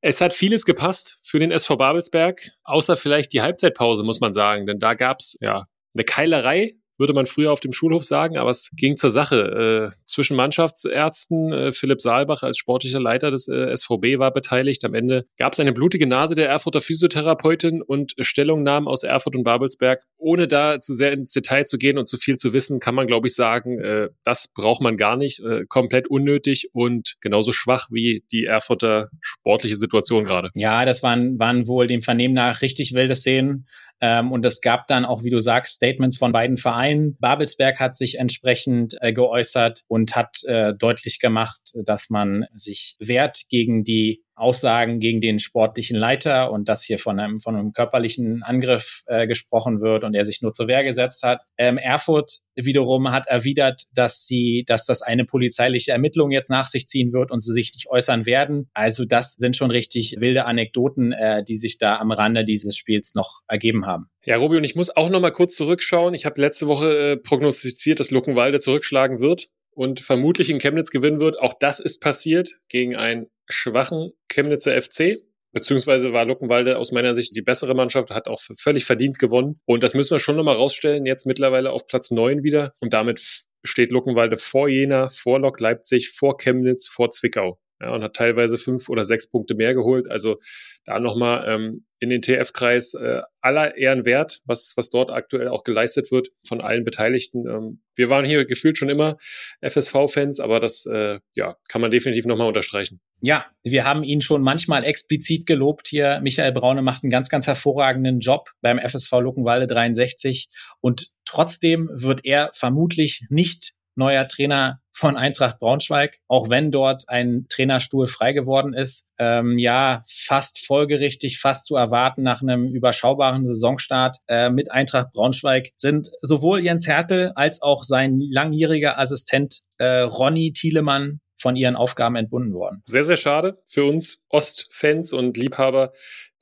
es 0.00 0.20
hat 0.20 0.34
vieles 0.34 0.64
gepasst 0.64 1.20
für 1.22 1.38
den 1.38 1.50
SV 1.50 1.76
Babelsberg, 1.76 2.40
außer 2.64 2.96
vielleicht 2.96 3.32
die 3.32 3.40
Halbzeitpause, 3.40 4.04
muss 4.04 4.20
man 4.20 4.32
sagen. 4.32 4.66
Denn 4.66 4.78
da 4.78 4.94
gab's 4.94 5.36
ja 5.40 5.66
eine 5.94 6.04
Keilerei 6.04 6.74
würde 7.02 7.14
man 7.14 7.26
früher 7.26 7.52
auf 7.52 7.58
dem 7.58 7.72
Schulhof 7.72 8.04
sagen, 8.04 8.38
aber 8.38 8.50
es 8.50 8.70
ging 8.76 8.96
zur 8.96 9.10
Sache. 9.10 9.90
Äh, 9.90 9.94
zwischen 10.06 10.36
Mannschaftsärzten, 10.36 11.52
äh, 11.52 11.72
Philipp 11.72 12.00
Saalbach 12.00 12.44
als 12.44 12.58
sportlicher 12.58 13.00
Leiter 13.00 13.30
des 13.30 13.48
äh, 13.48 13.76
SVB 13.76 14.18
war 14.18 14.32
beteiligt. 14.32 14.84
Am 14.84 14.94
Ende 14.94 15.26
gab 15.36 15.52
es 15.52 15.60
eine 15.60 15.72
blutige 15.72 16.06
Nase 16.06 16.36
der 16.36 16.48
Erfurter 16.48 16.80
Physiotherapeutin 16.80 17.82
und 17.82 18.14
Stellungnahmen 18.20 18.88
aus 18.88 19.02
Erfurt 19.02 19.34
und 19.34 19.42
Babelsberg. 19.42 20.04
Ohne 20.16 20.46
da 20.46 20.78
zu 20.78 20.94
sehr 20.94 21.12
ins 21.12 21.32
Detail 21.32 21.64
zu 21.64 21.76
gehen 21.76 21.98
und 21.98 22.06
zu 22.06 22.18
viel 22.18 22.36
zu 22.36 22.52
wissen, 22.52 22.78
kann 22.78 22.94
man, 22.94 23.08
glaube 23.08 23.26
ich, 23.26 23.34
sagen, 23.34 23.80
äh, 23.80 24.10
das 24.22 24.48
braucht 24.54 24.80
man 24.80 24.96
gar 24.96 25.16
nicht. 25.16 25.40
Äh, 25.40 25.64
komplett 25.68 26.08
unnötig 26.08 26.70
und 26.72 27.16
genauso 27.20 27.52
schwach 27.52 27.88
wie 27.90 28.24
die 28.30 28.44
Erfurter 28.44 29.08
sportliche 29.20 29.76
Situation 29.76 30.24
gerade. 30.24 30.50
Ja, 30.54 30.84
das 30.84 31.02
waren, 31.02 31.38
waren 31.40 31.66
wohl 31.66 31.88
dem 31.88 32.02
Vernehmen 32.02 32.34
nach 32.34 32.62
richtig 32.62 32.92
wilde 32.94 33.16
Szenen. 33.16 33.66
Ähm, 34.02 34.32
und 34.32 34.44
es 34.44 34.60
gab 34.60 34.88
dann 34.88 35.04
auch, 35.04 35.22
wie 35.22 35.30
du 35.30 35.38
sagst, 35.38 35.76
Statements 35.76 36.18
von 36.18 36.32
beiden 36.32 36.56
Vereinen. 36.56 37.16
Babelsberg 37.20 37.78
hat 37.78 37.96
sich 37.96 38.18
entsprechend 38.18 38.96
äh, 39.00 39.12
geäußert 39.12 39.82
und 39.86 40.16
hat 40.16 40.38
äh, 40.44 40.74
deutlich 40.74 41.20
gemacht, 41.20 41.60
dass 41.84 42.10
man 42.10 42.44
sich 42.52 42.96
wehrt 42.98 43.42
gegen 43.48 43.84
die 43.84 44.24
Aussagen 44.34 44.98
gegen 45.00 45.20
den 45.20 45.38
sportlichen 45.38 45.96
Leiter 45.96 46.50
und 46.50 46.68
dass 46.68 46.82
hier 46.82 46.98
von 46.98 47.18
einem, 47.20 47.40
von 47.40 47.56
einem 47.56 47.72
körperlichen 47.72 48.42
Angriff 48.42 49.02
äh, 49.06 49.26
gesprochen 49.26 49.80
wird 49.80 50.04
und 50.04 50.14
er 50.14 50.24
sich 50.24 50.42
nur 50.42 50.52
zur 50.52 50.68
Wehr 50.68 50.84
gesetzt 50.84 51.22
hat. 51.22 51.42
Ähm, 51.58 51.78
Erfurt 51.78 52.40
wiederum 52.54 53.10
hat 53.10 53.26
erwidert, 53.26 53.84
dass 53.94 54.24
sie, 54.24 54.64
dass 54.66 54.86
das 54.86 55.02
eine 55.02 55.24
polizeiliche 55.24 55.92
Ermittlung 55.92 56.30
jetzt 56.30 56.50
nach 56.50 56.66
sich 56.66 56.86
ziehen 56.86 57.12
wird 57.12 57.30
und 57.30 57.40
sie 57.40 57.52
sich 57.52 57.72
nicht 57.74 57.88
äußern 57.88 58.26
werden. 58.26 58.70
Also 58.74 59.04
das 59.04 59.34
sind 59.34 59.56
schon 59.56 59.70
richtig 59.70 60.16
wilde 60.18 60.44
Anekdoten, 60.44 61.12
äh, 61.12 61.44
die 61.44 61.56
sich 61.56 61.78
da 61.78 61.98
am 61.98 62.12
Rande 62.12 62.44
dieses 62.44 62.76
Spiels 62.76 63.14
noch 63.14 63.40
ergeben 63.48 63.86
haben. 63.86 64.06
Ja, 64.24 64.36
Robi, 64.36 64.56
und 64.56 64.64
ich 64.64 64.76
muss 64.76 64.90
auch 64.90 65.10
noch 65.10 65.20
mal 65.20 65.32
kurz 65.32 65.56
zurückschauen. 65.56 66.14
Ich 66.14 66.26
habe 66.26 66.40
letzte 66.40 66.68
Woche 66.68 67.12
äh, 67.12 67.16
prognostiziert, 67.16 68.00
dass 68.00 68.10
Luckenwalde 68.10 68.60
zurückschlagen 68.60 69.20
wird 69.20 69.48
und 69.74 70.00
vermutlich 70.00 70.50
in 70.50 70.58
Chemnitz 70.58 70.90
gewinnen 70.90 71.20
wird. 71.20 71.38
Auch 71.38 71.54
das 71.58 71.80
ist 71.80 72.00
passiert 72.00 72.60
gegen 72.68 72.96
ein 72.96 73.26
schwachen 73.52 74.12
Chemnitzer 74.28 74.80
FC. 74.80 75.22
Beziehungsweise 75.52 76.14
war 76.14 76.24
Luckenwalde 76.24 76.78
aus 76.78 76.92
meiner 76.92 77.14
Sicht 77.14 77.36
die 77.36 77.42
bessere 77.42 77.74
Mannschaft, 77.74 78.10
hat 78.10 78.26
auch 78.26 78.40
völlig 78.56 78.86
verdient 78.86 79.18
gewonnen. 79.18 79.60
Und 79.66 79.82
das 79.82 79.92
müssen 79.92 80.12
wir 80.12 80.18
schon 80.18 80.36
nochmal 80.36 80.56
rausstellen. 80.56 81.04
Jetzt 81.04 81.26
mittlerweile 81.26 81.72
auf 81.72 81.86
Platz 81.86 82.10
neun 82.10 82.42
wieder. 82.42 82.74
Und 82.80 82.94
damit 82.94 83.44
steht 83.62 83.92
Luckenwalde 83.92 84.36
vor 84.38 84.68
Jena, 84.68 85.08
vor 85.08 85.38
Lok 85.38 85.60
Leipzig, 85.60 86.10
vor 86.10 86.38
Chemnitz, 86.38 86.88
vor 86.88 87.10
Zwickau. 87.10 87.58
Ja, 87.82 87.92
und 87.92 88.02
hat 88.04 88.14
teilweise 88.14 88.58
fünf 88.58 88.88
oder 88.88 89.04
sechs 89.04 89.28
Punkte 89.28 89.54
mehr 89.54 89.74
geholt. 89.74 90.08
Also 90.08 90.38
da 90.84 91.00
nochmal 91.00 91.44
ähm, 91.48 91.84
in 91.98 92.10
den 92.10 92.22
TF-Kreis 92.22 92.94
äh, 92.94 93.22
aller 93.40 93.76
Ehren 93.76 94.04
wert, 94.04 94.40
was, 94.44 94.74
was 94.76 94.88
dort 94.88 95.10
aktuell 95.10 95.48
auch 95.48 95.64
geleistet 95.64 96.12
wird 96.12 96.28
von 96.46 96.60
allen 96.60 96.84
Beteiligten. 96.84 97.48
Ähm, 97.48 97.82
wir 97.96 98.08
waren 98.08 98.24
hier 98.24 98.44
gefühlt 98.44 98.78
schon 98.78 98.88
immer 98.88 99.16
FSV-Fans, 99.62 100.38
aber 100.38 100.60
das 100.60 100.86
äh, 100.86 101.18
ja, 101.34 101.56
kann 101.68 101.80
man 101.80 101.90
definitiv 101.90 102.24
nochmal 102.24 102.46
unterstreichen. 102.46 103.00
Ja, 103.24 103.46
wir 103.62 103.84
haben 103.84 104.02
ihn 104.02 104.20
schon 104.20 104.42
manchmal 104.42 104.82
explizit 104.82 105.46
gelobt 105.46 105.86
hier. 105.86 106.18
Michael 106.22 106.50
Braune 106.50 106.82
macht 106.82 107.04
einen 107.04 107.10
ganz, 107.12 107.28
ganz 107.28 107.46
hervorragenden 107.46 108.18
Job 108.18 108.50
beim 108.62 108.80
FSV 108.80 109.12
Luckenwalde 109.20 109.68
63 109.68 110.48
und 110.80 111.12
trotzdem 111.24 111.88
wird 111.92 112.24
er 112.24 112.50
vermutlich 112.52 113.24
nicht 113.30 113.74
neuer 113.94 114.26
Trainer 114.26 114.80
von 114.90 115.16
Eintracht 115.16 115.60
Braunschweig, 115.60 116.18
auch 116.26 116.50
wenn 116.50 116.72
dort 116.72 117.04
ein 117.08 117.46
Trainerstuhl 117.48 118.08
frei 118.08 118.32
geworden 118.32 118.74
ist. 118.74 119.06
Ähm, 119.18 119.56
ja, 119.56 120.02
fast 120.06 120.66
folgerichtig, 120.66 121.38
fast 121.38 121.66
zu 121.66 121.76
erwarten 121.76 122.22
nach 122.22 122.42
einem 122.42 122.66
überschaubaren 122.66 123.44
Saisonstart 123.44 124.16
äh, 124.26 124.50
mit 124.50 124.72
Eintracht 124.72 125.12
Braunschweig 125.12 125.70
sind 125.76 126.10
sowohl 126.22 126.60
Jens 126.64 126.88
Hertel 126.88 127.30
als 127.36 127.62
auch 127.62 127.84
sein 127.84 128.20
langjähriger 128.20 128.98
Assistent 128.98 129.60
äh, 129.78 130.00
Ronny 130.00 130.52
Thielemann 130.52 131.20
von 131.42 131.56
ihren 131.56 131.74
Aufgaben 131.74 132.14
entbunden 132.14 132.54
worden. 132.54 132.82
Sehr, 132.86 133.04
sehr 133.04 133.16
schade 133.16 133.58
für 133.66 133.84
uns 133.84 134.22
Ostfans 134.28 135.12
und 135.12 135.36
Liebhaber 135.36 135.92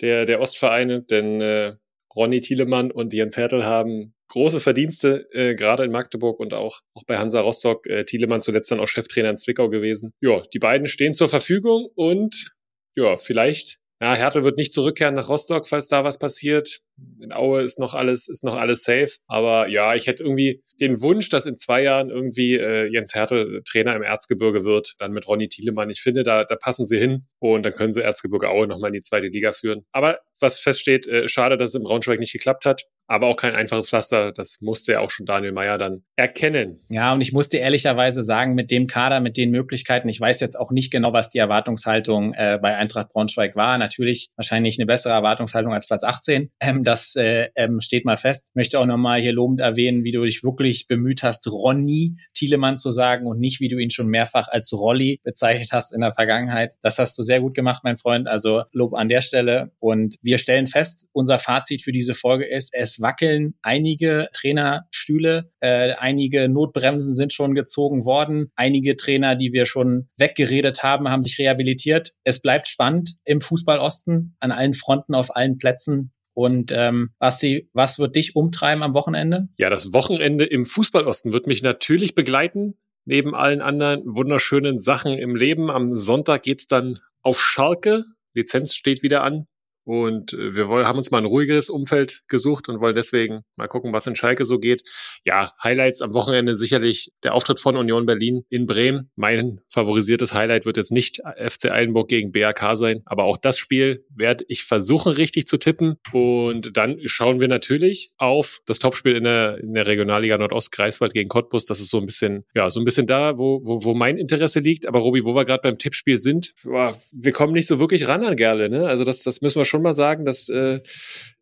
der, 0.03 0.27
der 0.27 0.41
Ostvereine, 0.41 1.03
denn 1.03 1.41
äh, 1.41 1.77
Ronny 2.15 2.41
Thielemann 2.41 2.91
und 2.91 3.15
Jens 3.15 3.37
Hertel 3.39 3.65
haben 3.65 4.15
große 4.29 4.61
Verdienste, 4.61 5.27
äh, 5.33 5.55
gerade 5.55 5.85
in 5.85 5.91
Magdeburg 5.91 6.39
und 6.39 6.53
auch, 6.53 6.81
auch 6.95 7.05
bei 7.07 7.19
Hansa 7.19 7.41
Rostock. 7.41 7.87
Äh, 7.87 8.05
Thielemann 8.05 8.43
zuletzt 8.43 8.71
dann 8.71 8.79
auch 8.79 8.87
Cheftrainer 8.87 9.31
in 9.31 9.37
Zwickau 9.37 9.71
gewesen. 9.71 10.13
Ja, 10.21 10.43
die 10.53 10.59
beiden 10.59 10.87
stehen 10.87 11.15
zur 11.15 11.29
Verfügung 11.29 11.89
und 11.95 12.55
ja, 12.95 13.17
vielleicht 13.17 13.79
ja, 14.03 14.15
Hertel 14.15 14.45
wird 14.45 14.57
nicht 14.57 14.73
zurückkehren 14.73 15.15
nach 15.15 15.29
Rostock, 15.29 15.67
falls 15.67 15.89
da 15.89 16.05
was 16.05 16.19
passiert. 16.19 16.81
In 17.21 17.33
Aue 17.33 17.63
ist 17.63 17.79
noch 17.79 17.95
alles, 17.95 18.29
ist 18.29 18.45
noch 18.45 18.55
alles 18.55 18.83
safe. 18.83 19.11
Aber 19.27 19.69
ja, 19.69 19.95
ich 19.95 20.07
hätte 20.07 20.25
irgendwie 20.25 20.63
den 20.81 21.01
Wunsch, 21.03 21.29
dass 21.29 21.47
in 21.47 21.57
zwei 21.57 21.83
Jahren 21.83 22.11
irgendwie 22.11 22.55
äh, 22.55 22.87
Jens 22.93 23.15
Hertel 23.15 23.63
Trainer 23.71 23.95
im 23.95 24.03
Erzgebirge 24.03 24.65
wird, 24.65 24.95
dann 24.99 25.13
mit 25.13 25.29
Ronny 25.29 25.49
Thielemann. 25.49 25.91
Ich 25.91 26.01
finde, 26.01 26.23
da, 26.23 26.45
da 26.45 26.57
passen 26.57 26.87
sie 26.87 26.99
hin 26.99 27.27
und 27.39 27.65
dann 27.65 27.73
können 27.73 27.93
sie 27.93 28.03
Erzgebirge 28.03 28.49
Aue 28.49 28.67
nochmal 28.67 28.89
in 28.89 28.95
die 28.95 29.01
zweite 29.01 29.29
Liga 29.29 29.53
führen. 29.53 29.85
Aber 29.93 30.19
was 30.41 30.59
feststeht, 30.59 31.07
äh, 31.07 31.29
schade, 31.29 31.57
dass 31.57 31.71
es 31.71 31.75
im 31.75 31.83
Braunschweig 31.83 32.19
nicht 32.19 32.33
geklappt 32.33 32.65
hat 32.65 32.85
aber 33.11 33.27
auch 33.27 33.37
kein 33.37 33.57
einfaches 33.57 33.89
Pflaster. 33.89 34.31
Das 34.31 34.59
musste 34.61 34.93
ja 34.93 35.01
auch 35.01 35.11
schon 35.11 35.27
Daniel 35.27 35.51
Meyer 35.51 35.79
dann 35.79 36.05
erkennen. 36.15 36.79
Ja, 36.89 37.13
und 37.13 37.21
ich 37.21 37.33
musste 37.33 37.57
ehrlicherweise 37.57 38.23
sagen, 38.23 38.55
mit 38.55 38.71
dem 38.71 38.87
Kader, 38.87 39.19
mit 39.19 39.37
den 39.37 39.51
Möglichkeiten, 39.51 40.09
ich 40.09 40.21
weiß 40.21 40.39
jetzt 40.39 40.55
auch 40.55 40.71
nicht 40.71 40.93
genau, 40.93 41.13
was 41.13 41.29
die 41.29 41.39
Erwartungshaltung 41.39 42.35
äh, 42.35 42.61
bei 42.63 42.77
Eintracht 42.77 43.09
Braunschweig 43.09 43.57
war. 43.57 43.79
Natürlich 43.79 44.31
wahrscheinlich 44.37 44.79
eine 44.79 44.87
bessere 44.87 45.13
Erwartungshaltung 45.13 45.73
als 45.75 45.89
Platz 45.89 46.05
18. 46.05 46.53
Ähm, 46.61 46.85
das 46.91 47.15
äh, 47.15 47.49
ähm, 47.55 47.81
steht 47.81 48.05
mal 48.05 48.17
fest. 48.17 48.51
Möchte 48.55 48.81
auch 48.81 48.87
nochmal 48.87 49.21
hier 49.21 49.33
lobend 49.33 49.61
erwähnen, 49.61 50.03
wie 50.03 50.11
du 50.11 50.25
dich 50.25 50.43
wirklich 50.43 50.89
bemüht 50.89 51.23
hast, 51.23 51.47
Ronny 51.47 52.17
Thielemann 52.35 52.79
zu 52.79 52.91
sagen 52.91 53.27
und 53.27 53.39
nicht, 53.39 53.61
wie 53.61 53.69
du 53.69 53.79
ihn 53.79 53.91
schon 53.91 54.09
mehrfach 54.09 54.49
als 54.49 54.73
Rolli 54.73 55.21
bezeichnet 55.23 55.71
hast 55.73 55.93
in 55.93 56.01
der 56.01 56.13
Vergangenheit. 56.13 56.73
Das 56.83 56.99
hast 56.99 57.17
du 57.17 57.23
sehr 57.23 57.41
gut 57.41 57.55
gemacht, 57.55 57.83
mein 57.85 57.97
Freund. 57.97 58.27
Also 58.27 58.65
Lob 58.73 58.95
an 58.95 59.09
der 59.09 59.21
Stelle. 59.21 59.71
Und 59.79 60.17
wir 60.23 60.39
stellen 60.39 60.67
fest, 60.67 61.07
unser 61.13 61.39
Fazit 61.39 61.83
für 61.83 61.93
diese 61.93 62.15
Folge 62.15 62.45
ist, 62.45 62.75
es 62.75 63.01
wackeln 63.01 63.55
einige 63.63 64.29
Trainerstühle, 64.33 65.51
äh, 65.61 65.93
einige 65.93 66.49
Notbremsen 66.49 67.15
sind 67.15 67.33
schon 67.33 67.55
gezogen 67.55 68.05
worden, 68.05 68.51
einige 68.57 68.97
Trainer, 68.97 69.37
die 69.37 69.53
wir 69.53 69.67
schon 69.67 70.09
weggeredet 70.17 70.83
haben, 70.83 71.09
haben 71.09 71.23
sich 71.23 71.39
rehabilitiert. 71.39 72.15
Es 72.25 72.41
bleibt 72.41 72.67
spannend 72.67 73.17
im 73.25 73.41
Fußballosten 73.41 74.37
an 74.41 74.51
allen 74.51 74.75
Fronten, 74.75 75.15
auf 75.15 75.37
allen 75.37 75.59
Plätzen. 75.59 76.13
Und 76.35 76.73
ähm, 76.73 77.11
Basti, 77.19 77.69
was 77.73 77.99
wird 77.99 78.17
dich 78.17 78.37
umtreiben 78.37 78.83
am 78.83 78.95
Wochenende? 78.95 79.49
Ja, 79.59 79.71
das 79.71 79.93
Wochenende 79.93 80.45
im 80.45 80.65
Fußballosten 80.65 81.33
wird 81.33 81.47
mich 81.47 81.63
natürlich 81.63 82.15
begleiten. 82.15 82.79
Neben 83.05 83.35
allen 83.35 83.61
anderen 83.61 84.03
wunderschönen 84.05 84.79
Sachen 84.79 85.15
im 85.15 85.35
Leben. 85.35 85.71
Am 85.71 85.95
Sonntag 85.95 86.43
geht's 86.43 86.67
dann 86.67 86.99
auf 87.23 87.41
Schalke. 87.41 88.05
Lizenz 88.35 88.75
steht 88.75 89.03
wieder 89.03 89.23
an. 89.23 89.47
Und 89.91 90.35
äh, 90.35 90.55
wir 90.55 90.69
wollen, 90.69 90.87
haben 90.87 90.99
uns 90.99 91.11
mal 91.11 91.19
ein 91.19 91.25
ruhigeres 91.25 91.69
Umfeld 91.69 92.23
gesucht 92.29 92.69
und 92.69 92.81
wollen 92.81 92.95
deswegen 92.95 93.41
mal 93.57 93.67
gucken, 93.67 93.93
was 93.93 94.07
in 94.07 94.15
Schalke 94.15 94.45
so 94.45 94.61
geht. 94.61 94.83
Ja, 95.27 95.53
Highlights 95.61 96.01
am 96.01 96.15
Wochenende 96.15 96.55
sicherlich 96.55 97.11
der 97.25 97.35
Auftritt 97.35 97.59
von 97.59 97.77
Union 97.77 98.07
Berlin 98.07 98.45
in 98.51 98.67
Bremen. 98.67 99.11
Mein 99.17 99.59
favorisiertes 99.69 100.33
Highlight 100.33 100.65
wird 100.65 100.77
jetzt 100.77 100.93
nicht 100.93 101.21
FC 101.45 101.73
Eilenburg 101.73 102.07
gegen 102.07 102.31
BAK 102.31 102.77
sein, 102.77 103.03
aber 103.05 103.25
auch 103.25 103.37
das 103.37 103.59
Spiel 103.59 104.05
werde 104.15 104.45
ich 104.47 104.63
versuchen 104.63 105.11
richtig 105.11 105.49
zu 105.49 105.57
tippen. 105.57 105.97
Und 106.13 106.77
dann 106.77 107.01
schauen 107.07 107.41
wir 107.41 107.49
natürlich 107.49 108.13
auf 108.17 108.61
das 108.67 108.79
Topspiel 108.79 109.17
in 109.17 109.25
der, 109.25 109.59
in 109.59 109.75
der 109.75 109.89
Regionalliga 109.89 110.39
Nordost 110.39 110.71
Greifswald 110.71 111.15
gegen 111.15 111.29
Cottbus. 111.29 111.65
Das 111.65 111.81
ist 111.81 111.91
so 111.91 111.99
ein 111.99 112.07
bisschen, 112.07 112.45
ja, 112.55 112.71
so 112.71 112.79
ein 112.81 112.85
bisschen 112.85 113.09
da, 113.09 113.39
wo, 113.39 113.61
wo, 113.65 113.83
wo 113.85 113.95
mein 113.95 114.19
Interesse 114.19 114.61
liegt. 114.61 114.87
Aber 114.87 115.01
Robi, 115.01 115.25
wo 115.25 115.35
wir 115.35 115.45
gerade 115.45 115.63
beim 115.63 115.79
Tippspiel 115.79 116.17
sind, 116.17 116.53
boah, 116.63 116.97
wir 117.13 117.33
kommen 117.33 117.55
nicht 117.55 117.67
so 117.67 117.81
wirklich 117.81 118.07
ran 118.07 118.23
an 118.23 118.37
Gerle, 118.37 118.69
ne? 118.71 118.87
Also 118.87 119.03
das, 119.03 119.25
das 119.25 119.41
müssen 119.41 119.59
wir 119.59 119.65
schon 119.65 119.80
mal 119.81 119.93
sagen, 119.93 120.25
dass 120.25 120.49
äh, 120.49 120.81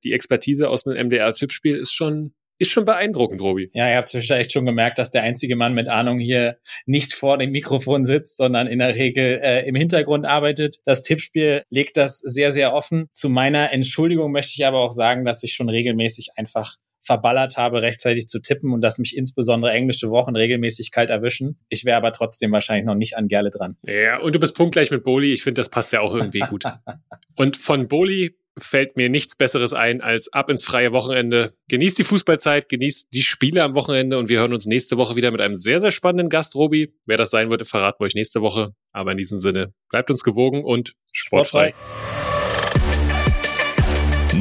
die 0.04 0.12
Expertise 0.12 0.68
aus 0.68 0.84
dem 0.84 0.94
MDR-Tippspiel 0.94 1.76
ist 1.76 1.92
schon 1.92 2.32
ist 2.58 2.70
schon 2.70 2.84
beeindruckend, 2.84 3.40
Robi. 3.40 3.70
Ja, 3.72 3.88
ihr 3.88 3.96
habt 3.96 4.10
vielleicht 4.10 4.52
schon 4.52 4.66
gemerkt, 4.66 4.98
dass 4.98 5.12
der 5.12 5.22
einzige 5.22 5.54
Mann 5.54 5.74
mit 5.74 5.86
Ahnung 5.86 6.18
hier 6.18 6.58
nicht 6.86 7.14
vor 7.14 7.38
dem 7.38 7.52
Mikrofon 7.52 8.04
sitzt, 8.04 8.36
sondern 8.36 8.66
in 8.66 8.80
der 8.80 8.96
Regel 8.96 9.40
äh, 9.40 9.66
im 9.66 9.76
Hintergrund 9.76 10.26
arbeitet. 10.26 10.78
Das 10.84 11.02
Tippspiel 11.02 11.62
legt 11.70 11.96
das 11.96 12.18
sehr, 12.18 12.50
sehr 12.50 12.74
offen. 12.74 13.06
Zu 13.12 13.28
meiner 13.28 13.72
Entschuldigung 13.72 14.32
möchte 14.32 14.54
ich 14.56 14.66
aber 14.66 14.80
auch 14.80 14.92
sagen, 14.92 15.24
dass 15.24 15.44
ich 15.44 15.54
schon 15.54 15.68
regelmäßig 15.68 16.30
einfach 16.34 16.74
verballert 17.00 17.56
habe, 17.56 17.82
rechtzeitig 17.82 18.26
zu 18.26 18.40
tippen 18.40 18.72
und 18.72 18.80
dass 18.80 18.98
mich 18.98 19.16
insbesondere 19.16 19.72
englische 19.72 20.10
Wochen 20.10 20.36
regelmäßig 20.36 20.90
kalt 20.90 21.10
erwischen. 21.10 21.58
Ich 21.68 21.84
wäre 21.84 21.96
aber 21.96 22.12
trotzdem 22.12 22.52
wahrscheinlich 22.52 22.86
noch 22.86 22.94
nicht 22.94 23.16
an 23.16 23.28
Gerle 23.28 23.50
dran. 23.50 23.76
Ja, 23.86 24.18
und 24.18 24.34
du 24.34 24.40
bist 24.40 24.56
punktgleich 24.56 24.90
mit 24.90 25.04
Boli. 25.04 25.32
Ich 25.32 25.42
finde, 25.42 25.60
das 25.60 25.68
passt 25.68 25.92
ja 25.92 26.00
auch 26.00 26.14
irgendwie 26.14 26.40
gut. 26.40 26.64
und 27.36 27.56
von 27.56 27.88
Boli 27.88 28.36
fällt 28.60 28.96
mir 28.96 29.08
nichts 29.08 29.36
Besseres 29.36 29.74
ein 29.74 30.00
als 30.00 30.32
ab 30.32 30.50
ins 30.50 30.64
freie 30.64 30.92
Wochenende. 30.92 31.52
Genießt 31.68 31.98
die 31.98 32.04
Fußballzeit, 32.04 32.68
genießt 32.68 33.08
die 33.12 33.22
Spiele 33.22 33.62
am 33.62 33.74
Wochenende 33.74 34.18
und 34.18 34.28
wir 34.28 34.40
hören 34.40 34.52
uns 34.52 34.66
nächste 34.66 34.96
Woche 34.96 35.16
wieder 35.16 35.30
mit 35.30 35.40
einem 35.40 35.56
sehr, 35.56 35.80
sehr 35.80 35.92
spannenden 35.92 36.28
Gast, 36.28 36.54
Robi. 36.54 36.94
Wer 37.06 37.16
das 37.16 37.30
sein 37.30 37.50
wird, 37.50 37.66
verraten 37.66 38.00
wir 38.00 38.06
euch 38.06 38.14
nächste 38.14 38.40
Woche. 38.40 38.74
Aber 38.92 39.12
in 39.12 39.18
diesem 39.18 39.38
Sinne, 39.38 39.72
bleibt 39.88 40.10
uns 40.10 40.22
gewogen 40.22 40.64
und 40.64 40.94
sportfrei. 41.12 41.74